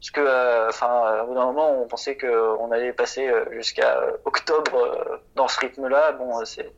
Parce 0.00 0.10
que, 0.12 0.20
euh, 0.20 0.68
enfin, 0.70 1.20
au 1.22 1.26
bout 1.26 1.34
d'un 1.34 1.44
moment, 1.44 1.82
on 1.82 1.86
pensait 1.86 2.16
qu'on 2.16 2.72
allait 2.72 2.94
passer 2.94 3.28
euh, 3.28 3.44
jusqu'à 3.52 3.98
euh, 3.98 4.16
octobre 4.24 4.74
euh, 4.74 5.18
dans 5.34 5.46
ce 5.46 5.60
rythme-là. 5.60 6.12
Bon, 6.12 6.40
euh, 6.40 6.44
c'est. 6.46 6.72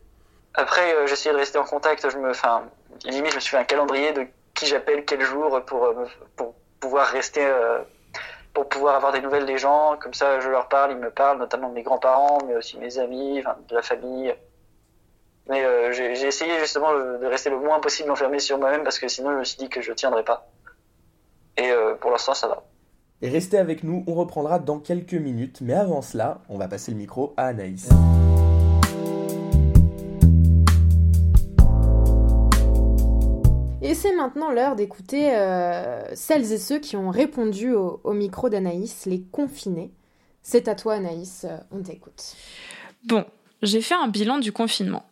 Après, 0.54 0.92
euh, 0.94 1.06
j'essayais 1.06 1.32
de 1.32 1.38
rester 1.38 1.56
en 1.56 1.64
contact. 1.64 2.10
Je 2.10 2.18
me, 2.18 2.32
limite, 3.10 3.30
je 3.30 3.36
me 3.36 3.40
suis 3.40 3.50
fait 3.50 3.58
un 3.58 3.64
calendrier 3.64 4.12
de 4.12 4.26
qui 4.54 4.66
j'appelle 4.66 5.04
quel 5.04 5.22
jour 5.22 5.60
pour 5.66 5.84
euh, 5.84 6.04
pour 6.36 6.54
pouvoir 6.80 7.08
rester, 7.08 7.44
euh, 7.44 7.80
pour 8.54 8.68
pouvoir 8.68 8.96
avoir 8.96 9.12
des 9.12 9.20
nouvelles 9.20 9.46
des 9.46 9.58
gens. 9.58 9.96
Comme 10.00 10.14
ça, 10.14 10.40
je 10.40 10.48
leur 10.48 10.68
parle, 10.68 10.92
ils 10.92 10.98
me 10.98 11.10
parlent, 11.10 11.38
notamment 11.38 11.68
de 11.68 11.74
mes 11.74 11.82
grands-parents, 11.82 12.38
mais 12.46 12.56
aussi 12.56 12.78
mes 12.78 12.98
amis, 12.98 13.42
de 13.68 13.74
la 13.74 13.82
famille. 13.82 14.34
Mais 15.48 15.64
euh, 15.64 15.92
j'ai 15.92 16.26
essayé 16.26 16.58
justement 16.60 16.92
de 16.92 17.26
rester 17.26 17.50
le 17.50 17.58
moins 17.58 17.80
possible 17.80 18.10
enfermé 18.10 18.38
sur 18.38 18.58
moi-même 18.58 18.84
parce 18.84 18.98
que 18.98 19.08
sinon, 19.08 19.32
je 19.32 19.38
me 19.38 19.44
suis 19.44 19.58
dit 19.58 19.68
que 19.68 19.80
je 19.80 19.92
tiendrais 19.92 20.24
pas. 20.24 20.48
Et 21.56 21.70
pour 22.00 22.10
l'instant, 22.10 22.32
ça 22.32 22.48
va. 22.48 22.62
Et 23.20 23.28
restez 23.28 23.58
avec 23.58 23.84
nous, 23.84 24.04
on 24.06 24.14
reprendra 24.14 24.58
dans 24.58 24.78
quelques 24.78 25.14
minutes. 25.14 25.60
Mais 25.60 25.74
avant 25.74 26.00
cela, 26.00 26.38
on 26.48 26.58
va 26.58 26.68
passer 26.68 26.90
le 26.92 26.96
micro 26.96 27.34
à 27.36 27.48
Anaïs. 27.48 27.88
C'est 33.94 34.14
maintenant 34.14 34.50
l'heure 34.50 34.74
d'écouter 34.74 35.34
euh, 35.34 36.02
celles 36.14 36.52
et 36.52 36.58
ceux 36.58 36.78
qui 36.78 36.96
ont 36.96 37.10
répondu 37.10 37.72
au, 37.72 38.00
au 38.04 38.12
micro 38.12 38.48
d'Anaïs, 38.48 39.06
les 39.06 39.22
confinés. 39.22 39.90
C'est 40.42 40.66
à 40.66 40.74
toi, 40.74 40.94
Anaïs, 40.94 41.46
euh, 41.48 41.56
on 41.70 41.82
t'écoute. 41.82 42.34
Bon, 43.04 43.24
j'ai 43.62 43.80
fait 43.80 43.94
un 43.94 44.08
bilan 44.08 44.38
du 44.38 44.50
confinement. 44.50 45.04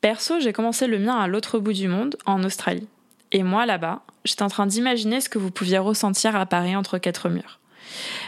Perso, 0.00 0.40
j'ai 0.40 0.52
commencé 0.52 0.86
le 0.86 0.98
mien 0.98 1.16
à 1.16 1.26
l'autre 1.26 1.58
bout 1.58 1.72
du 1.72 1.88
monde, 1.88 2.16
en 2.26 2.42
Australie. 2.44 2.88
Et 3.32 3.42
moi, 3.42 3.66
là-bas, 3.66 4.02
j'étais 4.24 4.42
en 4.42 4.48
train 4.48 4.66
d'imaginer 4.66 5.20
ce 5.20 5.28
que 5.28 5.38
vous 5.38 5.50
pouviez 5.50 5.78
ressentir 5.78 6.36
à 6.36 6.44
Paris 6.44 6.76
entre 6.76 6.98
quatre 6.98 7.28
murs. 7.28 7.60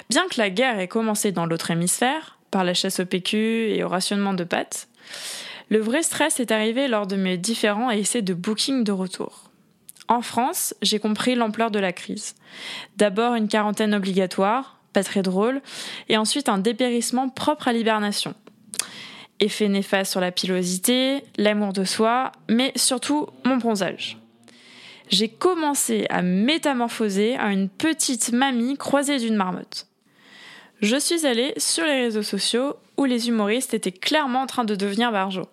Bien 0.09 0.27
que 0.29 0.39
la 0.39 0.51
guerre 0.51 0.79
ait 0.79 0.89
commencé 0.89 1.33
dans 1.33 1.47
l'autre 1.47 1.71
hémisphère, 1.71 2.39
par 2.51 2.65
la 2.65 2.75
chasse 2.75 3.01
au 3.01 3.05
PQ 3.05 3.75
et 3.75 3.85
au 3.85 3.89
rationnement 3.89 4.35
de 4.35 4.45
pâtes, 4.45 4.89
le 5.69 5.79
vrai 5.79 6.03
stress 6.03 6.41
est 6.41 6.53
arrivé 6.53 6.89
lors 6.89 7.07
de 7.07 7.17
mes 7.17 7.37
différents 7.37 7.91
essais 7.91 8.23
de 8.23 8.35
booking 8.35 8.85
de 8.85 8.93
retour. 8.93 9.46
En 10.09 10.21
France, 10.21 10.75
j'ai 10.83 10.99
compris 10.99 11.35
l'ampleur 11.35 11.71
de 11.71 11.79
la 11.79 11.93
crise. 11.93 12.35
D'abord 12.97 13.35
une 13.35 13.49
quarantaine 13.49 13.95
obligatoire, 13.95 14.79
pas 14.93 15.03
très 15.03 15.23
drôle, 15.23 15.61
et 16.09 16.17
ensuite 16.17 16.49
un 16.49 16.59
dépérissement 16.59 17.29
propre 17.29 17.69
à 17.69 17.73
l'hibernation. 17.73 18.35
Effet 19.41 19.69
néfaste 19.69 20.13
sur 20.13 20.21
la 20.21 20.33
pilosité, 20.33 21.23
l'amour 21.37 21.73
de 21.73 21.85
soi, 21.85 22.33
mais 22.49 22.73
surtout 22.77 23.27
mon 23.45 23.57
bronzage. 23.57 24.19
J'ai 25.09 25.29
commencé 25.29 26.07
à 26.09 26.23
métamorphoser 26.23 27.37
à 27.37 27.53
une 27.53 27.69
petite 27.69 28.33
mamie 28.33 28.77
croisée 28.77 29.19
d'une 29.19 29.37
marmotte. 29.37 29.87
Je 30.81 30.97
suis 30.97 31.27
allée 31.27 31.53
sur 31.59 31.85
les 31.85 32.03
réseaux 32.03 32.23
sociaux 32.23 32.75
où 32.97 33.05
les 33.05 33.29
humoristes 33.29 33.75
étaient 33.75 33.93
clairement 33.93 34.43
en 34.43 34.47
train 34.47 34.65
de 34.65 34.75
devenir 34.75 35.13
barjots. 35.13 35.49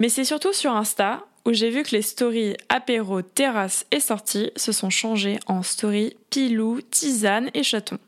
Mais 0.00 0.08
c'est 0.08 0.24
surtout 0.24 0.52
sur 0.52 0.72
Insta 0.72 1.24
où 1.46 1.52
j'ai 1.52 1.70
vu 1.70 1.84
que 1.84 1.92
les 1.92 2.02
stories 2.02 2.56
apéro, 2.68 3.22
terrasse 3.22 3.86
et 3.92 4.00
sorties 4.00 4.50
se 4.56 4.72
sont 4.72 4.90
changées 4.90 5.38
en 5.46 5.62
stories 5.62 6.16
pilou, 6.28 6.80
tisane 6.90 7.50
et 7.54 7.62
chaton. 7.62 7.98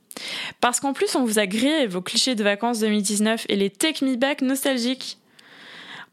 Parce 0.60 0.80
qu'en 0.80 0.92
plus, 0.92 1.14
on 1.14 1.24
vous 1.24 1.38
a 1.38 1.46
grillé 1.46 1.86
vos 1.86 2.02
clichés 2.02 2.34
de 2.34 2.42
vacances 2.42 2.80
2019 2.80 3.46
et 3.48 3.56
les 3.56 3.70
take 3.70 4.04
me 4.04 4.16
back 4.16 4.42
nostalgiques. 4.42 5.18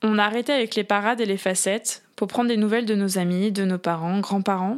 On 0.04 0.20
a 0.20 0.24
arrêté 0.24 0.54
avec 0.54 0.76
les 0.76 0.84
parades 0.84 1.20
et 1.20 1.26
les 1.26 1.38
facettes 1.38 2.04
pour 2.16 2.28
prendre 2.28 2.48
des 2.48 2.58
nouvelles 2.58 2.86
de 2.86 2.94
nos 2.94 3.18
amis, 3.18 3.52
de 3.52 3.66
nos 3.66 3.80
parents, 3.80 4.20
grands-parents, 4.20 4.78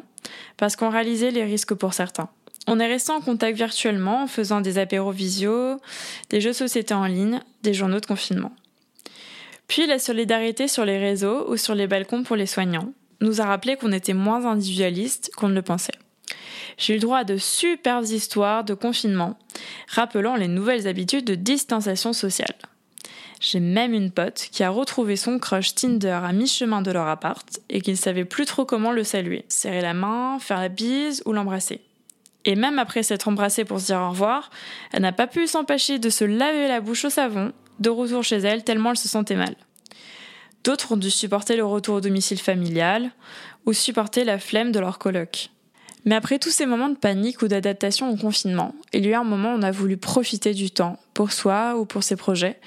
parce 0.55 0.77
qu'on 0.77 0.89
réalisait 0.89 1.31
les 1.31 1.43
risques 1.43 1.73
pour 1.73 1.93
certains. 1.93 2.29
On 2.65 2.79
est 2.79 2.87
resté 2.87 3.11
en 3.11 3.19
contact 3.19 3.57
virtuellement 3.57 4.23
en 4.23 4.27
faisant 4.27 4.61
des 4.61 4.77
apéros 4.77 5.11
visio, 5.11 5.79
des 6.29 6.39
jeux 6.39 6.51
de 6.51 6.55
société 6.55 6.93
en 6.93 7.05
ligne, 7.05 7.41
des 7.63 7.73
journaux 7.73 7.99
de 7.99 8.05
confinement. 8.05 8.53
Puis 9.67 9.85
la 9.85 9.99
solidarité 9.99 10.67
sur 10.67 10.85
les 10.85 10.97
réseaux 10.97 11.49
ou 11.49 11.57
sur 11.57 11.75
les 11.75 11.87
balcons 11.87 12.23
pour 12.23 12.35
les 12.35 12.45
soignants 12.45 12.93
nous 13.21 13.41
a 13.41 13.45
rappelé 13.45 13.75
qu'on 13.75 13.91
était 13.91 14.13
moins 14.13 14.45
individualiste 14.45 15.31
qu'on 15.35 15.49
ne 15.49 15.55
le 15.55 15.61
pensait. 15.61 15.97
J'ai 16.77 16.93
eu 16.93 16.97
le 16.97 17.01
droit 17.01 17.19
à 17.19 17.23
de 17.23 17.37
superbes 17.37 18.05
histoires 18.05 18.63
de 18.63 18.75
confinement, 18.75 19.37
rappelant 19.87 20.35
les 20.35 20.47
nouvelles 20.47 20.87
habitudes 20.87 21.25
de 21.25 21.35
distanciation 21.35 22.13
sociale. 22.13 22.55
J'ai 23.39 23.59
même 23.59 23.93
une 23.93 24.11
pote 24.11 24.49
qui 24.51 24.63
a 24.63 24.69
retrouvé 24.69 25.15
son 25.15 25.39
crush 25.39 25.75
Tinder 25.75 26.19
à 26.23 26.33
mi-chemin 26.33 26.81
de 26.81 26.91
leur 26.91 27.07
appart 27.07 27.59
et 27.69 27.81
qui 27.81 27.91
ne 27.91 27.95
savait 27.95 28.25
plus 28.25 28.45
trop 28.45 28.65
comment 28.65 28.91
le 28.91 29.03
saluer, 29.03 29.45
serrer 29.47 29.81
la 29.81 29.93
main, 29.93 30.39
faire 30.39 30.59
la 30.59 30.69
bise 30.69 31.21
ou 31.25 31.33
l'embrasser. 31.33 31.81
Et 32.45 32.55
même 32.55 32.79
après 32.79 33.03
s'être 33.03 33.27
embrassée 33.27 33.65
pour 33.65 33.79
se 33.79 33.87
dire 33.87 33.99
au 33.99 34.09
revoir, 34.09 34.49
elle 34.91 35.01
n'a 35.01 35.11
pas 35.11 35.27
pu 35.27 35.47
s'empêcher 35.47 35.99
de 35.99 36.09
se 36.09 36.23
laver 36.23 36.67
la 36.67 36.79
bouche 36.79 37.05
au 37.05 37.09
savon, 37.09 37.51
de 37.79 37.89
retour 37.89 38.23
chez 38.23 38.37
elle 38.37 38.63
tellement 38.63 38.91
elle 38.91 38.97
se 38.97 39.07
sentait 39.07 39.35
mal. 39.35 39.55
D'autres 40.63 40.91
ont 40.91 40.97
dû 40.97 41.11
supporter 41.11 41.55
le 41.55 41.65
retour 41.65 41.95
au 41.95 42.01
domicile 42.01 42.39
familial 42.39 43.11
ou 43.65 43.73
supporter 43.73 44.23
la 44.23 44.39
flemme 44.39 44.71
de 44.71 44.79
leur 44.79 44.99
coloc. 44.99 45.49
Mais 46.05 46.15
après 46.15 46.39
tous 46.39 46.51
ces 46.51 46.65
moments 46.65 46.89
de 46.89 46.95
panique 46.95 47.41
ou 47.41 47.47
d'adaptation 47.47 48.09
au 48.09 48.15
confinement, 48.15 48.73
il 48.93 49.05
y 49.05 49.09
a 49.09 49.11
eu 49.11 49.13
un 49.15 49.23
moment 49.23 49.53
où 49.53 49.57
on 49.57 49.61
a 49.61 49.71
voulu 49.71 49.97
profiter 49.97 50.53
du 50.53 50.71
temps, 50.71 50.99
pour 51.13 51.33
soi 51.33 51.75
ou 51.77 51.85
pour 51.85 52.03
ses 52.03 52.15
projets, 52.15 52.57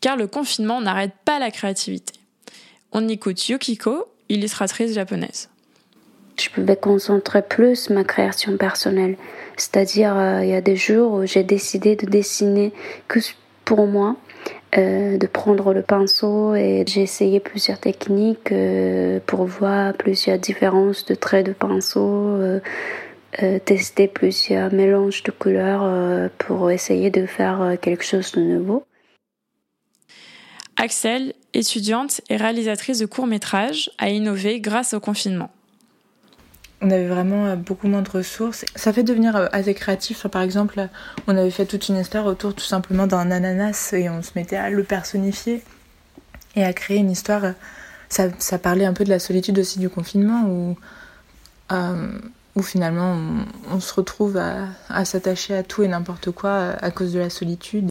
car 0.00 0.16
le 0.16 0.26
confinement 0.26 0.80
n'arrête 0.80 1.12
pas 1.24 1.38
la 1.38 1.50
créativité. 1.50 2.14
On 2.90 3.06
écoute 3.08 3.48
Yukiko, 3.48 4.06
illustratrice 4.28 4.94
japonaise. 4.94 5.48
Je 6.40 6.50
pouvais 6.50 6.76
concentrer 6.76 7.42
plus 7.42 7.90
ma 7.90 8.04
création 8.04 8.56
personnelle. 8.56 9.16
C'est-à-dire, 9.56 10.16
euh, 10.16 10.44
il 10.44 10.50
y 10.50 10.54
a 10.54 10.60
des 10.60 10.76
jours 10.76 11.12
où 11.12 11.26
j'ai 11.26 11.42
décidé 11.42 11.96
de 11.96 12.06
dessiner 12.06 12.72
que 13.08 13.18
pour 13.64 13.86
moi, 13.86 14.16
euh, 14.76 15.16
de 15.16 15.26
prendre 15.26 15.72
le 15.72 15.80
pinceau 15.80 16.54
et 16.54 16.84
j'ai 16.86 17.00
essayé 17.00 17.40
plusieurs 17.40 17.78
techniques 17.78 18.52
euh, 18.52 19.18
pour 19.24 19.44
voir 19.44 19.94
plusieurs 19.94 20.38
différences 20.38 21.06
de 21.06 21.14
traits 21.14 21.46
de 21.46 21.52
pinceau, 21.52 22.36
euh, 22.36 22.60
euh, 23.42 23.58
tester 23.58 24.08
plusieurs 24.08 24.72
mélanges 24.72 25.22
de 25.22 25.30
couleurs 25.30 25.82
euh, 25.84 26.28
pour 26.36 26.70
essayer 26.70 27.10
de 27.10 27.24
faire 27.24 27.76
quelque 27.80 28.04
chose 28.04 28.32
de 28.32 28.42
nouveau. 28.42 28.84
Axel, 30.76 31.32
étudiante 31.54 32.20
et 32.28 32.36
réalisatrice 32.36 32.98
de 32.98 33.06
courts-métrages, 33.06 33.90
a 33.98 34.10
innové 34.10 34.60
grâce 34.60 34.92
au 34.92 35.00
confinement. 35.00 35.50
On 36.80 36.90
avait 36.90 37.08
vraiment 37.08 37.56
beaucoup 37.56 37.88
moins 37.88 38.02
de 38.02 38.08
ressources. 38.08 38.64
Ça 38.76 38.92
fait 38.92 39.02
devenir 39.02 39.48
assez 39.52 39.74
créatif. 39.74 40.26
Par 40.28 40.42
exemple, 40.42 40.88
on 41.26 41.36
avait 41.36 41.50
fait 41.50 41.66
toute 41.66 41.88
une 41.88 41.96
histoire 41.96 42.26
autour 42.26 42.54
tout 42.54 42.64
simplement 42.64 43.06
d'un 43.06 43.30
ananas 43.30 43.92
et 43.94 44.08
on 44.08 44.22
se 44.22 44.30
mettait 44.36 44.56
à 44.56 44.70
le 44.70 44.84
personnifier 44.84 45.64
et 46.54 46.64
à 46.64 46.72
créer 46.72 46.98
une 46.98 47.10
histoire. 47.10 47.54
Ça, 48.08 48.28
ça 48.38 48.58
parlait 48.58 48.84
un 48.84 48.92
peu 48.92 49.04
de 49.04 49.10
la 49.10 49.18
solitude 49.18 49.58
aussi 49.58 49.80
du 49.80 49.88
confinement 49.88 50.44
où, 50.46 50.76
euh, 51.72 52.12
finalement 52.62 53.12
on, 53.12 53.76
on, 53.76 53.80
se 53.80 53.94
retrouve 53.94 54.36
à, 54.36 54.66
à 54.88 55.04
s'attacher 55.04 55.54
à 55.54 55.62
tout 55.62 55.84
et 55.84 55.88
n'importe 55.88 56.32
quoi 56.32 56.70
à 56.80 56.90
cause 56.90 57.12
de 57.12 57.20
la 57.20 57.30
solitude. 57.30 57.90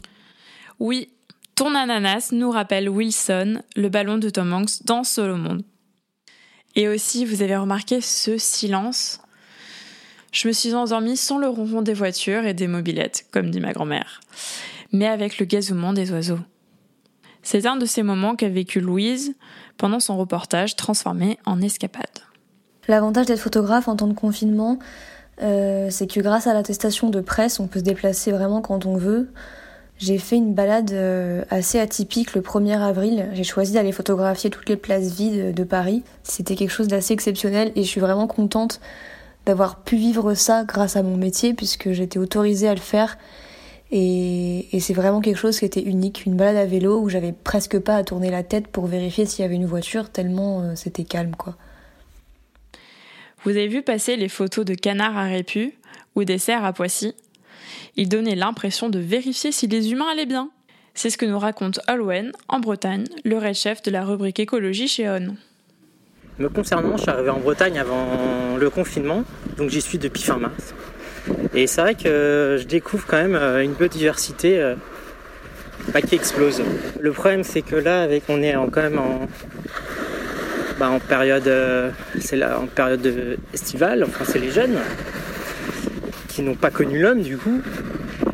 Oui, 0.78 1.08
ton 1.54 1.74
ananas 1.74 2.28
nous 2.32 2.50
rappelle 2.50 2.88
Wilson, 2.88 3.62
le 3.74 3.88
ballon 3.88 4.18
de 4.18 4.30
Tom 4.30 4.52
Hanks 4.52 4.84
dans 4.84 5.02
Solo 5.02 5.36
Monde. 5.36 5.62
Et 6.78 6.86
aussi, 6.86 7.24
vous 7.24 7.42
avez 7.42 7.56
remarqué 7.56 8.00
ce 8.00 8.38
silence. 8.38 9.20
Je 10.30 10.46
me 10.46 10.52
suis 10.52 10.74
endormie 10.74 11.16
sans 11.16 11.36
le 11.36 11.48
ronron 11.48 11.82
des 11.82 11.92
voitures 11.92 12.46
et 12.46 12.54
des 12.54 12.68
mobilettes, 12.68 13.26
comme 13.32 13.50
dit 13.50 13.58
ma 13.58 13.72
grand-mère. 13.72 14.20
mais 14.92 15.08
avec 15.08 15.38
le 15.38 15.44
gazouillement 15.44 15.92
des 15.92 16.12
oiseaux. 16.12 16.38
C'est 17.42 17.66
un 17.66 17.74
de 17.76 17.84
ces 17.84 18.04
moments 18.04 18.36
qu'a 18.36 18.48
vécu 18.48 18.80
Louise 18.80 19.34
pendant 19.76 19.98
son 19.98 20.16
reportage 20.16 20.76
transformé 20.76 21.38
en 21.44 21.60
escapade. 21.60 22.20
L'avantage 22.86 23.26
d'être 23.26 23.40
photographe 23.40 23.88
en 23.88 23.96
temps 23.96 24.06
de 24.06 24.14
confinement, 24.14 24.78
euh, 25.42 25.88
c'est 25.90 26.06
que 26.06 26.20
grâce 26.20 26.46
à 26.46 26.54
l'attestation 26.54 27.10
de 27.10 27.20
presse, 27.20 27.58
on 27.58 27.66
peut 27.66 27.80
se 27.80 27.84
déplacer 27.84 28.30
vraiment 28.30 28.62
quand 28.62 28.86
on 28.86 28.96
veut. 28.96 29.32
J'ai 29.98 30.18
fait 30.18 30.36
une 30.36 30.54
balade 30.54 30.92
euh, 30.92 31.44
assez 31.50 31.80
atypique 31.80 32.34
le 32.34 32.40
1er 32.40 32.78
avril. 32.78 33.28
J'ai 33.32 33.42
choisi 33.42 33.72
d'aller 33.72 33.90
photographier 33.90 34.48
toutes 34.48 34.68
les 34.68 34.76
places 34.76 35.12
vides 35.16 35.52
de 35.52 35.64
Paris. 35.64 36.04
C'était 36.22 36.54
quelque 36.54 36.70
chose 36.70 36.86
d'assez 36.86 37.14
exceptionnel 37.14 37.72
et 37.74 37.82
je 37.82 37.88
suis 37.88 38.00
vraiment 38.00 38.28
contente 38.28 38.80
d'avoir 39.44 39.82
pu 39.82 39.96
vivre 39.96 40.34
ça 40.34 40.62
grâce 40.62 40.94
à 40.94 41.02
mon 41.02 41.16
métier 41.16 41.52
puisque 41.52 41.90
j'étais 41.90 42.20
autorisée 42.20 42.68
à 42.68 42.74
le 42.74 42.80
faire. 42.80 43.18
Et, 43.90 44.68
et 44.76 44.78
c'est 44.78 44.94
vraiment 44.94 45.20
quelque 45.20 45.38
chose 45.38 45.58
qui 45.58 45.64
était 45.64 45.82
unique. 45.82 46.26
Une 46.26 46.36
balade 46.36 46.56
à 46.58 46.66
vélo 46.66 47.00
où 47.00 47.08
j'avais 47.08 47.32
presque 47.32 47.80
pas 47.80 47.96
à 47.96 48.04
tourner 48.04 48.30
la 48.30 48.44
tête 48.44 48.68
pour 48.68 48.86
vérifier 48.86 49.26
s'il 49.26 49.42
y 49.42 49.46
avait 49.46 49.56
une 49.56 49.66
voiture 49.66 50.10
tellement 50.10 50.60
euh, 50.60 50.74
c'était 50.76 51.04
calme 51.04 51.34
quoi. 51.36 51.56
Vous 53.42 53.50
avez 53.50 53.68
vu 53.68 53.82
passer 53.82 54.14
les 54.14 54.28
photos 54.28 54.64
de 54.64 54.74
canards 54.74 55.16
à 55.16 55.24
Répu 55.24 55.74
ou 56.14 56.22
des 56.22 56.38
cerfs 56.38 56.64
à 56.64 56.72
Poissy? 56.72 57.14
Il 57.96 58.08
donnait 58.08 58.34
l'impression 58.34 58.88
de 58.88 58.98
vérifier 58.98 59.52
si 59.52 59.66
les 59.66 59.92
humains 59.92 60.08
allaient 60.12 60.26
bien. 60.26 60.50
C'est 60.94 61.10
ce 61.10 61.18
que 61.18 61.26
nous 61.26 61.38
raconte 61.38 61.80
Olwen, 61.88 62.32
en 62.48 62.58
Bretagne, 62.58 63.04
le 63.24 63.38
red 63.38 63.54
chef 63.54 63.82
de 63.82 63.90
la 63.90 64.04
rubrique 64.04 64.40
écologie 64.40 64.88
chez 64.88 65.08
ON. 65.08 65.36
Me 66.38 66.48
concernant, 66.48 66.96
je 66.96 67.02
suis 67.02 67.10
arrivé 67.10 67.30
en 67.30 67.38
Bretagne 67.38 67.78
avant 67.78 68.56
le 68.56 68.70
confinement, 68.70 69.24
donc 69.56 69.70
j'y 69.70 69.80
suis 69.80 69.98
depuis 69.98 70.22
fin 70.22 70.38
mars. 70.38 70.74
Et 71.54 71.66
c'est 71.66 71.80
vrai 71.80 71.94
que 71.94 72.56
je 72.60 72.64
découvre 72.64 73.06
quand 73.06 73.16
même 73.16 73.34
euh, 73.34 73.62
une 73.62 73.72
biodiversité 73.72 74.60
euh, 74.60 74.74
qui 76.06 76.14
explose. 76.14 76.62
Le 77.00 77.12
problème, 77.12 77.42
c'est 77.42 77.62
que 77.62 77.76
là, 77.76 78.02
avec, 78.02 78.24
on 78.28 78.42
est 78.42 78.54
quand 78.72 78.82
même 78.82 78.98
en, 78.98 79.26
bah, 80.78 80.98
période, 81.08 81.48
euh, 81.48 81.90
c'est 82.20 82.42
en 82.44 82.66
période 82.66 83.36
estivale. 83.52 84.04
Enfin, 84.04 84.24
c'est 84.24 84.38
les 84.38 84.50
jeunes 84.50 84.78
qui 86.28 86.42
n'ont 86.42 86.54
pas 86.54 86.70
connu 86.70 87.00
l'homme 87.00 87.22
du 87.22 87.36
coup. 87.36 87.60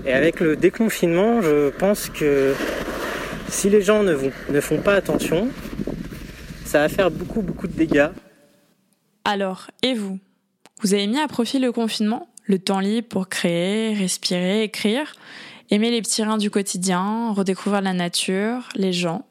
Et 0.04 0.12
avec 0.12 0.40
le 0.40 0.56
déconfinement, 0.56 1.40
je 1.40 1.70
pense 1.70 2.10
que 2.10 2.54
si 3.48 3.70
les 3.70 3.82
gens 3.82 4.02
ne, 4.02 4.60
font 4.60 4.78
pas 4.78 4.94
attention, 4.94 5.48
ça 6.64 6.80
va 6.80 6.88
faire 6.88 7.10
beaucoup 7.10 7.40
beaucoup 7.40 7.68
de 7.68 7.72
dégâts. 7.72 8.10
Alors, 9.24 9.70
et 9.82 9.94
vous? 9.94 10.18
Vous 10.82 10.92
avez 10.92 11.06
mis 11.06 11.18
à 11.18 11.28
profit 11.28 11.58
le 11.58 11.72
confinement 11.72 12.28
Le 12.44 12.58
temps 12.58 12.80
libre 12.80 13.08
pour 13.08 13.28
créer, 13.28 13.94
respirer, 13.94 14.64
écrire 14.64 15.14
Aimer 15.70 15.90
les 15.90 16.02
petits 16.02 16.22
reins 16.22 16.36
du 16.36 16.50
quotidien, 16.50 17.32
redécouvrir 17.32 17.80
la 17.80 17.94
nature, 17.94 18.68
les 18.74 18.92
gens, 18.92 19.24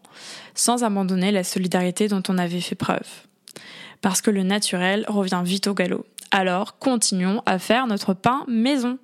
sans 0.56 0.84
abandonner 0.84 1.32
la 1.32 1.43
solidarité 1.43 2.08
dont 2.08 2.23
on 2.28 2.39
avait 2.39 2.60
fait 2.60 2.76
preuve. 2.76 3.08
Parce 4.02 4.21
que 4.21 4.32
le 4.32 4.41
naturel 4.41 5.06
revient 5.08 5.43
vite 5.45 5.67
au 5.67 5.76
galop. 5.76 6.06
Alors 6.36 6.80
continuons 6.80 7.43
à 7.46 7.60
faire 7.60 7.86
notre 7.86 8.15
pain 8.15 8.43
maison. 8.48 8.98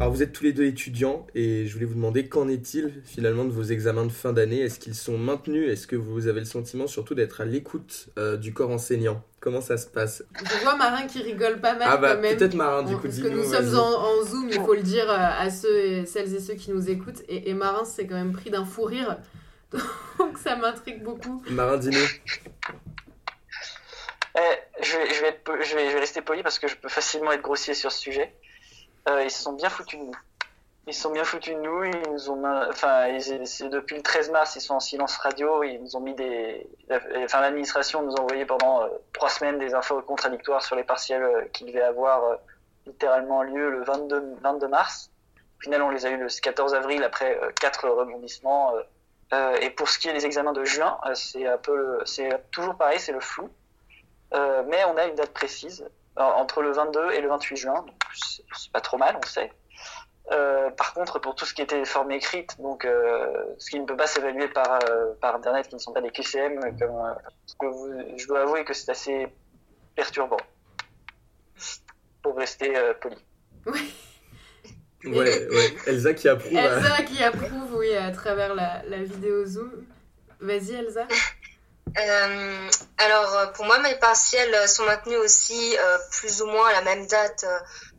Alors 0.00 0.12
vous 0.12 0.24
êtes 0.24 0.32
tous 0.32 0.42
les 0.42 0.52
deux 0.52 0.64
étudiants 0.64 1.24
et 1.36 1.68
je 1.68 1.72
voulais 1.72 1.84
vous 1.86 1.94
demander 1.94 2.26
qu'en 2.26 2.48
est-il 2.48 3.00
finalement 3.04 3.44
de 3.44 3.52
vos 3.52 3.62
examens 3.62 4.06
de 4.06 4.10
fin 4.10 4.32
d'année? 4.32 4.58
Est-ce 4.58 4.80
qu'ils 4.80 4.96
sont 4.96 5.18
maintenus? 5.18 5.70
Est-ce 5.70 5.86
que 5.86 5.94
vous 5.94 6.26
avez 6.26 6.40
le 6.40 6.46
sentiment 6.46 6.88
surtout 6.88 7.14
d'être 7.14 7.40
à 7.40 7.44
l'écoute 7.44 8.08
euh, 8.18 8.36
du 8.36 8.52
corps 8.52 8.72
enseignant? 8.72 9.22
Comment 9.38 9.60
ça 9.60 9.76
se 9.76 9.86
passe? 9.86 10.24
Je 10.36 10.62
vois 10.64 10.74
Marin 10.74 11.06
qui 11.06 11.22
rigole 11.22 11.60
pas 11.60 11.74
mal 11.74 11.86
ah 11.88 11.96
bah, 11.96 12.16
quand 12.16 12.22
même. 12.22 12.36
Peut-être 12.36 12.54
Marin 12.54 12.82
du 12.82 12.96
coup. 12.96 13.02
Parce 13.02 13.20
que 13.20 13.28
nous 13.28 13.44
sommes 13.44 13.78
en, 13.78 14.24
Zoom, 14.24 14.48
il 14.48 14.60
faut 14.60 14.74
le 14.74 14.82
dire 14.82 15.08
euh, 15.08 15.14
à 15.16 15.48
ceux 15.50 15.78
et, 15.78 16.06
celles 16.06 16.34
et 16.34 16.40
ceux 16.40 16.54
qui 16.54 16.72
nous 16.72 16.90
écoutent. 16.90 17.22
Et, 17.28 17.50
et 17.50 17.54
Marin 17.54 17.84
s'est 17.84 18.08
quand 18.08 18.16
même 18.16 18.32
pris 18.32 18.50
d'un 18.50 18.64
fou 18.64 18.82
rire 18.82 19.16
donc 20.18 20.38
ça 20.38 20.56
m'intrigue 20.56 21.02
beaucoup. 21.02 21.42
Marin 21.48 21.76
Dino 21.76 22.00
eh, 24.38 24.82
je, 24.82 24.96
vais, 24.98 25.14
je, 25.14 25.20
vais 25.22 25.28
être, 25.28 25.50
je, 25.62 25.76
vais, 25.76 25.88
je, 25.88 25.94
vais, 25.94 26.00
rester 26.00 26.20
poli 26.20 26.42
parce 26.42 26.58
que 26.58 26.68
je 26.68 26.76
peux 26.76 26.90
facilement 26.90 27.32
être 27.32 27.40
grossier 27.40 27.72
sur 27.72 27.90
ce 27.90 27.98
sujet. 27.98 28.34
Euh, 29.08 29.22
ils 29.22 29.30
se 29.30 29.42
sont 29.42 29.54
bien 29.54 29.70
foutus 29.70 29.98
de 29.98 30.04
nous. 30.04 30.12
Ils 30.88 30.94
se 30.94 31.02
sont 31.02 31.10
bien 31.10 31.24
foutus 31.24 31.54
de 31.54 31.60
nous. 31.60 31.82
Ils 31.82 32.12
nous 32.12 32.30
ont, 32.30 32.44
enfin, 32.68 33.08
depuis 33.08 33.96
le 33.96 34.02
13 34.02 34.30
mars, 34.30 34.54
ils 34.54 34.60
sont 34.60 34.74
en 34.74 34.80
silence 34.80 35.16
radio. 35.16 35.64
Ils 35.64 35.80
nous 35.82 35.96
ont 35.96 36.00
mis 36.00 36.14
des, 36.14 36.68
enfin, 37.24 37.40
l'administration 37.40 38.02
nous 38.02 38.14
a 38.14 38.20
envoyé 38.20 38.44
pendant 38.44 38.84
euh, 38.84 38.88
trois 39.12 39.28
semaines 39.28 39.58
des 39.58 39.74
infos 39.74 40.00
contradictoires 40.02 40.62
sur 40.62 40.76
les 40.76 40.84
partiels 40.84 41.24
euh, 41.24 41.44
qui 41.52 41.64
devaient 41.64 41.82
avoir 41.82 42.24
euh, 42.24 42.36
littéralement 42.86 43.42
lieu 43.42 43.68
le 43.70 43.82
22, 43.82 44.36
22 44.40 44.68
mars. 44.68 45.10
Au 45.58 45.60
final, 45.62 45.82
on 45.82 45.90
les 45.90 46.06
a 46.06 46.10
eu 46.10 46.18
le 46.18 46.28
14 46.28 46.74
avril 46.74 47.02
après 47.02 47.40
quatre 47.60 47.88
rebondissements 47.88 48.74
euh, 49.32 49.56
et 49.60 49.70
pour 49.70 49.88
ce 49.88 49.98
qui 49.98 50.08
est 50.08 50.12
des 50.12 50.24
examens 50.24 50.52
de 50.52 50.64
juin, 50.64 50.98
euh, 51.06 51.14
c'est 51.14 51.46
un 51.46 51.58
peu, 51.58 51.98
c'est 52.04 52.28
toujours 52.50 52.76
pareil, 52.76 53.00
c'est 53.00 53.12
le 53.12 53.20
flou. 53.20 53.50
Euh, 54.34 54.62
mais 54.68 54.84
on 54.84 54.96
a 54.96 55.06
une 55.06 55.14
date 55.14 55.32
précise 55.32 55.88
entre 56.16 56.62
le 56.62 56.72
22 56.72 57.12
et 57.12 57.20
le 57.20 57.28
28 57.28 57.56
juin, 57.56 57.74
donc 57.82 57.94
c'est 58.14 58.72
pas 58.72 58.80
trop 58.80 58.96
mal, 58.96 59.18
on 59.22 59.26
sait. 59.26 59.52
Par 60.76 60.94
contre, 60.94 61.18
pour 61.18 61.34
tout 61.34 61.44
ce 61.44 61.54
qui 61.54 61.62
était 61.62 61.84
forme 61.84 62.10
écrite, 62.10 62.58
donc 62.60 62.84
ce 62.84 63.70
qui 63.70 63.78
ne 63.78 63.84
peut 63.84 63.96
pas 63.96 64.06
s'évaluer 64.06 64.48
par, 64.48 64.78
par 65.20 65.36
internet, 65.36 65.68
qui 65.68 65.74
ne 65.74 65.80
sont 65.80 65.92
pas 65.92 66.00
des 66.00 66.10
QCM, 66.10 66.58
je 66.80 68.26
dois 68.26 68.40
avouer 68.40 68.64
que 68.64 68.72
c'est 68.72 68.90
assez 68.90 69.28
perturbant, 69.94 70.38
pour 72.22 72.34
rester 72.36 72.74
poli. 73.00 73.22
Oui. 73.66 73.94
Ouais, 75.04 75.48
ouais. 75.48 75.76
Elsa 75.86 76.14
qui 76.14 76.28
approuve. 76.28 76.56
Elsa 76.56 77.02
qui 77.02 77.22
approuve, 77.22 77.74
oui, 77.76 77.94
à 77.94 78.10
travers 78.10 78.54
la, 78.54 78.82
la 78.88 79.02
vidéo 79.02 79.44
Zoom. 79.46 79.86
Vas-y, 80.40 80.74
Elsa. 80.74 81.06
Euh, 81.98 82.68
alors, 82.98 83.52
pour 83.52 83.64
moi, 83.64 83.78
mes 83.78 83.94
partiels 83.94 84.68
sont 84.68 84.84
maintenus 84.84 85.18
aussi 85.18 85.76
euh, 85.78 85.98
plus 86.10 86.42
ou 86.42 86.46
moins 86.46 86.68
à 86.68 86.72
la 86.72 86.82
même 86.82 87.06
date 87.06 87.46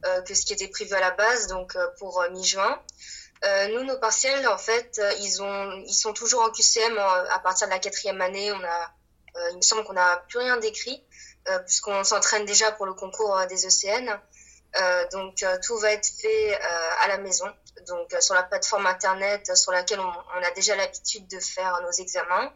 euh, 0.05 0.21
que 0.21 0.35
ce 0.35 0.45
qui 0.45 0.53
était 0.53 0.67
prévu 0.67 0.93
à 0.93 0.99
la 0.99 1.11
base, 1.11 1.47
donc 1.47 1.75
pour 1.97 2.23
mi-juin. 2.31 2.79
nous, 3.71 3.83
nos 3.83 3.97
partiels, 3.97 4.47
en 4.47 4.57
fait, 4.57 5.01
ils, 5.21 5.41
ont, 5.41 5.71
ils 5.87 5.93
sont 5.93 6.13
toujours 6.13 6.43
en 6.43 6.51
QCM 6.51 6.97
à 6.97 7.39
partir 7.39 7.67
de 7.67 7.73
la 7.73 7.79
quatrième 7.79 8.21
année. 8.21 8.51
On 8.51 8.63
a, 8.63 9.51
il 9.51 9.57
me 9.57 9.61
semble 9.61 9.83
qu'on 9.83 9.93
n'a 9.93 10.23
plus 10.29 10.39
rien 10.39 10.57
d'écrit, 10.57 11.03
puisqu'on 11.65 12.03
s'entraîne 12.03 12.45
déjà 12.45 12.71
pour 12.71 12.85
le 12.85 12.93
concours 12.93 13.39
des 13.49 13.65
ECN. 13.65 14.19
Euh, 14.79 15.07
donc 15.11 15.41
euh, 15.43 15.57
tout 15.65 15.77
va 15.77 15.91
être 15.91 16.07
fait 16.07 16.53
euh, 16.53 16.89
à 17.03 17.07
la 17.07 17.17
maison, 17.17 17.47
donc 17.87 18.15
sur 18.19 18.35
la 18.35 18.43
plateforme 18.43 18.85
internet 18.85 19.55
sur 19.55 19.71
laquelle 19.71 19.99
on, 19.99 20.43
a 20.43 20.51
déjà 20.51 20.75
l'habitude 20.75 21.27
de 21.27 21.39
faire 21.39 21.79
nos 21.81 21.91
examens. 21.91 22.53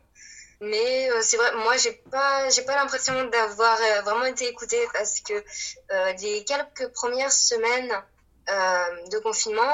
Mais 0.60 1.10
c'est 1.24 1.38
vrai, 1.38 1.52
moi 1.56 1.76
j'ai 1.78 1.94
pas 2.12 2.48
j'ai 2.52 2.62
pas 2.62 2.76
l'impression 2.76 3.24
d'avoir 3.30 3.78
vraiment 4.04 4.26
été 4.26 4.48
écoutée 4.48 4.88
parce 4.94 5.20
que 5.22 5.44
les 6.22 6.44
quelques 6.46 6.90
premières 6.94 7.32
semaines 7.32 7.92
de 8.48 9.18
confinement, 9.18 9.74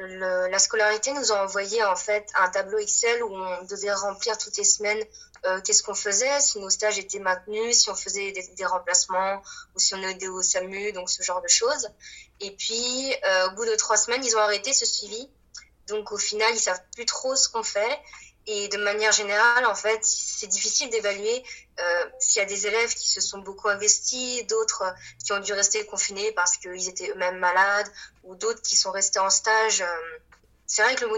la 0.00 0.58
scolarité 0.58 1.12
nous 1.12 1.30
a 1.30 1.44
envoyé 1.44 1.84
en 1.84 1.94
fait 1.94 2.28
un 2.34 2.48
tableau 2.48 2.78
Excel 2.78 3.22
où 3.22 3.32
on 3.32 3.62
devait 3.66 3.92
remplir 3.92 4.36
toutes 4.36 4.56
les 4.56 4.64
semaines 4.64 5.04
euh, 5.46 5.60
qu'est-ce 5.60 5.82
qu'on 5.82 5.94
faisait, 5.94 6.40
si 6.40 6.58
nos 6.58 6.70
stages 6.70 6.98
étaient 6.98 7.18
maintenus, 7.18 7.78
si 7.78 7.90
on 7.90 7.94
faisait 7.94 8.32
des, 8.32 8.64
remplacements 8.64 9.42
ou 9.74 9.78
si 9.78 9.94
on 9.94 10.02
aidait 10.02 10.28
au 10.28 10.42
SAMU, 10.42 10.92
donc 10.92 11.10
ce 11.10 11.22
genre 11.22 11.40
de 11.42 11.48
choses. 11.48 11.88
Et 12.40 12.50
puis, 12.52 13.14
euh, 13.24 13.48
au 13.48 13.50
bout 13.52 13.64
de 13.64 13.74
trois 13.76 13.96
semaines, 13.96 14.24
ils 14.24 14.36
ont 14.36 14.40
arrêté 14.40 14.72
ce 14.72 14.86
suivi. 14.86 15.28
Donc, 15.86 16.12
au 16.12 16.18
final, 16.18 16.52
ils 16.54 16.60
savent 16.60 16.82
plus 16.94 17.06
trop 17.06 17.34
ce 17.36 17.48
qu'on 17.48 17.62
fait. 17.62 18.00
Et 18.46 18.68
de 18.68 18.78
manière 18.78 19.12
générale, 19.12 19.66
en 19.66 19.74
fait, 19.74 20.00
c'est 20.02 20.46
difficile 20.46 20.88
d'évaluer 20.90 21.44
euh, 21.78 22.04
s'il 22.18 22.40
y 22.40 22.44
a 22.44 22.48
des 22.48 22.66
élèves 22.66 22.94
qui 22.94 23.08
se 23.08 23.20
sont 23.20 23.38
beaucoup 23.38 23.68
investis, 23.68 24.46
d'autres 24.46 24.84
qui 25.22 25.32
ont 25.32 25.40
dû 25.40 25.52
rester 25.52 25.84
confinés 25.84 26.32
parce 26.32 26.56
qu'ils 26.56 26.88
étaient 26.88 27.10
eux-mêmes 27.10 27.38
malades, 27.38 27.90
ou 28.24 28.34
d'autres 28.36 28.62
qui 28.62 28.74
sont 28.74 28.90
restés 28.90 29.18
en 29.18 29.28
stage. 29.28 29.84
C'est 30.68 30.82
vrai 30.82 30.94
que 30.94 31.06
le 31.06 31.16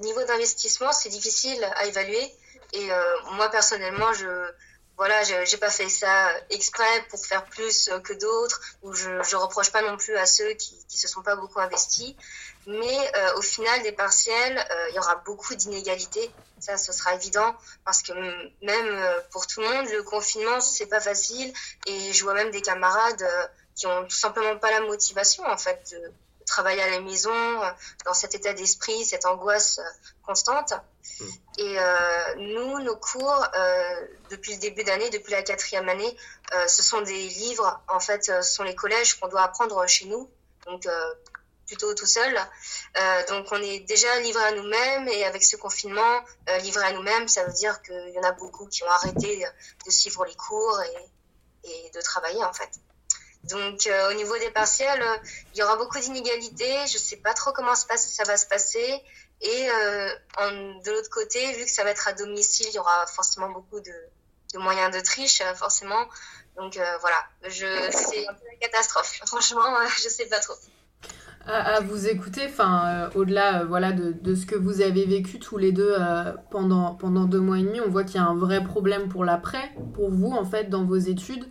niveau, 0.00 0.24
d'investissement, 0.24 0.90
c'est 0.92 1.10
difficile 1.10 1.62
à 1.76 1.84
évaluer. 1.84 2.34
Et 2.72 2.92
euh, 2.92 3.20
moi, 3.32 3.48
personnellement, 3.50 4.12
je 4.12 4.26
voilà, 4.98 5.22
j'ai 5.24 5.56
pas 5.56 5.70
fait 5.70 5.88
ça 5.88 6.30
exprès 6.50 7.06
pour 7.08 7.24
faire 7.24 7.44
plus 7.46 7.90
que 8.04 8.12
d'autres, 8.12 8.60
ou 8.82 8.92
je, 8.92 9.22
je 9.22 9.36
reproche 9.36 9.72
pas 9.72 9.82
non 9.82 9.96
plus 9.96 10.16
à 10.16 10.26
ceux 10.26 10.52
qui, 10.52 10.78
qui 10.86 10.98
se 10.98 11.08
sont 11.08 11.22
pas 11.22 11.34
beaucoup 11.34 11.58
investis. 11.58 12.14
Mais 12.66 13.12
euh, 13.16 13.34
au 13.36 13.42
final, 13.42 13.82
des 13.82 13.90
partiels, 13.90 14.58
euh, 14.58 14.88
il 14.90 14.94
y 14.94 14.98
aura 14.98 15.16
beaucoup 15.16 15.54
d'inégalités. 15.54 16.30
Ça, 16.60 16.76
ce 16.76 16.92
sera 16.92 17.14
évident, 17.14 17.56
parce 17.84 18.02
que 18.02 18.12
même 18.64 19.22
pour 19.32 19.46
tout 19.46 19.60
le 19.60 19.68
monde, 19.68 19.88
le 19.88 20.02
confinement, 20.04 20.60
c'est 20.60 20.86
pas 20.86 21.00
facile. 21.00 21.52
Et 21.86 22.12
je 22.12 22.22
vois 22.22 22.34
même 22.34 22.52
des 22.52 22.62
camarades 22.62 23.26
qui 23.74 23.86
ont 23.86 24.04
tout 24.04 24.10
simplement 24.10 24.56
pas 24.58 24.70
la 24.70 24.82
motivation, 24.82 25.44
en 25.46 25.56
fait, 25.56 25.82
de, 25.90 26.12
travailler 26.46 26.82
à 26.82 26.90
la 26.90 27.00
maison 27.00 27.32
dans 28.04 28.14
cet 28.14 28.34
état 28.34 28.52
d'esprit, 28.52 29.04
cette 29.04 29.26
angoisse 29.26 29.80
constante. 30.24 30.72
Mm. 31.20 31.24
Et 31.58 31.76
nous, 32.38 32.80
nos 32.80 32.96
cours, 32.96 33.46
depuis 34.30 34.54
le 34.54 34.58
début 34.58 34.84
d'année, 34.84 35.10
depuis 35.10 35.32
la 35.32 35.42
quatrième 35.42 35.88
année, 35.88 36.16
ce 36.66 36.82
sont 36.82 37.00
des 37.02 37.28
livres, 37.28 37.80
en 37.88 38.00
fait, 38.00 38.24
ce 38.24 38.42
sont 38.42 38.62
les 38.62 38.74
collèges 38.74 39.14
qu'on 39.14 39.28
doit 39.28 39.42
apprendre 39.42 39.86
chez 39.86 40.06
nous. 40.06 40.30
Donc, 40.66 40.86
plutôt 41.72 41.94
tout 41.94 42.06
seul. 42.06 42.36
Euh, 43.00 43.26
donc 43.28 43.46
on 43.50 43.62
est 43.62 43.80
déjà 43.80 44.20
livré 44.20 44.44
à 44.44 44.52
nous-mêmes 44.52 45.08
et 45.08 45.24
avec 45.24 45.42
ce 45.42 45.56
confinement, 45.56 46.20
euh, 46.50 46.58
livré 46.58 46.84
à 46.84 46.92
nous-mêmes, 46.92 47.28
ça 47.28 47.44
veut 47.44 47.52
dire 47.52 47.80
qu'il 47.82 48.12
y 48.14 48.18
en 48.18 48.22
a 48.22 48.32
beaucoup 48.32 48.66
qui 48.66 48.82
ont 48.84 48.90
arrêté 48.90 49.44
de 49.86 49.90
suivre 49.90 50.24
les 50.26 50.34
cours 50.34 50.80
et, 51.64 51.70
et 51.70 51.90
de 51.94 52.00
travailler 52.02 52.44
en 52.44 52.52
fait. 52.52 52.68
Donc 53.44 53.86
euh, 53.86 54.10
au 54.10 54.14
niveau 54.14 54.36
des 54.38 54.50
partiels, 54.50 55.02
il 55.54 55.58
y 55.58 55.62
aura 55.62 55.76
beaucoup 55.76 55.98
d'inégalités. 55.98 56.86
Je 56.86 56.98
sais 56.98 57.16
pas 57.16 57.34
trop 57.34 57.52
comment 57.52 57.74
ça 57.74 58.24
va 58.24 58.36
se 58.36 58.46
passer. 58.46 59.02
Et 59.42 59.68
en, 60.38 60.50
de 60.80 60.90
l'autre 60.90 61.10
côté, 61.10 61.52
vu 61.54 61.64
que 61.64 61.70
ça 61.70 61.84
va 61.84 61.90
être 61.90 62.06
à 62.06 62.12
domicile, 62.12 62.66
il 62.70 62.74
y 62.74 62.78
aura 62.78 63.06
forcément 63.06 63.48
beaucoup 63.50 63.80
de, 63.80 64.58
moyens 64.58 64.94
de 64.94 65.00
triche, 65.00 65.42
forcément. 65.56 66.06
Donc 66.56 66.78
voilà, 67.00 67.24
je 67.42 67.66
c'est 67.90 68.26
un 68.28 68.34
peu 68.34 68.44
la 68.46 68.56
catastrophe. 68.60 69.20
Franchement, 69.26 69.64
je 69.96 70.08
sais 70.08 70.26
pas 70.26 70.38
trop 70.38 70.54
à, 71.46 71.80
vous 71.80 72.08
écouter, 72.08 72.42
enfin, 72.46 72.84
euh, 72.86 73.10
au-delà 73.14 73.62
euh, 73.62 73.64
voilà, 73.66 73.92
de, 73.92 74.34
ce 74.34 74.46
que 74.46 74.54
vous 74.54 74.80
avez 74.80 75.04
vécu 75.04 75.38
tous 75.38 75.58
les 75.58 75.72
deux 75.72 75.94
euh, 75.98 76.32
pendant, 76.50 76.94
pendant 76.94 77.24
deux 77.24 77.40
mois 77.40 77.58
et 77.58 77.62
demi, 77.62 77.80
on 77.80 77.90
voit 77.90 78.04
qu'il 78.04 78.16
y 78.16 78.18
a 78.18 78.26
un 78.26 78.36
vrai 78.36 78.62
problème 78.62 79.08
pour 79.08 79.24
l'après, 79.24 79.72
pour 79.94 80.10
vous, 80.10 80.30
en 80.30 80.44
fait, 80.44 80.68
dans 80.70 80.84
vos 80.84 80.96
études. 80.96 81.46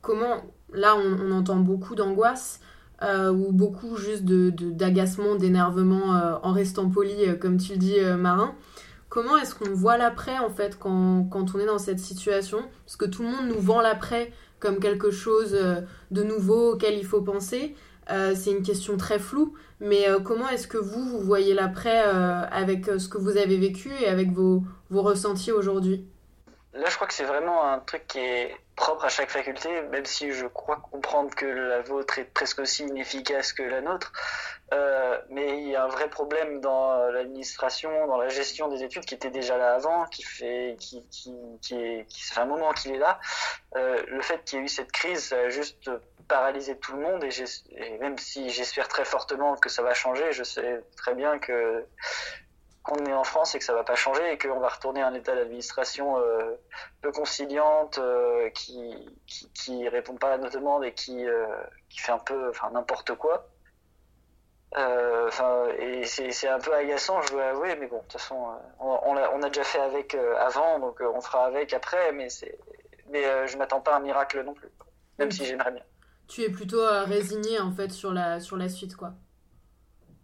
comment, 0.00 0.42
là, 0.72 0.96
on, 0.96 1.18
on 1.20 1.32
entend 1.32 1.56
beaucoup 1.56 1.94
d'angoisse, 1.94 2.60
ou 3.02 3.52
beaucoup 3.52 3.96
juste 3.96 4.24
d'agacement, 4.24 5.34
de, 5.34 5.40
d'énervement 5.40 6.38
en 6.42 6.52
restant 6.52 6.88
poli, 6.88 7.14
comme 7.40 7.56
tu 7.58 7.72
le 7.72 7.78
dis, 7.78 7.96
Marin. 8.18 8.54
Comment 9.08 9.36
est-ce 9.36 9.54
qu'on 9.54 9.74
voit 9.74 9.98
l'après, 9.98 10.38
en 10.38 10.48
fait, 10.48 10.78
quand, 10.78 11.24
quand 11.30 11.54
on 11.54 11.58
est 11.58 11.66
dans 11.66 11.78
cette 11.78 11.98
situation? 11.98 12.58
Parce 12.86 12.96
que 12.96 13.04
tout 13.04 13.22
le 13.22 13.28
monde 13.28 13.48
nous 13.48 13.60
vend 13.60 13.80
l'après 13.80 14.32
comme 14.60 14.78
quelque 14.78 15.10
chose 15.10 15.58
de 16.10 16.22
nouveau 16.22 16.74
auquel 16.74 16.96
il 16.96 17.04
faut 17.04 17.20
penser. 17.20 17.74
Euh, 18.10 18.34
c'est 18.34 18.50
une 18.50 18.62
question 18.62 18.96
très 18.96 19.18
floue, 19.18 19.54
mais 19.80 20.08
euh, 20.08 20.18
comment 20.18 20.48
est-ce 20.48 20.66
que 20.66 20.78
vous, 20.78 21.04
vous 21.04 21.20
voyez 21.20 21.54
l'après 21.54 22.02
euh, 22.06 22.42
avec 22.50 22.86
ce 22.98 23.08
que 23.08 23.18
vous 23.18 23.36
avez 23.36 23.56
vécu 23.56 23.90
et 24.02 24.08
avec 24.08 24.32
vos, 24.32 24.62
vos 24.90 25.02
ressentis 25.02 25.52
aujourd'hui? 25.52 26.04
Là, 26.74 26.88
je 26.88 26.94
crois 26.94 27.06
que 27.06 27.12
c'est 27.12 27.24
vraiment 27.24 27.64
un 27.70 27.80
truc 27.80 28.06
qui 28.06 28.18
est 28.18 28.56
propre 28.76 29.04
à 29.04 29.10
chaque 29.10 29.30
faculté, 29.30 29.82
même 29.82 30.06
si 30.06 30.32
je 30.32 30.46
crois 30.46 30.76
comprendre 30.76 31.34
que 31.34 31.44
la 31.44 31.82
vôtre 31.82 32.18
est 32.18 32.24
presque 32.24 32.60
aussi 32.60 32.84
inefficace 32.84 33.52
que 33.52 33.62
la 33.62 33.82
nôtre. 33.82 34.12
mais 35.28 35.58
il 35.58 35.68
y 35.68 35.76
a 35.76 35.84
un 35.84 35.88
vrai 35.88 36.08
problème 36.08 36.60
dans 36.60 37.10
l'administration, 37.10 38.06
dans 38.06 38.16
la 38.16 38.28
gestion 38.28 38.68
des 38.68 38.82
études 38.82 39.04
qui 39.04 39.14
était 39.14 39.30
déjà 39.30 39.58
là 39.58 39.74
avant, 39.74 40.06
qui 40.06 40.22
fait, 40.22 40.76
qui, 40.78 40.98
est, 40.98 42.06
qui 42.08 42.22
un 42.36 42.46
moment 42.46 42.72
qu'il 42.72 42.92
est 42.92 42.98
là. 42.98 43.20
le 43.74 44.22
fait 44.22 44.42
qu'il 44.44 44.58
y 44.58 44.62
ait 44.62 44.64
eu 44.64 44.68
cette 44.68 44.92
crise, 44.92 45.28
ça 45.28 45.40
a 45.40 45.48
juste 45.50 45.90
paralyser 46.28 46.78
tout 46.78 46.96
le 46.96 47.02
monde 47.02 47.24
et, 47.24 47.98
même 47.98 48.16
si 48.16 48.48
j'espère 48.48 48.88
très 48.88 49.04
fortement 49.04 49.56
que 49.56 49.68
ça 49.68 49.82
va 49.82 49.92
changer, 49.92 50.32
je 50.32 50.42
sais 50.42 50.82
très 50.96 51.14
bien 51.14 51.38
que 51.38 51.84
qu'on 52.82 53.06
est 53.06 53.12
en 53.12 53.24
France 53.24 53.54
et 53.54 53.58
que 53.58 53.64
ça 53.64 53.74
va 53.74 53.84
pas 53.84 53.94
changer 53.94 54.32
et 54.32 54.38
qu'on 54.38 54.58
va 54.58 54.68
retourner 54.68 55.02
à 55.02 55.08
un 55.08 55.14
état 55.14 55.34
d'administration 55.34 56.18
euh, 56.18 56.56
peu 57.00 57.12
conciliante, 57.12 57.98
euh, 57.98 58.50
qui, 58.50 58.94
qui, 59.54 59.88
répond 59.88 60.16
pas 60.16 60.34
à 60.34 60.38
nos 60.38 60.50
demandes 60.50 60.84
et 60.84 60.92
qui, 60.92 61.24
euh, 61.26 61.46
qui 61.88 62.00
fait 62.00 62.12
un 62.12 62.18
peu 62.18 62.50
enfin 62.50 62.70
n'importe 62.72 63.14
quoi. 63.14 63.48
Enfin 64.74 65.66
et 65.78 66.04
c'est 66.04 66.48
un 66.48 66.58
peu 66.58 66.74
agaçant, 66.74 67.20
je 67.22 67.32
dois 67.32 67.44
avouer, 67.44 67.76
mais 67.76 67.86
bon, 67.86 67.98
de 67.98 68.02
toute 68.02 68.12
façon, 68.12 68.48
on, 68.80 68.98
on, 69.04 69.16
a, 69.16 69.30
on 69.30 69.42
a 69.42 69.48
déjà 69.48 69.64
fait 69.64 69.80
avec 69.80 70.14
avant, 70.38 70.78
donc 70.78 71.00
on 71.02 71.20
fera 71.20 71.44
avec 71.44 71.74
après, 71.74 72.12
mais 72.12 72.30
c'est 72.30 72.58
mais 73.10 73.46
je 73.46 73.58
m'attends 73.58 73.82
pas 73.82 73.92
à 73.92 73.96
un 73.98 74.00
miracle 74.00 74.42
non 74.42 74.54
plus, 74.54 74.70
même 75.18 75.30
si 75.30 75.44
j'aimerais 75.44 75.72
bien 75.72 75.82
tu 76.28 76.40
es 76.40 76.48
plutôt 76.48 76.82
résigné 77.04 77.60
en 77.60 77.72
fait 77.72 77.92
sur 77.92 78.10
la, 78.12 78.40
sur 78.40 78.56
la 78.56 78.70
suite 78.70 78.96
quoi. 78.96 79.12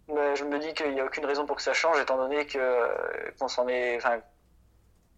Je 0.09 0.43
me 0.43 0.59
dis 0.59 0.73
qu'il 0.73 0.93
n'y 0.93 0.99
a 0.99 1.05
aucune 1.05 1.25
raison 1.25 1.45
pour 1.45 1.55
que 1.55 1.61
ça 1.61 1.73
change 1.73 1.99
étant 1.99 2.17
donné 2.17 2.45
que 2.45 3.31
qu'on 3.37 3.47
s'en 3.47 3.67
est 3.67 3.97
enfin, 3.97 4.19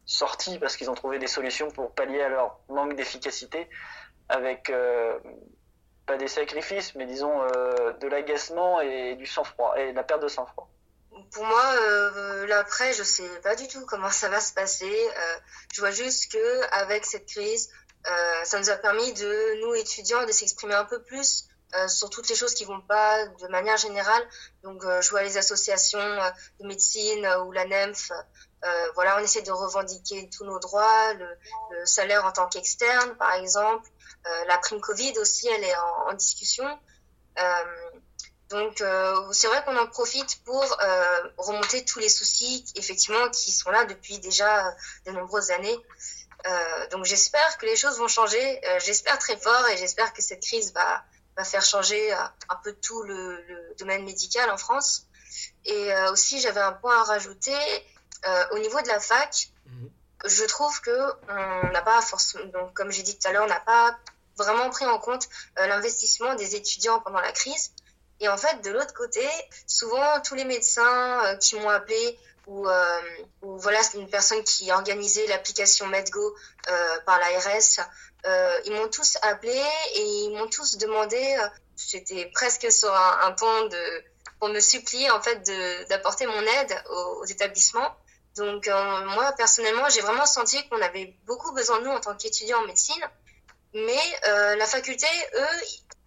sorti 0.05 0.59
parce 0.59 0.77
qu'ils 0.77 0.89
ont 0.89 0.95
trouvé 0.95 1.19
des 1.19 1.27
solutions 1.27 1.69
pour 1.71 1.93
pallier 1.93 2.21
à 2.21 2.29
leur 2.29 2.59
manque 2.69 2.95
d'efficacité 2.95 3.69
avec 4.29 4.69
euh, 4.69 5.17
pas 6.05 6.17
des 6.17 6.27
sacrifices 6.27 6.95
mais 6.95 7.05
disons 7.05 7.41
euh, 7.41 7.93
de 7.93 8.07
l'agacement 8.07 8.81
et 8.81 9.15
du 9.15 9.25
sang-froid 9.25 9.75
et 9.77 9.91
de 9.91 9.95
la 9.95 10.03
perte 10.03 10.21
de 10.21 10.27
sang-froid. 10.27 10.69
Pour 11.33 11.45
moi, 11.45 11.63
l'après, 12.47 12.93
je 12.93 13.03
sais 13.03 13.27
pas 13.41 13.55
du 13.55 13.67
tout 13.67 13.85
comment 13.85 14.09
ça 14.09 14.27
va 14.29 14.39
se 14.39 14.53
passer. 14.53 14.93
je 15.73 15.79
vois 15.79 15.91
juste 15.91 16.31
que 16.31 16.73
avec 16.73 17.05
cette 17.05 17.25
crise, 17.25 17.69
euh, 18.07 18.43
ça 18.43 18.59
nous 18.59 18.69
a 18.69 18.77
permis 18.77 19.13
de, 19.13 19.61
nous 19.61 19.75
étudiants, 19.75 20.25
de 20.25 20.31
s'exprimer 20.31 20.73
un 20.73 20.85
peu 20.85 21.01
plus 21.03 21.47
euh, 21.75 21.87
sur 21.87 22.09
toutes 22.09 22.29
les 22.29 22.35
choses 22.35 22.53
qui 22.53 22.65
vont 22.65 22.81
pas 22.81 23.25
de 23.27 23.47
manière 23.47 23.77
générale. 23.77 24.23
Donc, 24.63 24.83
euh, 24.83 25.01
je 25.01 25.09
vois 25.09 25.23
les 25.23 25.37
associations 25.37 25.99
de 26.59 26.67
médecine 26.67 27.27
ou 27.45 27.51
la 27.51 27.65
NEMF. 27.65 28.11
voilà, 28.95 29.17
on 29.17 29.19
essaie 29.19 29.41
de 29.41 29.51
revendiquer 29.51 30.29
tous 30.29 30.45
nos 30.45 30.59
droits, 30.59 31.13
le, 31.13 31.27
salaire 31.85 32.25
en 32.25 32.31
tant 32.31 32.47
qu'externe, 32.47 33.15
par 33.17 33.33
exemple. 33.33 33.89
la 34.47 34.57
prime 34.59 34.81
Covid 34.81 35.13
aussi, 35.17 35.47
elle 35.47 35.63
est 35.63 35.75
en, 36.09 36.13
discussion. 36.13 36.67
donc, 38.49 38.83
c'est 39.31 39.47
vrai 39.47 39.63
qu'on 39.65 39.77
en 39.77 39.87
profite 39.87 40.43
pour 40.43 40.63
remonter 41.37 41.83
tous 41.85 41.99
les 41.99 42.09
soucis, 42.09 42.65
effectivement, 42.75 43.29
qui 43.29 43.51
sont 43.51 43.71
là 43.71 43.85
depuis 43.85 44.19
déjà 44.19 44.75
de 45.05 45.11
nombreuses 45.11 45.51
années. 45.51 45.79
Euh, 46.47 46.87
donc 46.89 47.05
j'espère 47.05 47.57
que 47.57 47.65
les 47.65 47.75
choses 47.75 47.97
vont 47.97 48.07
changer. 48.07 48.65
Euh, 48.65 48.79
j'espère 48.83 49.17
très 49.19 49.37
fort 49.37 49.67
et 49.69 49.77
j'espère 49.77 50.11
que 50.13 50.21
cette 50.21 50.41
crise 50.41 50.73
va, 50.73 51.03
va 51.41 51.45
faire 51.45 51.63
changer 51.63 52.13
euh, 52.13 52.17
un 52.49 52.55
peu 52.63 52.73
tout 52.73 53.03
le, 53.03 53.41
le 53.41 53.75
domaine 53.79 54.03
médical 54.03 54.49
en 54.49 54.57
France. 54.57 55.07
Et 55.65 55.93
aussi 56.11 56.41
j'avais 56.41 56.59
un 56.59 56.73
point 56.73 56.99
à 56.99 57.03
rajouter 57.03 57.55
au 58.51 58.59
niveau 58.59 58.81
de 58.81 58.87
la 58.87 58.99
fac. 58.99 59.49
Mhm. 59.65 59.89
Je 60.25 60.43
trouve 60.43 60.81
que 60.81 60.99
on 61.29 61.71
n'a 61.71 61.81
pas 61.81 62.01
forcément, 62.01 62.45
donc 62.45 62.73
comme 62.73 62.91
j'ai 62.91 63.01
dit 63.01 63.17
tout 63.17 63.27
à 63.27 63.31
l'heure, 63.31 63.45
on 63.45 63.47
n'a 63.47 63.59
pas 63.61 63.97
vraiment 64.37 64.69
pris 64.69 64.85
en 64.85 64.99
compte 64.99 65.29
l'investissement 65.55 66.35
des 66.35 66.55
étudiants 66.55 66.99
pendant 66.99 67.21
la 67.21 67.31
crise. 67.31 67.71
Et 68.19 68.27
en 68.27 68.37
fait, 68.37 68.61
de 68.61 68.71
l'autre 68.71 68.93
côté, 68.93 69.25
souvent 69.65 70.19
tous 70.21 70.35
les 70.35 70.45
médecins 70.45 71.37
qui 71.39 71.55
m'ont 71.55 71.69
appelé 71.69 72.19
où, 72.47 72.67
euh, 72.67 73.01
voilà, 73.41 73.81
c'est 73.83 73.97
une 73.97 74.09
personne 74.09 74.43
qui 74.43 74.71
organisait 74.71 75.27
l'application 75.27 75.87
MedGo 75.87 76.35
euh, 76.69 76.99
par 77.05 77.19
l'ARS. 77.19 77.87
Euh, 78.25 78.59
ils 78.65 78.73
m'ont 78.73 78.87
tous 78.87 79.17
appelé 79.21 79.61
et 79.95 80.01
ils 80.01 80.31
m'ont 80.31 80.47
tous 80.47 80.77
demandé, 80.77 81.37
c'était 81.75 82.29
presque 82.33 82.71
sur 82.71 82.93
un, 82.93 83.19
un, 83.23 83.31
ton 83.31 83.65
de, 83.67 84.03
pour 84.39 84.49
me 84.49 84.59
supplier 84.59 85.09
en 85.11 85.21
fait 85.21 85.41
d'apporter 85.89 86.25
mon 86.25 86.41
aide 86.41 86.83
aux, 86.89 87.21
aux 87.21 87.25
établissements. 87.25 87.95
Donc 88.35 88.67
euh, 88.67 89.05
moi 89.05 89.31
personnellement, 89.33 89.89
j'ai 89.89 90.01
vraiment 90.01 90.25
senti 90.25 90.67
qu'on 90.69 90.81
avait 90.81 91.15
beaucoup 91.25 91.51
besoin 91.53 91.79
de 91.79 91.85
nous 91.85 91.91
en 91.91 91.99
tant 91.99 92.15
qu'étudiants 92.15 92.59
en 92.59 92.65
médecine, 92.65 93.03
mais 93.73 93.99
euh, 94.27 94.55
la 94.55 94.65
faculté, 94.65 95.07
eux, 95.35 95.61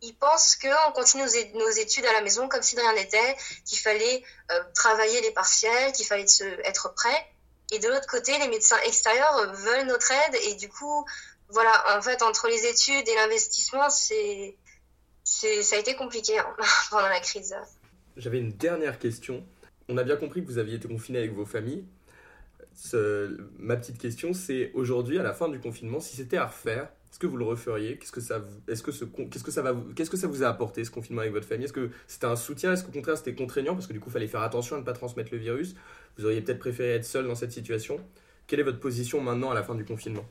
ils 0.04 0.14
pensent 0.14 0.56
qu'on 0.56 0.92
continue 0.92 1.24
nos 1.54 1.70
études 1.70 2.04
à 2.04 2.12
la 2.12 2.20
maison 2.20 2.48
comme 2.48 2.62
si 2.62 2.76
de 2.76 2.80
rien 2.80 2.94
n'était, 2.94 3.36
qu'il 3.64 3.78
fallait 3.78 4.22
euh, 4.50 4.60
travailler 4.74 5.20
les 5.22 5.30
partiels, 5.30 5.92
qu'il 5.92 6.06
fallait 6.06 6.26
être 6.64 6.94
prêt. 6.94 7.26
Et 7.72 7.78
de 7.78 7.88
l'autre 7.88 8.06
côté, 8.06 8.36
les 8.38 8.48
médecins 8.48 8.78
extérieurs 8.86 9.36
euh, 9.38 9.46
veulent 9.52 9.86
notre 9.86 10.10
aide. 10.12 10.36
Et 10.46 10.54
du 10.54 10.68
coup, 10.68 11.04
voilà, 11.48 11.96
en 11.96 12.02
fait, 12.02 12.22
entre 12.22 12.48
les 12.48 12.66
études 12.66 13.08
et 13.08 13.14
l'investissement, 13.14 13.88
ça 13.88 14.14
a 14.14 15.78
été 15.78 15.96
compliqué 15.96 16.38
hein, 16.38 16.54
pendant 16.90 17.08
la 17.08 17.20
crise. 17.20 17.54
J'avais 18.16 18.38
une 18.38 18.52
dernière 18.52 18.98
question. 18.98 19.44
On 19.88 19.96
a 19.96 20.04
bien 20.04 20.16
compris 20.16 20.42
que 20.42 20.46
vous 20.46 20.58
aviez 20.58 20.76
été 20.76 20.88
confiné 20.88 21.18
avec 21.18 21.32
vos 21.32 21.46
familles. 21.46 21.84
ma 23.58 23.76
petite 23.76 23.98
question, 23.98 24.34
c'est 24.34 24.70
aujourd'hui, 24.74 25.18
à 25.18 25.22
la 25.22 25.32
fin 25.32 25.48
du 25.48 25.60
confinement, 25.60 26.00
si 26.00 26.16
c'était 26.16 26.36
à 26.36 26.46
refaire, 26.46 26.88
est-ce 27.14 27.20
que 27.20 27.28
vous 27.28 27.36
le 27.36 27.44
referiez? 27.44 27.96
Qu'est-ce 27.96 28.10
que 28.10 28.20
ça, 28.20 28.40
est-ce 28.66 28.82
que 28.82 28.90
ce, 28.90 29.04
qu'est-ce 29.04 29.44
que 29.44 29.52
ça 29.52 29.62
va, 29.62 29.72
qu'est-ce 29.94 30.10
que 30.10 30.16
ça 30.16 30.26
vous 30.26 30.42
a 30.42 30.48
apporté 30.48 30.82
ce 30.82 30.90
confinement 30.90 31.20
avec 31.20 31.32
votre 31.32 31.46
famille? 31.46 31.66
Est-ce 31.66 31.72
que 31.72 31.90
c'était 32.08 32.26
un 32.26 32.34
soutien? 32.34 32.72
Est-ce 32.72 32.82
qu'au 32.82 32.90
contraire 32.90 33.16
c'était 33.16 33.36
contraignant? 33.36 33.74
Parce 33.74 33.86
que 33.86 33.92
du 33.92 34.00
coup 34.00 34.08
il 34.08 34.12
fallait 34.12 34.26
faire 34.26 34.42
attention 34.42 34.74
à 34.74 34.80
ne 34.80 34.84
pas 34.84 34.94
transmettre 34.94 35.28
le 35.30 35.38
virus. 35.38 35.76
Vous 36.18 36.24
auriez 36.24 36.40
peut-être 36.42 36.58
préféré 36.58 36.96
être 36.96 37.04
seul 37.04 37.28
dans 37.28 37.36
cette 37.36 37.52
situation. 37.52 38.00
Quelle 38.48 38.58
est 38.58 38.64
votre 38.64 38.80
position 38.80 39.20
maintenant 39.20 39.52
à 39.52 39.54
la 39.54 39.62
fin 39.62 39.76
du 39.76 39.84
confinement? 39.84 40.24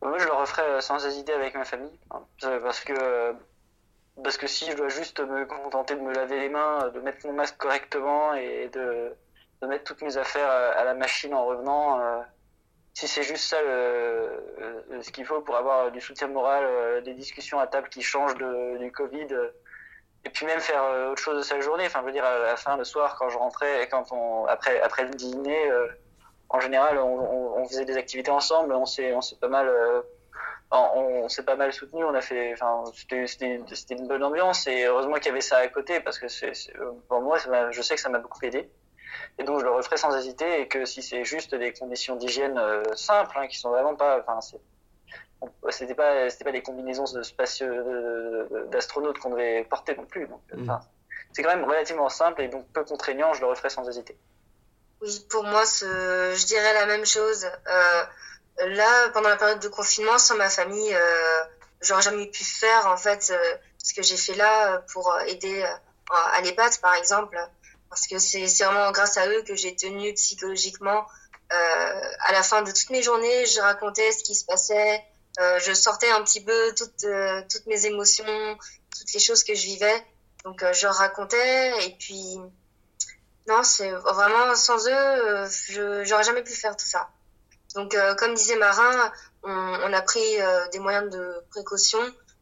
Moi 0.00 0.16
je 0.16 0.24
le 0.24 0.32
referais 0.32 0.62
euh, 0.62 0.80
sans 0.80 1.06
hésiter 1.06 1.34
avec 1.34 1.54
ma 1.54 1.66
famille. 1.66 2.00
Hein. 2.10 2.22
parce 2.40 2.80
que 2.80 3.34
parce 4.24 4.38
que 4.38 4.46
si 4.46 4.70
je 4.70 4.74
dois 4.74 4.88
juste 4.88 5.20
me 5.20 5.44
contenter 5.44 5.96
de 5.96 6.00
me 6.00 6.14
laver 6.14 6.40
les 6.40 6.48
mains, 6.48 6.88
de 6.94 7.00
mettre 7.00 7.26
mon 7.26 7.34
masque 7.34 7.58
correctement 7.58 8.32
et 8.32 8.70
de, 8.72 9.14
mettre 9.66 9.84
toutes 9.84 10.00
mes 10.00 10.16
affaires 10.16 10.48
à 10.48 10.82
la 10.82 10.94
machine 10.94 11.34
en 11.34 11.44
revenant 11.44 12.00
euh, 12.00 12.22
si 12.94 13.08
c'est 13.08 13.22
juste 13.22 13.44
ça 13.44 13.58
ce 15.02 15.10
qu'il 15.10 15.24
faut 15.24 15.40
pour 15.40 15.56
avoir 15.56 15.90
du 15.90 16.00
soutien 16.00 16.28
moral, 16.28 16.64
euh, 16.66 17.00
des 17.00 17.14
discussions 17.14 17.58
à 17.58 17.66
table 17.66 17.88
qui 17.88 18.02
changent 18.02 18.36
de, 18.36 18.78
du 18.78 18.92
Covid, 18.92 19.26
euh, 19.32 19.50
et 20.24 20.30
puis 20.30 20.46
même 20.46 20.60
faire 20.60 21.10
autre 21.10 21.20
chose 21.20 21.38
de 21.38 21.42
sa 21.42 21.60
journée. 21.60 21.84
Enfin, 21.86 22.00
je 22.00 22.06
veux 22.06 22.12
dire, 22.12 22.24
à 22.24 22.38
la 22.38 22.56
fin, 22.56 22.76
le 22.76 22.84
soir, 22.84 23.16
quand 23.18 23.28
je 23.28 23.38
rentrais, 23.38 23.88
quand 23.90 24.12
on, 24.12 24.46
après, 24.46 24.80
après 24.80 25.02
le 25.04 25.10
dîner, 25.10 25.68
en 26.48 26.60
général, 26.60 26.96
on, 26.98 27.58
on, 27.58 27.66
faisait 27.66 27.84
des 27.84 27.96
activités 27.96 28.30
ensemble. 28.30 28.72
On 28.72 28.86
s'est, 28.86 29.12
on 29.14 29.20
s'est 29.20 29.34
pas 29.34 29.48
mal, 29.48 29.68
on, 30.70 31.28
s'est 31.28 31.42
pas 31.42 31.56
mal 31.56 31.72
soutenu. 31.72 32.04
On 32.04 32.14
a 32.14 32.20
fait, 32.20 32.52
enfin, 32.52 32.84
c'était, 32.94 33.26
c'était, 33.26 33.96
une 33.96 34.06
bonne 34.06 34.22
ambiance. 34.22 34.68
Et 34.68 34.84
heureusement 34.84 35.16
qu'il 35.16 35.26
y 35.26 35.30
avait 35.30 35.40
ça 35.40 35.56
à 35.56 35.66
côté, 35.66 35.98
parce 35.98 36.20
que 36.20 36.28
c'est, 36.28 36.52
pour 37.08 37.20
moi, 37.20 37.38
je 37.72 37.82
sais 37.82 37.96
que 37.96 38.00
ça 38.00 38.08
m'a 38.08 38.20
beaucoup 38.20 38.44
aidé. 38.44 38.70
Et 39.38 39.44
donc, 39.44 39.60
je 39.60 39.64
le 39.64 39.70
referai 39.70 39.96
sans 39.96 40.16
hésiter. 40.16 40.60
Et 40.60 40.68
que 40.68 40.84
si 40.84 41.02
c'est 41.02 41.24
juste 41.24 41.54
des 41.54 41.72
conditions 41.72 42.16
d'hygiène 42.16 42.60
simples, 42.94 43.38
hein, 43.38 43.46
qui 43.46 43.58
sont 43.58 43.70
vraiment 43.70 43.94
pas, 43.94 44.20
enfin, 44.20 44.40
c'est 44.40 44.60
c'était 45.70 45.94
pas 45.94 46.30
c'était 46.30 46.44
pas 46.44 46.52
des 46.52 46.62
combinaisons 46.62 47.04
de 47.12 47.22
spatieux 47.22 48.48
d'astronautes 48.70 49.18
qu'on 49.18 49.30
devait 49.30 49.64
porter 49.68 49.94
non 49.96 50.04
plus 50.04 50.26
donc 50.26 50.40
mm. 50.54 50.70
c'est 51.32 51.42
quand 51.42 51.54
même 51.54 51.64
relativement 51.64 52.08
simple 52.08 52.42
et 52.42 52.48
donc 52.48 52.66
peu 52.72 52.84
contraignant 52.84 53.32
je 53.32 53.40
le 53.40 53.46
referai 53.46 53.70
sans 53.70 53.88
hésiter 53.88 54.16
oui 55.00 55.26
pour 55.30 55.44
moi 55.44 55.64
je 55.64 56.46
dirais 56.46 56.74
la 56.74 56.86
même 56.86 57.06
chose 57.06 57.44
euh, 57.44 58.04
là 58.66 59.08
pendant 59.12 59.28
la 59.28 59.36
période 59.36 59.60
de 59.60 59.68
confinement 59.68 60.18
sans 60.18 60.36
ma 60.36 60.48
famille 60.48 60.94
euh, 60.94 61.42
j'aurais 61.80 62.02
jamais 62.02 62.26
pu 62.26 62.44
faire 62.44 62.86
en 62.86 62.96
fait 62.96 63.32
euh, 63.32 63.56
ce 63.78 63.94
que 63.94 64.02
j'ai 64.02 64.16
fait 64.16 64.34
là 64.34 64.78
pour 64.92 65.12
aider 65.26 65.64
à 66.10 66.40
l'EHPAD 66.42 66.78
par 66.80 66.94
exemple 66.94 67.36
parce 67.92 68.06
que 68.06 68.18
c'est 68.18 68.46
vraiment 68.64 68.90
grâce 68.90 69.18
à 69.18 69.28
eux 69.28 69.42
que 69.42 69.54
j'ai 69.54 69.76
tenu 69.76 70.14
psychologiquement 70.14 71.06
à 71.50 72.32
la 72.32 72.42
fin 72.42 72.62
de 72.62 72.72
toutes 72.72 72.88
mes 72.88 73.02
journées 73.02 73.44
je 73.44 73.60
racontais 73.60 74.10
ce 74.10 74.24
qui 74.24 74.34
se 74.34 74.46
passait 74.46 75.04
euh, 75.40 75.58
je 75.60 75.72
sortais 75.72 76.10
un 76.10 76.22
petit 76.22 76.42
peu 76.42 76.74
toutes, 76.76 77.04
euh, 77.04 77.42
toutes 77.50 77.66
mes 77.66 77.86
émotions, 77.86 78.58
toutes 78.96 79.12
les 79.14 79.20
choses 79.20 79.44
que 79.44 79.54
je 79.54 79.64
vivais. 79.64 80.06
Donc 80.44 80.62
euh, 80.62 80.72
je 80.72 80.86
racontais 80.86 81.86
et 81.86 81.96
puis 81.98 82.38
non, 83.48 83.62
c'est 83.62 83.90
vraiment 83.90 84.54
sans 84.54 84.86
eux, 84.86 85.48
je 85.68 86.04
j'aurais 86.04 86.22
jamais 86.22 86.42
pu 86.42 86.52
faire 86.52 86.76
tout 86.76 86.86
ça. 86.86 87.08
Donc 87.74 87.96
comme 88.18 88.34
disait 88.34 88.56
Marin, 88.56 89.12
on 89.42 89.92
a 89.92 90.02
pris 90.02 90.36
des 90.70 90.78
moyens 90.78 91.10
de 91.10 91.42
précaution, 91.50 91.98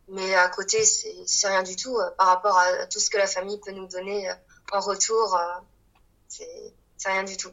mais 0.08 0.34
à 0.34 0.48
côté 0.48 0.84
c'est 0.84 1.48
rien 1.48 1.62
du 1.62 1.74
tout 1.76 1.98
par 2.18 2.26
rapport 2.26 2.58
à 2.58 2.86
tout 2.86 2.98
ce 3.00 3.08
que 3.08 3.16
la 3.16 3.26
famille 3.26 3.58
peut 3.64 3.70
nous 3.70 3.86
donner 3.86 4.30
en 4.72 4.80
retour. 4.80 5.38
c'est 6.28 6.72
rien 7.06 7.24
du 7.24 7.36
tout. 7.36 7.50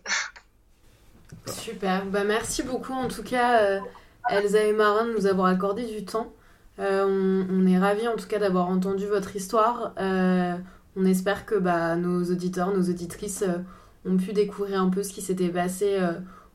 Super, 1.47 2.05
bah 2.05 2.24
merci 2.24 2.63
beaucoup 2.63 2.93
en 2.93 3.07
tout 3.07 3.24
cas 3.24 3.82
Elsa 4.30 4.63
et 4.63 4.74
Marin 4.74 5.05
de 5.05 5.13
nous 5.13 5.26
avoir 5.26 5.47
accordé 5.47 5.86
du 5.86 6.05
temps. 6.05 6.32
Euh, 6.80 7.43
on, 7.49 7.65
est 7.65 7.80
ravis 7.80 8.07
en 8.07 8.15
tout 8.15 8.28
cas 8.28 8.39
d'avoir 8.39 8.68
entendu 8.68 9.07
votre 9.07 9.36
histoire. 9.36 9.93
Euh, 9.99 10.55
on 10.95 11.05
espère 11.05 11.45
que 11.45 11.55
bah, 11.55 11.95
nos 11.95 12.24
auditeurs, 12.24 12.74
nos 12.74 12.89
auditrices 12.89 13.43
euh, 13.43 13.57
ont 14.05 14.18
pu 14.18 14.34
découvrir 14.34 14.82
un 14.82 14.89
peu 14.89 15.03
ce 15.03 15.11
qui 15.11 15.22
s'était 15.22 15.49
passé 15.49 15.99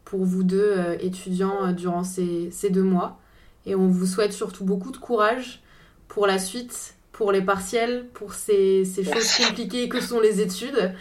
pour 0.04 0.24
vous 0.24 0.42
deux 0.42 0.74
étudiants 1.00 1.72
durant 1.72 2.02
ces, 2.02 2.50
ces, 2.50 2.70
deux 2.70 2.82
mois. 2.82 3.20
Et 3.66 3.74
on 3.74 3.88
vous 3.88 4.06
souhaite 4.06 4.32
surtout 4.32 4.64
beaucoup 4.64 4.90
de 4.90 4.96
courage 4.96 5.62
pour 6.08 6.26
la 6.26 6.38
suite, 6.38 6.94
pour 7.12 7.32
les 7.32 7.42
partiels, 7.42 8.08
pour 8.14 8.34
ces, 8.34 8.84
ces 8.84 9.04
choses 9.04 9.36
compliquées 9.36 9.88
que 9.88 10.00
sont 10.00 10.20
les 10.20 10.40
études. 10.40 10.94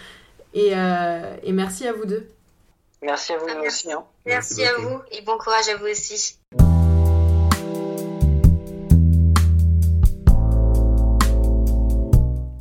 Et, 0.53 0.73
et 1.43 1.51
merci 1.53 1.87
à 1.87 1.93
vous 1.93 2.05
deux. 2.05 2.27
Merci 3.03 3.33
à 3.33 3.37
vous 3.37 3.47
aussi. 3.65 3.91
Hein. 3.91 4.03
Merci, 4.27 4.63
à 4.63 4.75
vous 4.77 4.99
et 5.11 5.21
bon 5.21 5.35
courage 5.37 5.67
à 5.69 5.77
vous 5.77 5.87
aussi. 5.87 6.37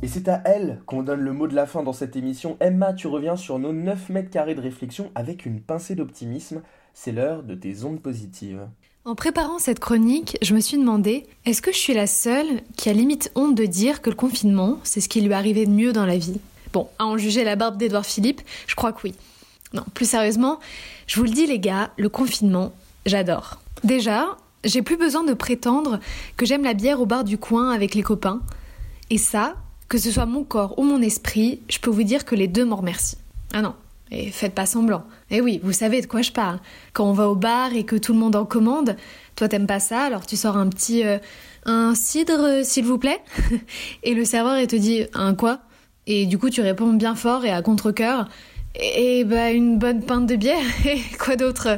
Et 0.01 0.07
c'est 0.07 0.27
à 0.27 0.41
elle 0.45 0.81
qu'on 0.87 1.03
donne 1.03 1.19
le 1.19 1.31
mot 1.31 1.47
de 1.47 1.53
la 1.53 1.67
fin 1.67 1.83
dans 1.83 1.93
cette 1.93 2.15
émission. 2.15 2.57
Emma, 2.59 2.93
tu 2.93 3.05
reviens 3.05 3.35
sur 3.35 3.59
nos 3.59 3.71
9 3.71 4.09
mètres 4.09 4.31
carrés 4.31 4.55
de 4.55 4.61
réflexion 4.61 5.11
avec 5.13 5.45
une 5.45 5.61
pincée 5.61 5.93
d'optimisme. 5.93 6.63
C'est 6.95 7.11
l'heure 7.11 7.43
de 7.43 7.53
tes 7.53 7.83
ondes 7.83 8.01
positives. 8.01 8.67
En 9.03 9.15
préparant 9.15 9.57
cette 9.57 9.79
chronique, 9.79 10.37
je 10.43 10.53
me 10.53 10.59
suis 10.59 10.77
demandé, 10.77 11.25
est-ce 11.45 11.63
que 11.63 11.71
je 11.71 11.77
suis 11.77 11.95
la 11.95 12.05
seule 12.05 12.61
qui 12.77 12.87
a 12.87 12.93
limite 12.93 13.31
honte 13.33 13.55
de 13.55 13.65
dire 13.65 14.03
que 14.03 14.11
le 14.11 14.15
confinement, 14.15 14.77
c'est 14.83 15.01
ce 15.01 15.09
qui 15.09 15.21
lui 15.21 15.33
arrivait 15.33 15.65
de 15.65 15.71
mieux 15.71 15.91
dans 15.91 16.05
la 16.05 16.19
vie? 16.19 16.39
Bon, 16.71 16.87
à 16.99 17.05
en 17.05 17.17
juger 17.17 17.43
la 17.43 17.55
barbe 17.55 17.77
d'Edouard 17.77 18.05
Philippe, 18.05 18.41
je 18.67 18.75
crois 18.75 18.93
que 18.93 18.99
oui. 19.05 19.15
Non, 19.73 19.83
plus 19.95 20.07
sérieusement, 20.07 20.59
je 21.07 21.19
vous 21.19 21.25
le 21.25 21.31
dis 21.31 21.47
les 21.47 21.57
gars, 21.57 21.89
le 21.97 22.09
confinement, 22.09 22.73
j'adore. 23.07 23.59
Déjà, 23.83 24.37
j'ai 24.63 24.83
plus 24.83 24.97
besoin 24.97 25.23
de 25.23 25.33
prétendre 25.33 25.99
que 26.37 26.45
j'aime 26.45 26.63
la 26.63 26.75
bière 26.75 27.01
au 27.01 27.07
bar 27.07 27.23
du 27.23 27.39
coin 27.39 27.71
avec 27.71 27.95
les 27.95 28.03
copains. 28.03 28.41
Et 29.09 29.17
ça, 29.17 29.55
que 29.89 29.97
ce 29.97 30.11
soit 30.11 30.27
mon 30.27 30.43
corps 30.43 30.77
ou 30.77 30.83
mon 30.83 31.01
esprit, 31.01 31.59
je 31.69 31.79
peux 31.79 31.89
vous 31.89 32.03
dire 32.03 32.23
que 32.23 32.35
les 32.35 32.47
deux 32.47 32.65
m'en 32.65 32.75
remercient. 32.75 33.17
Ah 33.51 33.63
non, 33.63 33.73
et 34.11 34.29
faites 34.29 34.53
pas 34.53 34.65
semblant. 34.65 35.03
Eh 35.29 35.41
oui, 35.41 35.59
vous 35.63 35.71
savez 35.71 36.01
de 36.01 36.05
quoi 36.07 36.21
je 36.21 36.31
parle. 36.31 36.59
Quand 36.93 37.05
on 37.05 37.13
va 37.13 37.29
au 37.29 37.35
bar 37.35 37.73
et 37.73 37.85
que 37.85 37.95
tout 37.95 38.13
le 38.13 38.19
monde 38.19 38.35
en 38.35 38.45
commande, 38.45 38.95
toi 39.35 39.47
t'aimes 39.47 39.67
pas 39.67 39.79
ça, 39.79 40.01
alors 40.01 40.25
tu 40.25 40.35
sors 40.35 40.57
un 40.57 40.67
petit... 40.67 41.03
Euh, 41.03 41.17
un 41.65 41.93
cidre, 41.93 42.63
s'il 42.63 42.85
vous 42.85 42.97
plaît 42.97 43.21
Et 44.03 44.15
le 44.15 44.25
serveur, 44.25 44.57
il 44.57 44.65
te 44.67 44.75
dit 44.75 45.05
un 45.13 45.35
quoi? 45.35 45.59
Et 46.07 46.25
du 46.25 46.39
coup, 46.39 46.49
tu 46.49 46.61
réponds 46.61 46.93
bien 46.93 47.13
fort 47.13 47.45
et 47.45 47.51
à 47.51 47.61
contre-coeur 47.61 48.27
et 48.73 49.25
bah 49.25 49.51
une 49.51 49.77
bonne 49.77 50.01
pinte 50.01 50.25
de 50.27 50.35
bière 50.35 50.63
et 50.85 50.99
quoi 51.19 51.35
d'autre? 51.35 51.77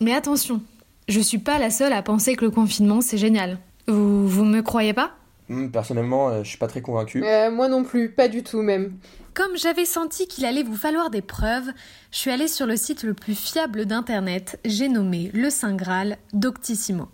Mais 0.00 0.14
attention, 0.14 0.62
je 1.08 1.20
suis 1.20 1.38
pas 1.38 1.58
la 1.58 1.70
seule 1.70 1.92
à 1.92 2.02
penser 2.02 2.36
que 2.36 2.44
le 2.44 2.50
confinement 2.50 3.00
c'est 3.00 3.18
génial. 3.18 3.58
Vous, 3.88 4.26
vous 4.28 4.44
me 4.44 4.62
croyez 4.62 4.92
pas? 4.94 5.10
Hmm, 5.48 5.68
Personnellement, 5.68 6.28
euh, 6.28 6.42
je 6.42 6.48
suis 6.48 6.58
pas 6.58 6.68
très 6.68 6.80
convaincue. 6.80 7.22
Euh, 7.24 7.50
moi 7.50 7.68
non 7.68 7.84
plus, 7.84 8.10
pas 8.10 8.28
du 8.28 8.42
tout 8.42 8.62
même. 8.62 8.92
Comme 9.34 9.56
j'avais 9.56 9.84
senti 9.84 10.28
qu'il 10.28 10.44
allait 10.44 10.62
vous 10.62 10.76
falloir 10.76 11.10
des 11.10 11.20
preuves, 11.20 11.72
je 12.12 12.18
suis 12.18 12.30
allée 12.30 12.46
sur 12.46 12.66
le 12.66 12.76
site 12.76 13.02
le 13.02 13.14
plus 13.14 13.34
fiable 13.34 13.84
d'internet, 13.84 14.60
j'ai 14.64 14.88
nommé 14.88 15.32
le 15.34 15.50
Saint 15.50 15.74
Graal 15.74 16.18
Doctissimo. 16.32 17.08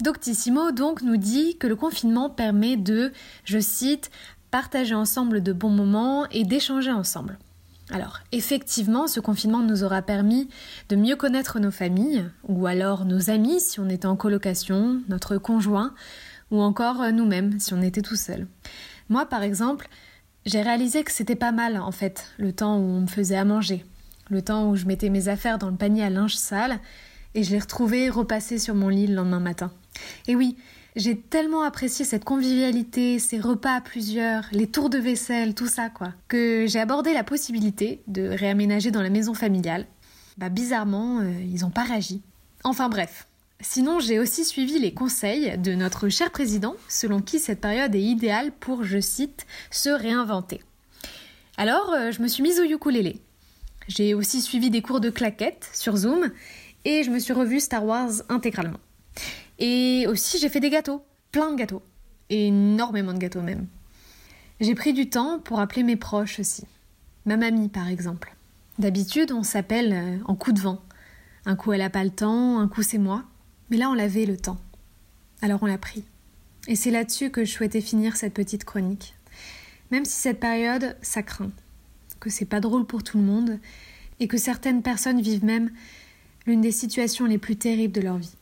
Doctissimo 0.00 0.72
donc 0.72 1.02
nous 1.02 1.18
dit 1.18 1.58
que 1.58 1.66
le 1.66 1.76
confinement 1.76 2.30
permet 2.30 2.78
de, 2.78 3.12
je 3.44 3.58
cite, 3.58 4.10
partager 4.50 4.94
ensemble 4.94 5.42
de 5.42 5.52
bons 5.52 5.68
moments 5.68 6.26
et 6.30 6.44
d'échanger 6.44 6.92
ensemble. 6.92 7.38
Alors, 7.90 8.20
effectivement, 8.32 9.06
ce 9.06 9.20
confinement 9.20 9.60
nous 9.60 9.84
aura 9.84 10.00
permis 10.00 10.48
de 10.88 10.96
mieux 10.96 11.14
connaître 11.14 11.60
nos 11.60 11.70
familles, 11.70 12.24
ou 12.48 12.66
alors 12.66 13.04
nos 13.04 13.28
amis 13.28 13.60
si 13.60 13.80
on 13.80 13.90
était 13.90 14.06
en 14.06 14.16
colocation, 14.16 15.02
notre 15.10 15.36
conjoint, 15.36 15.92
ou 16.50 16.62
encore 16.62 17.12
nous-mêmes 17.12 17.60
si 17.60 17.74
on 17.74 17.82
était 17.82 18.00
tout 18.00 18.16
seul. 18.16 18.46
Moi, 19.10 19.26
par 19.26 19.42
exemple, 19.42 19.88
j'ai 20.46 20.62
réalisé 20.62 21.04
que 21.04 21.12
c'était 21.12 21.34
pas 21.36 21.52
mal, 21.52 21.78
en 21.78 21.92
fait, 21.92 22.32
le 22.38 22.52
temps 22.52 22.78
où 22.78 22.82
on 22.82 23.00
me 23.00 23.06
faisait 23.06 23.36
à 23.36 23.44
manger, 23.44 23.84
le 24.30 24.40
temps 24.40 24.70
où 24.70 24.76
je 24.76 24.86
mettais 24.86 25.10
mes 25.10 25.28
affaires 25.28 25.58
dans 25.58 25.70
le 25.70 25.76
panier 25.76 26.04
à 26.04 26.10
linge 26.10 26.36
sale, 26.36 26.78
et 27.34 27.42
je 27.42 27.50
les 27.50 27.58
retrouvais 27.58 28.08
repassés 28.08 28.58
sur 28.58 28.74
mon 28.74 28.88
lit 28.88 29.08
le 29.08 29.14
lendemain 29.16 29.40
matin. 29.40 29.72
Et 30.28 30.36
oui, 30.36 30.56
j'ai 30.94 31.18
tellement 31.18 31.62
apprécié 31.62 32.04
cette 32.04 32.24
convivialité, 32.24 33.18
ces 33.18 33.38
repas 33.38 33.74
à 33.76 33.80
plusieurs, 33.80 34.44
les 34.52 34.66
tours 34.66 34.88
de 34.88 34.98
vaisselle, 34.98 35.54
tout 35.54 35.66
ça 35.66 35.90
quoi, 35.90 36.14
que 36.28 36.64
j'ai 36.66 36.80
abordé 36.80 37.12
la 37.12 37.24
possibilité 37.24 38.02
de 38.06 38.28
réaménager 38.28 38.90
dans 38.90 39.02
la 39.02 39.10
maison 39.10 39.34
familiale. 39.34 39.84
Bah 40.38 40.48
bizarrement, 40.48 41.20
euh, 41.20 41.32
ils 41.42 41.60
n'ont 41.60 41.70
pas 41.70 41.84
réagi. 41.84 42.22
Enfin 42.64 42.88
bref. 42.88 43.26
Sinon, 43.60 44.00
j'ai 44.00 44.18
aussi 44.18 44.44
suivi 44.44 44.78
les 44.78 44.92
conseils 44.92 45.56
de 45.56 45.74
notre 45.74 46.08
cher 46.08 46.30
président, 46.30 46.76
selon 46.88 47.22
qui 47.22 47.38
cette 47.38 47.60
période 47.60 47.94
est 47.94 48.02
idéale 48.02 48.52
pour, 48.52 48.84
je 48.84 49.00
cite, 49.00 49.46
se 49.70 49.88
réinventer. 49.88 50.60
Alors, 51.56 51.90
euh, 51.92 52.10
je 52.10 52.20
me 52.20 52.28
suis 52.28 52.42
mise 52.42 52.60
au 52.60 52.64
ukulélé. 52.64 53.22
J'ai 53.88 54.14
aussi 54.14 54.42
suivi 54.42 54.68
des 54.68 54.82
cours 54.82 55.00
de 55.00 55.10
claquettes 55.10 55.70
sur 55.72 55.96
Zoom 55.96 56.30
et 56.84 57.02
je 57.02 57.10
me 57.10 57.18
suis 57.18 57.32
revue 57.32 57.60
Star 57.60 57.84
Wars 57.84 58.10
intégralement. 58.28 58.80
Et 59.58 60.06
aussi, 60.08 60.38
j'ai 60.38 60.50
fait 60.50 60.60
des 60.60 60.70
gâteaux, 60.70 61.02
plein 61.32 61.50
de 61.50 61.56
gâteaux, 61.56 61.82
énormément 62.28 63.14
de 63.14 63.18
gâteaux 63.18 63.40
même. 63.40 63.66
J'ai 64.60 64.74
pris 64.74 64.92
du 64.92 65.08
temps 65.08 65.38
pour 65.38 65.60
appeler 65.60 65.82
mes 65.82 65.96
proches 65.96 66.40
aussi. 66.40 66.64
Ma 67.24 67.36
mamie, 67.36 67.68
par 67.68 67.88
exemple. 67.88 68.34
D'habitude, 68.78 69.32
on 69.32 69.42
s'appelle 69.42 69.92
euh, 69.92 70.18
en 70.26 70.34
coup 70.34 70.52
de 70.52 70.60
vent. 70.60 70.82
Un 71.46 71.56
coup, 71.56 71.72
elle 71.72 71.80
n'a 71.80 71.90
pas 71.90 72.04
le 72.04 72.10
temps, 72.10 72.58
un 72.58 72.68
coup, 72.68 72.82
c'est 72.82 72.98
moi. 72.98 73.24
Mais 73.70 73.76
là, 73.76 73.90
on 73.90 73.94
l'avait 73.94 74.26
le 74.26 74.36
temps. 74.36 74.58
Alors, 75.42 75.62
on 75.62 75.66
l'a 75.66 75.78
pris. 75.78 76.04
Et 76.68 76.76
c'est 76.76 76.90
là-dessus 76.90 77.30
que 77.30 77.44
je 77.44 77.52
souhaitais 77.52 77.80
finir 77.80 78.16
cette 78.16 78.34
petite 78.34 78.64
chronique. 78.64 79.14
Même 79.90 80.04
si 80.04 80.12
cette 80.12 80.40
période, 80.40 80.96
ça 81.02 81.22
craint. 81.22 81.52
Que 82.20 82.30
c'est 82.30 82.44
pas 82.44 82.60
drôle 82.60 82.86
pour 82.86 83.02
tout 83.02 83.18
le 83.18 83.24
monde. 83.24 83.58
Et 84.20 84.28
que 84.28 84.38
certaines 84.38 84.82
personnes 84.82 85.20
vivent 85.20 85.44
même 85.44 85.70
l'une 86.46 86.60
des 86.60 86.72
situations 86.72 87.26
les 87.26 87.38
plus 87.38 87.56
terribles 87.56 87.94
de 87.94 88.00
leur 88.00 88.18
vie. 88.18 88.34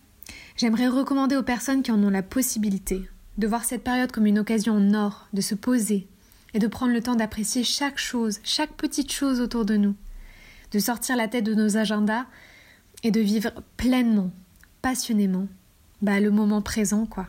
J'aimerais 0.56 0.88
recommander 0.88 1.36
aux 1.36 1.42
personnes 1.42 1.82
qui 1.82 1.90
en 1.90 2.02
ont 2.02 2.10
la 2.10 2.22
possibilité 2.22 3.02
de 3.38 3.46
voir 3.46 3.64
cette 3.64 3.82
période 3.82 4.12
comme 4.12 4.26
une 4.26 4.38
occasion 4.38 4.74
en 4.74 4.94
or, 4.94 5.26
de 5.32 5.40
se 5.40 5.54
poser 5.54 6.06
et 6.52 6.58
de 6.58 6.66
prendre 6.68 6.92
le 6.92 7.02
temps 7.02 7.16
d'apprécier 7.16 7.64
chaque 7.64 7.98
chose, 7.98 8.38
chaque 8.44 8.74
petite 8.74 9.12
chose 9.12 9.40
autour 9.40 9.64
de 9.64 9.76
nous, 9.76 9.96
de 10.70 10.78
sortir 10.78 11.16
la 11.16 11.26
tête 11.26 11.44
de 11.44 11.54
nos 11.54 11.76
agendas 11.76 12.26
et 13.02 13.10
de 13.10 13.20
vivre 13.20 13.50
pleinement, 13.76 14.30
passionnément, 14.84 15.46
bah, 16.02 16.20
le 16.20 16.30
moment 16.30 16.60
présent, 16.60 17.06
quoi. 17.06 17.26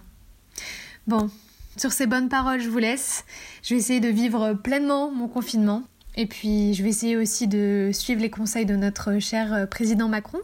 Bon, 1.07 1.29
Sur 1.77 1.93
ces 1.93 2.05
bonnes 2.05 2.27
paroles, 2.27 2.59
je 2.59 2.67
vous 2.69 2.79
laisse. 2.79 3.23
Je 3.63 3.73
vais 3.73 3.79
essayer 3.79 4.01
de 4.01 4.09
vivre 4.09 4.55
pleinement 4.55 5.09
mon 5.09 5.29
confinement. 5.29 5.83
Et 6.17 6.25
puis, 6.25 6.73
je 6.73 6.83
vais 6.83 6.89
essayer 6.89 7.15
aussi 7.15 7.47
de 7.47 7.91
suivre 7.93 8.21
les 8.21 8.29
conseils 8.29 8.65
de 8.65 8.75
notre 8.75 9.19
cher 9.19 9.69
président 9.69 10.09
Macron. 10.09 10.39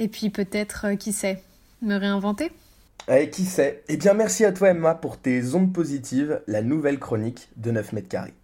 Et 0.00 0.08
puis, 0.08 0.30
peut-être, 0.30 0.94
qui 0.94 1.12
sait, 1.12 1.44
me 1.80 1.94
réinventer. 1.94 2.50
Eh, 3.08 3.30
qui 3.30 3.44
sait? 3.44 3.84
Eh 3.88 3.96
bien, 3.96 4.14
merci 4.14 4.44
à 4.44 4.50
toi, 4.50 4.70
Emma, 4.70 4.96
pour 4.96 5.16
tes 5.16 5.54
ondes 5.54 5.72
positives, 5.72 6.40
la 6.48 6.62
nouvelle 6.62 6.98
chronique 6.98 7.48
de 7.56 7.70
9 7.70 7.92
mètres 7.92 8.08
carrés. 8.08 8.34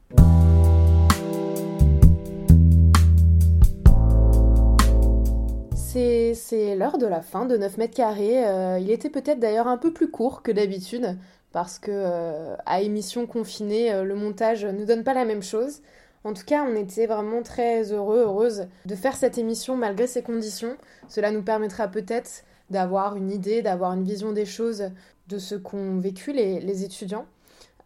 C'est 5.95 6.75
l'heure 6.75 6.99
de 6.99 7.07
la 7.07 7.23
fin 7.23 7.45
de 7.45 7.57
9 7.57 7.79
mètres 7.79 7.95
carrés. 7.95 8.45
Euh, 8.49 8.81
il 8.81 8.91
était 8.91 9.11
peut-être 9.11 9.39
d'ailleurs 9.39 9.69
un 9.69 9.77
peu 9.77 9.93
plus 9.93 10.11
court 10.11 10.43
que 10.43 10.51
d'habitude 10.51 11.17
parce 11.53 11.79
que 11.79 11.93
euh, 11.93 12.57
à 12.67 12.81
émission 12.81 13.29
confinée, 13.29 13.93
euh, 13.93 14.03
le 14.03 14.17
montage 14.17 14.65
ne 14.65 14.85
donne 14.85 15.05
pas 15.05 15.15
la 15.15 15.25
même 15.25 15.43
chose. 15.45 15.83
En 16.25 16.33
tout 16.33 16.43
cas, 16.45 16.65
on 16.69 16.75
était 16.75 17.07
vraiment 17.07 17.43
très 17.43 17.93
heureux, 17.93 18.23
heureuses 18.23 18.67
de 18.87 18.95
faire 18.97 19.15
cette 19.15 19.39
émission 19.39 19.77
malgré 19.77 20.09
ces 20.09 20.23
conditions. 20.23 20.77
Cela 21.07 21.31
nous 21.31 21.43
permettra 21.43 21.87
peut-être 21.87 22.43
d'avoir 22.71 23.15
une 23.15 23.31
idée, 23.31 23.63
d'avoir 23.63 23.93
une 23.93 24.03
vision 24.03 24.33
des 24.33 24.47
choses 24.47 24.91
de 25.29 25.39
ce 25.39 25.55
qu'ont 25.55 26.01
vécu 26.01 26.33
les, 26.33 26.83
étudiants. 26.83 27.27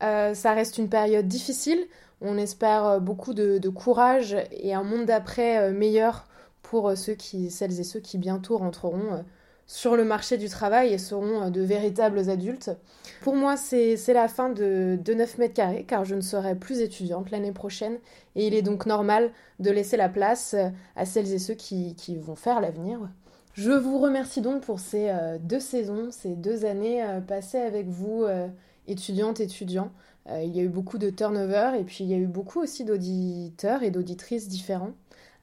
ça 0.00 0.52
reste 0.54 0.78
une 0.78 0.88
période 0.88 1.28
difficile. 1.28 1.80
On 2.22 2.38
espère 2.38 3.00
beaucoup 3.00 3.34
de 3.34 3.68
courage 3.68 4.36
et 4.52 4.72
un 4.72 4.82
monde 4.84 5.04
d'après 5.04 5.70
meilleur 5.72 6.24
pour 6.68 6.88
euh, 6.88 6.94
ceux 6.94 7.14
qui, 7.14 7.50
celles 7.50 7.80
et 7.80 7.84
ceux 7.84 8.00
qui 8.00 8.18
bientôt 8.18 8.58
rentreront 8.58 9.14
euh, 9.14 9.22
sur 9.66 9.96
le 9.96 10.04
marché 10.04 10.36
du 10.36 10.48
travail 10.48 10.92
et 10.92 10.98
seront 10.98 11.44
euh, 11.44 11.50
de 11.50 11.62
véritables 11.62 12.28
adultes. 12.28 12.70
Pour 13.22 13.34
moi, 13.34 13.56
c'est 13.56 13.96
la 14.08 14.28
fin 14.28 14.50
de, 14.50 14.98
de 15.02 15.14
9 15.14 15.38
mètres 15.38 15.54
carrés 15.54 15.84
car 15.88 16.04
je 16.04 16.14
ne 16.14 16.20
serai 16.20 16.54
plus 16.54 16.80
étudiante 16.80 17.30
l'année 17.30 17.52
prochaine 17.52 17.98
et 18.36 18.46
il 18.46 18.54
est 18.54 18.62
donc 18.62 18.84
normal 18.84 19.30
de 19.60 19.70
laisser 19.70 19.96
la 19.96 20.10
place 20.10 20.54
à 20.94 21.04
celles 21.06 21.32
et 21.32 21.38
ceux 21.38 21.54
qui, 21.54 21.94
qui 21.94 22.16
vont 22.16 22.36
faire 22.36 22.60
l'avenir. 22.60 23.00
Je 23.54 23.72
vous 23.72 23.98
remercie 23.98 24.40
donc 24.40 24.62
pour 24.62 24.78
ces 24.78 25.10
deux 25.40 25.58
saisons, 25.58 26.10
ces 26.12 26.36
deux 26.36 26.64
années 26.64 27.04
passées 27.26 27.58
avec 27.58 27.88
vous, 27.88 28.24
étudiantes, 28.86 29.40
étudiants. 29.40 29.90
il 30.30 30.54
y 30.56 30.60
a 30.60 30.62
eu 30.62 30.68
beaucoup 30.68 30.98
de 30.98 31.10
turnover 31.10 31.72
et 31.80 31.82
puis 31.82 32.04
il 32.04 32.06
y 32.10 32.14
a 32.14 32.18
eu 32.18 32.28
beaucoup 32.28 32.60
aussi 32.60 32.84
d'auditeurs 32.84 33.82
et 33.82 33.90
d'auditrices 33.90 34.46
différents. 34.46 34.92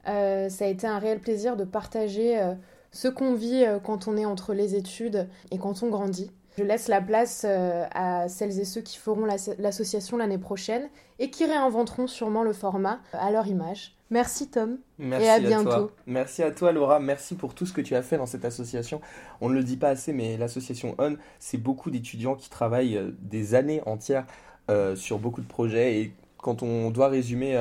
Euh, 0.07 0.49
ça 0.49 0.65
a 0.65 0.67
été 0.67 0.87
un 0.87 0.99
réel 0.99 1.19
plaisir 1.19 1.55
de 1.55 1.63
partager 1.63 2.39
euh, 2.39 2.53
ce 2.91 3.07
qu'on 3.07 3.33
vit 3.33 3.63
euh, 3.65 3.79
quand 3.79 4.07
on 4.07 4.17
est 4.17 4.25
entre 4.25 4.53
les 4.53 4.75
études 4.75 5.27
et 5.51 5.57
quand 5.57 5.83
on 5.83 5.89
grandit. 5.89 6.31
Je 6.57 6.63
laisse 6.63 6.87
la 6.87 7.01
place 7.01 7.43
à 7.43 8.29
celles 8.29 8.61
et 8.61 8.63
ceux 8.63 8.79
qui 8.79 8.97
feront 8.97 9.25
l'association 9.59 10.15
l'année 10.15 10.37
prochaine 10.37 10.87
et 11.19 11.29
qui 11.29 11.43
réinventeront 11.43 12.07
sûrement 12.07 12.43
le 12.43 12.53
format 12.53 13.01
à 13.11 13.29
leur 13.29 13.47
image. 13.47 13.97
Merci 14.09 14.49
Tom 14.49 14.77
Merci 14.97 15.25
et 15.25 15.29
à, 15.31 15.39
bientôt. 15.41 15.91
Merci 16.05 16.43
à 16.43 16.51
toi 16.51 16.71
Laura, 16.71 17.01
merci 17.01 17.35
pour 17.35 17.55
tout 17.55 17.65
ce 17.65 17.73
que 17.73 17.81
tu 17.81 17.93
as 17.93 18.01
fait 18.01 18.15
dans 18.15 18.25
cette 18.25 18.45
association. 18.45 19.01
On 19.41 19.49
ne 19.49 19.53
le 19.53 19.63
dit 19.63 19.75
pas 19.75 19.89
assez, 19.89 20.13
mais 20.13 20.37
l'association 20.37 20.95
ON, 20.97 21.17
c'est 21.39 21.57
beaucoup 21.57 21.91
d'étudiants 21.91 22.35
qui 22.35 22.49
travaillent 22.49 23.01
des 23.19 23.53
années 23.53 23.81
entières 23.85 24.25
sur 24.95 25.19
beaucoup 25.19 25.41
de 25.41 25.47
projets 25.47 25.99
et 25.99 26.15
quand 26.45 26.61
on 26.61 26.91
doit 26.91 27.07
résumer 27.07 27.57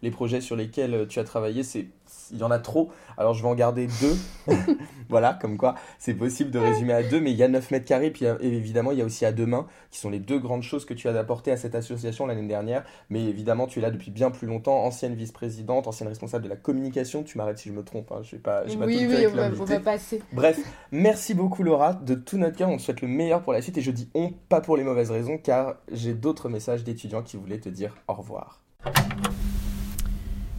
les 0.00 0.12
projets 0.12 0.40
sur 0.40 0.54
lesquels 0.54 1.08
tu 1.08 1.18
as 1.18 1.24
travaillé, 1.24 1.64
c'est 1.64 1.86
il 2.32 2.38
y 2.38 2.42
en 2.42 2.50
a 2.50 2.58
trop. 2.58 2.90
Alors 3.16 3.34
je 3.34 3.42
vais 3.42 3.48
en 3.48 3.54
garder 3.54 3.88
deux. 4.00 4.16
voilà, 5.08 5.34
comme 5.40 5.56
quoi 5.56 5.74
c'est 5.98 6.14
possible 6.14 6.50
de 6.50 6.58
résumer 6.58 6.92
à 6.92 7.02
deux, 7.02 7.20
mais 7.20 7.32
il 7.32 7.36
y 7.36 7.42
a 7.42 7.48
9 7.48 7.70
mètres 7.70 7.86
carrés, 7.86 8.10
puis 8.10 8.26
évidemment 8.40 8.92
il 8.92 8.98
y 8.98 9.02
a 9.02 9.04
aussi 9.04 9.24
à 9.24 9.32
deux 9.32 9.46
mains, 9.46 9.66
qui 9.90 9.98
sont 9.98 10.10
les 10.10 10.18
deux 10.18 10.38
grandes 10.38 10.62
choses 10.62 10.84
que 10.84 10.94
tu 10.94 11.08
as 11.08 11.18
apportées 11.18 11.50
à 11.50 11.56
cette 11.56 11.74
association 11.74 12.26
l'année 12.26 12.46
dernière. 12.46 12.84
Mais 13.10 13.24
évidemment, 13.24 13.66
tu 13.66 13.78
es 13.78 13.82
là 13.82 13.90
depuis 13.90 14.10
bien 14.10 14.30
plus 14.30 14.46
longtemps, 14.46 14.84
ancienne 14.84 15.14
vice-présidente, 15.14 15.86
ancienne 15.86 16.08
responsable 16.08 16.44
de 16.44 16.48
la 16.48 16.56
communication. 16.56 17.22
Tu 17.22 17.38
m'arrêtes 17.38 17.58
si 17.58 17.68
je 17.68 17.74
me 17.74 17.82
trompe, 17.82 18.12
hein. 18.12 18.20
je 18.22 18.32
vais 18.32 18.42
pas, 18.42 18.64
oui, 18.66 19.06
oui, 19.08 19.26
on 19.26 19.64
va, 19.64 19.80
passer. 19.80 20.22
Bref, 20.32 20.58
merci 20.92 21.34
beaucoup 21.34 21.62
Laura, 21.62 21.94
de 21.94 22.14
tout 22.14 22.38
notre 22.38 22.56
cœur, 22.56 22.68
on 22.68 22.76
te 22.76 22.82
souhaite 22.82 23.00
le 23.00 23.08
meilleur 23.08 23.42
pour 23.42 23.52
la 23.52 23.62
suite, 23.62 23.78
et 23.78 23.82
je 23.82 23.90
dis 23.90 24.08
on, 24.14 24.32
pas 24.48 24.60
pour 24.60 24.76
les 24.76 24.84
mauvaises 24.84 25.10
raisons, 25.10 25.38
car 25.38 25.76
j'ai 25.90 26.14
d'autres 26.14 26.48
messages 26.48 26.84
d'étudiants 26.84 27.22
qui 27.22 27.36
voulaient 27.36 27.60
te 27.60 27.68
dire 27.68 27.96
au 28.08 28.14
revoir. 28.14 28.60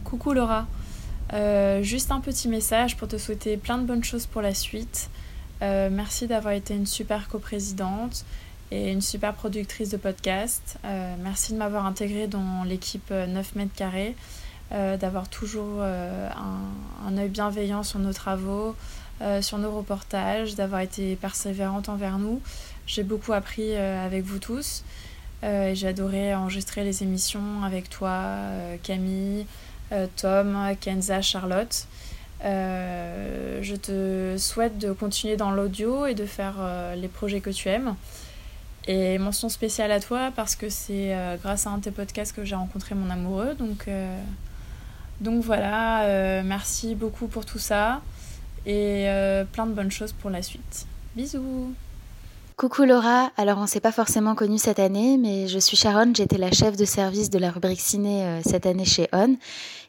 Coucou 0.04 0.32
Laura, 0.32 0.66
euh, 1.32 1.82
juste 1.82 2.10
un 2.10 2.20
petit 2.20 2.48
message 2.48 2.96
pour 2.96 3.06
te 3.06 3.16
souhaiter 3.16 3.56
plein 3.56 3.78
de 3.78 3.84
bonnes 3.84 4.04
choses 4.04 4.26
pour 4.26 4.42
la 4.42 4.54
suite. 4.54 5.10
Euh, 5.62 5.88
merci 5.90 6.26
d'avoir 6.26 6.54
été 6.54 6.74
une 6.74 6.86
super 6.86 7.28
coprésidente 7.28 8.24
et 8.70 8.90
une 8.90 9.00
super 9.00 9.34
productrice 9.34 9.90
de 9.90 9.96
podcast. 9.96 10.78
Euh, 10.84 11.14
merci 11.22 11.52
de 11.52 11.58
m'avoir 11.58 11.86
intégrée 11.86 12.26
dans 12.26 12.64
l'équipe 12.64 13.10
9 13.10 13.54
mètres 13.54 13.74
carrés, 13.74 14.16
d'avoir 14.70 15.28
toujours 15.28 15.82
un, 15.82 17.18
œil 17.18 17.28
bienveillant 17.28 17.82
sur 17.82 17.98
nos 17.98 18.12
travaux, 18.12 18.76
sur 19.40 19.58
nos 19.58 19.72
reportages, 19.72 20.54
d'avoir 20.54 20.80
été 20.80 21.16
persévérante 21.16 21.88
envers 21.88 22.18
nous. 22.18 22.40
J'ai 22.86 23.02
beaucoup 23.02 23.32
appris 23.32 23.74
avec 23.74 24.22
vous 24.22 24.38
tous. 24.38 24.84
J'ai 25.42 25.88
adoré 25.88 26.36
enregistrer 26.36 26.84
les 26.84 27.02
émissions 27.02 27.64
avec 27.64 27.90
toi, 27.90 28.36
Camille. 28.84 29.44
Euh, 29.92 30.06
Tom, 30.16 30.56
Kenza, 30.80 31.20
Charlotte. 31.20 31.86
Euh, 32.44 33.58
je 33.60 33.74
te 33.74 34.36
souhaite 34.38 34.78
de 34.78 34.92
continuer 34.92 35.36
dans 35.36 35.50
l'audio 35.50 36.06
et 36.06 36.14
de 36.14 36.24
faire 36.24 36.54
euh, 36.58 36.94
les 36.94 37.08
projets 37.08 37.40
que 37.40 37.50
tu 37.50 37.68
aimes. 37.68 37.94
Et 38.86 39.18
mention 39.18 39.48
spéciale 39.48 39.92
à 39.92 40.00
toi 40.00 40.30
parce 40.34 40.56
que 40.56 40.68
c'est 40.70 41.14
grâce 41.42 41.66
à 41.66 41.70
un 41.70 41.78
de 41.78 41.84
tes 41.84 41.90
podcasts 41.90 42.34
que 42.34 42.44
j'ai 42.44 42.54
rencontré 42.54 42.94
mon 42.94 43.10
amoureux. 43.10 43.54
Donc, 43.54 43.88
voilà, 45.44 46.42
merci 46.42 46.94
beaucoup 46.94 47.26
pour 47.26 47.44
tout 47.44 47.58
ça 47.58 48.00
et 48.64 49.06
plein 49.52 49.66
de 49.66 49.72
bonnes 49.72 49.92
choses 49.92 50.12
pour 50.12 50.30
la 50.30 50.42
suite. 50.42 50.86
Bisous 51.14 51.74
Coucou 52.56 52.84
Laura, 52.84 53.30
alors 53.36 53.58
on 53.58 53.66
s'est 53.66 53.80
pas 53.80 53.92
forcément 53.92 54.34
connu 54.34 54.58
cette 54.58 54.80
année, 54.80 55.18
mais 55.18 55.46
je 55.46 55.58
suis 55.58 55.76
Sharon, 55.76 56.12
j'étais 56.14 56.38
la 56.38 56.50
chef 56.50 56.76
de 56.76 56.84
service 56.84 57.30
de 57.30 57.38
la 57.38 57.50
rubrique 57.50 57.80
ciné 57.80 58.40
cette 58.44 58.64
année 58.66 58.86
chez 58.86 59.08
On. 59.12 59.36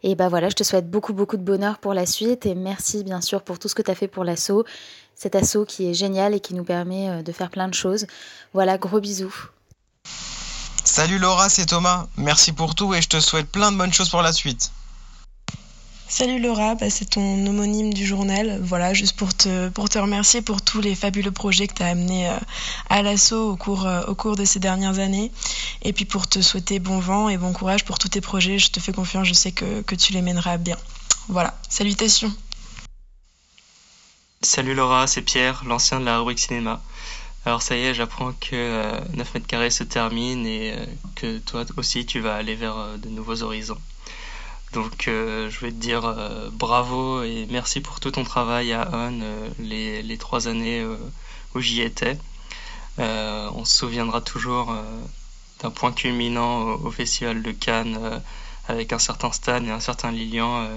Et 0.04 0.16
bah 0.16 0.30
voilà, 0.30 0.50
je 0.50 0.56
te 0.56 0.64
souhaite 0.64 0.90
beaucoup 0.90 1.14
beaucoup 1.14 1.38
de 1.38 1.44
bonheur 1.44 1.78
pour 1.78 1.94
la 1.94 2.06
suite 2.06 2.46
et 2.46 2.56
merci 2.56 3.04
bien 3.04 3.22
sûr 3.22 3.44
pour 3.44 3.60
tout 3.60 3.68
ce 3.68 3.76
que 3.76 3.82
tu 3.82 3.92
as 3.92 3.96
fait 3.96 4.08
pour 4.08 4.24
l'assaut, 4.24 4.66
cet 5.16 5.36
assaut 5.36 5.66
qui 5.66 5.88
est 5.88 5.94
génial 5.94 6.34
et 6.34 6.40
qui 6.40 6.56
nous 6.56 6.64
permet 6.64 7.10
euh, 7.10 7.22
de 7.22 7.32
faire 7.32 7.52
plein 7.52 7.68
de 7.68 7.74
choses. 7.74 8.08
Voilà, 8.54 8.78
gros 8.78 9.00
bisous. 9.00 9.50
Salut 10.84 11.20
Laura, 11.20 11.50
c'est 11.50 11.68
Thomas, 11.68 12.08
merci 12.18 12.52
pour 12.52 12.74
tout 12.74 12.96
et 12.96 13.02
je 13.02 13.10
te 13.10 13.20
souhaite 13.20 13.48
plein 13.48 13.72
de 13.72 13.78
bonnes 13.78 13.94
choses 13.94 14.10
pour 14.10 14.24
la 14.24 14.34
suite. 14.34 14.72
Salut 16.14 16.42
Laura, 16.42 16.76
bah, 16.76 16.90
c'est 16.90 17.12
ton 17.12 17.48
homonyme 17.48 17.94
du 17.94 18.06
journal. 18.06 18.60
Voilà, 18.62 18.94
juste 18.94 19.16
pour 19.16 19.34
te, 19.34 19.70
pour 19.70 19.88
te 19.88 19.98
remercier 19.98 20.42
pour 20.42 20.62
tous 20.62 20.82
les 20.82 20.94
fabuleux 20.94 21.32
projets 21.32 21.68
que 21.68 21.74
tu 21.74 21.84
as 21.84 21.88
amenés 21.88 22.30
euh, 22.30 22.36
à 22.90 23.02
l'assaut 23.02 23.52
au 23.52 23.56
cours, 23.56 23.88
euh, 23.88 24.04
au 24.08 24.14
cours 24.14 24.36
de 24.36 24.44
ces 24.44 24.60
dernières 24.60 25.00
années. 25.00 25.32
Et 25.84 25.94
puis 25.94 26.04
pour 26.04 26.28
te 26.28 26.42
souhaiter 26.42 26.80
bon 26.80 27.00
vent 27.00 27.30
et 27.30 27.38
bon 27.38 27.54
courage 27.54 27.86
pour 27.86 27.98
tous 27.98 28.10
tes 28.10 28.20
projets. 28.20 28.60
Je 28.60 28.72
te 28.72 28.82
fais 28.82 28.92
confiance, 28.92 29.26
je 29.26 29.34
sais 29.34 29.54
que, 29.54 29.84
que 29.84 29.96
tu 29.96 30.12
les 30.12 30.22
mèneras 30.22 30.58
bien. 30.58 30.76
Voilà, 31.30 31.58
salutations. 31.70 32.34
Salut 34.42 34.76
Laura, 34.76 35.08
c'est 35.08 35.22
Pierre, 35.22 35.64
l'ancien 35.66 36.02
de 36.02 36.06
la 36.06 36.18
rubrique 36.18 36.40
cinéma. 36.40 36.82
Alors 37.46 37.62
ça 37.62 37.78
y 37.78 37.86
est, 37.86 37.94
j'apprends 37.94 38.34
que 38.34 39.00
9 39.16 39.28
euh, 39.28 39.34
mètres 39.34 39.48
carrés 39.48 39.72
se 39.72 39.86
termine 39.86 40.46
et 40.46 40.76
que 41.16 41.38
toi 41.38 41.64
aussi 41.78 42.06
tu 42.06 42.20
vas 42.20 42.36
aller 42.36 42.56
vers 42.56 42.98
de 42.98 43.08
nouveaux 43.08 43.44
horizons. 43.44 43.80
Donc 44.74 45.08
euh, 45.08 45.50
je 45.50 45.60
vais 45.60 45.72
te 45.72 45.76
dire 45.76 46.06
euh, 46.06 46.50
bravo 46.52 47.24
et 47.24 47.46
merci 47.50 47.82
pour 47.82 48.00
tout 48.00 48.12
ton 48.12 48.24
travail 48.24 48.72
à 48.72 48.90
On 48.94 49.22
euh, 49.22 49.50
les, 49.60 50.02
les, 50.02 50.18
trois 50.18 50.48
années 50.48 50.86
où 51.56 51.60
j'y 51.60 51.82
étais. 51.82 52.18
on 52.98 53.66
se 53.66 53.78
souviendra 53.78 54.22
toujours 54.22 54.74
d'un 55.60 55.72
point 55.72 55.92
culminant 55.92 56.76
au, 56.76 56.92
Festival 56.92 57.42
de 57.42 57.52
Cannes 57.52 58.22
avec 58.68 58.94
un 58.94 59.00
certain 59.00 59.32
Stan 59.32 59.64
et 59.66 59.72
un 59.72 59.80
certain 59.82 60.12
Lilian. 60.12 60.70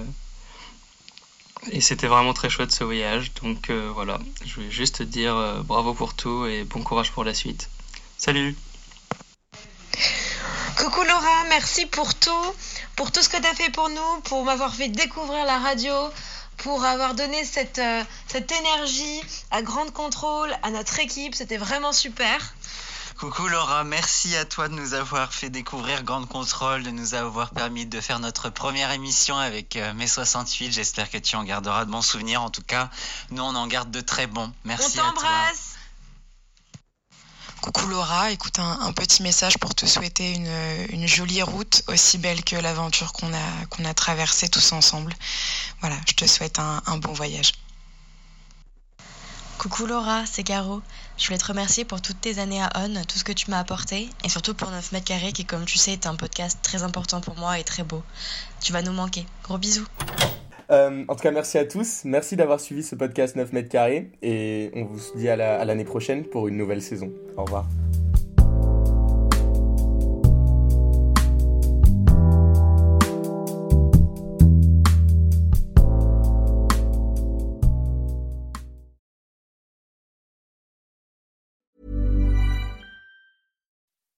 et 1.71 1.81
c'était 1.81 2.07
vraiment 2.07 2.33
très 2.33 2.49
chouette 2.49 2.71
ce 2.71 2.83
voyage. 2.83 3.33
Donc 3.41 3.71
voilà, 3.71 4.19
je 4.43 4.59
vais 4.61 4.71
juste 4.71 4.97
te 4.97 5.03
dire 5.03 5.63
bravo 5.63 5.93
pour 5.93 6.13
tout 6.13 6.45
et 6.45 6.65
bon 6.65 6.81
courage 6.81 7.11
pour 7.11 7.23
la 7.23 7.33
suite. 7.33 7.69
Salut 8.17 8.55
Coucou 10.77 11.03
Laura, 11.03 11.43
merci 11.49 11.85
pour 11.85 12.13
tout 12.15 12.55
pour 12.95 13.11
tout 13.11 13.21
ce 13.21 13.29
que 13.29 13.37
tu 13.37 13.47
as 13.47 13.53
fait 13.53 13.69
pour 13.71 13.89
nous, 13.89 14.21
pour 14.23 14.43
m'avoir 14.43 14.73
fait 14.73 14.87
découvrir 14.87 15.45
la 15.45 15.59
radio, 15.59 15.93
pour 16.57 16.83
avoir 16.85 17.13
donné 17.13 17.43
cette, 17.43 17.79
euh, 17.79 18.03
cette 18.27 18.51
énergie 18.51 19.21
à 19.51 19.61
Grande 19.61 19.91
Contrôle, 19.91 20.55
à 20.63 20.71
notre 20.71 20.99
équipe. 20.99 21.35
C'était 21.35 21.57
vraiment 21.57 21.91
super. 21.91 22.53
Coucou 23.17 23.47
Laura, 23.47 23.85
merci 23.85 24.35
à 24.35 24.43
toi 24.43 24.67
de 24.67 24.73
nous 24.73 24.93
avoir 24.93 25.33
fait 25.33 25.49
découvrir 25.49 26.03
Grande 26.03 26.27
Contrôle, 26.27 26.83
de 26.83 26.91
nous 26.91 27.13
avoir 27.13 27.51
permis 27.51 27.85
de 27.85 28.01
faire 28.01 28.19
notre 28.19 28.49
première 28.49 28.91
émission 28.91 29.37
avec 29.37 29.77
euh, 29.77 29.93
Mai 29.93 30.07
68. 30.07 30.71
J'espère 30.71 31.09
que 31.09 31.17
tu 31.17 31.35
en 31.35 31.43
garderas 31.43 31.85
de 31.85 31.91
bons 31.91 32.01
souvenirs. 32.01 32.41
En 32.41 32.49
tout 32.49 32.63
cas, 32.63 32.89
nous 33.31 33.43
on 33.43 33.55
en 33.55 33.67
garde 33.67 33.91
de 33.91 34.01
très 34.01 34.27
bons. 34.27 34.51
Merci 34.65 34.99
on 34.99 35.03
t'embrasse. 35.03 35.74
Coucou 37.61 37.87
Laura, 37.87 38.31
écoute 38.31 38.59
un, 38.59 38.93
petit 38.93 39.23
message 39.23 39.57
pour 39.57 39.73
te 39.73 39.85
souhaiter 39.85 40.33
une, 40.33 41.07
jolie 41.07 41.41
route, 41.41 41.83
aussi 41.87 42.17
belle 42.17 42.43
que 42.43 42.55
l'aventure 42.55 43.11
qu'on 43.13 43.33
a, 43.33 43.93
traversée 43.93 44.47
tous 44.49 44.71
ensemble. 44.71 45.13
Voilà, 45.81 45.95
je 46.07 46.13
te 46.13 46.25
souhaite 46.25 46.59
un, 46.59 46.81
un 46.85 46.97
bon 46.97 47.13
voyage. 47.13 47.53
Coucou 49.57 49.87
Laura, 49.87 50.25
c'est 50.25 50.43
Caro. 50.43 50.81
Je 51.17 51.25
voulais 51.25 51.37
te 51.37 51.45
remercier 51.45 51.85
pour 51.85 52.01
toutes 52.01 52.21
tes 52.21 52.39
années 52.39 52.61
à 52.61 52.69
On, 52.75 53.03
tout 53.05 53.17
ce 53.17 53.23
que 53.23 53.31
tu 53.31 53.49
m'as 53.49 53.59
apporté, 53.59 54.09
et 54.23 54.29
surtout 54.29 54.53
pour 54.53 54.69
9 54.69 54.91
mètres 54.91 55.05
carrés 55.05 55.31
qui, 55.31 55.45
comme 55.45 55.65
tu 55.65 55.77
sais, 55.77 55.93
est 55.93 56.05
un 56.07 56.15
podcast 56.15 56.59
très 56.61 56.83
important 56.83 57.21
pour 57.21 57.35
moi 57.35 57.57
et 57.57 57.63
très 57.63 57.83
beau. 57.83 58.03
Tu 58.61 58.73
vas 58.73 58.81
nous 58.81 58.93
manquer. 58.93 59.25
Gros 59.43 59.57
bisous. 59.57 59.87
Euh, 60.71 61.03
en 61.07 61.15
tout 61.15 61.21
cas, 61.21 61.31
merci 61.31 61.57
à 61.57 61.65
tous. 61.65 62.03
Merci 62.05 62.35
d'avoir 62.35 62.59
suivi 62.59 62.83
ce 62.83 62.95
podcast 62.95 63.35
9 63.35 63.53
mètres 63.53 63.69
carrés, 63.69 64.11
et 64.21 64.71
on 64.75 64.85
vous 64.85 64.99
dit 65.15 65.29
à 65.29 65.65
l'année 65.65 65.85
prochaine 65.85 66.23
pour 66.23 66.47
une 66.47 66.57
nouvelle 66.57 66.81
saison. 66.81 67.11
Au 67.37 67.43
revoir. 67.43 67.65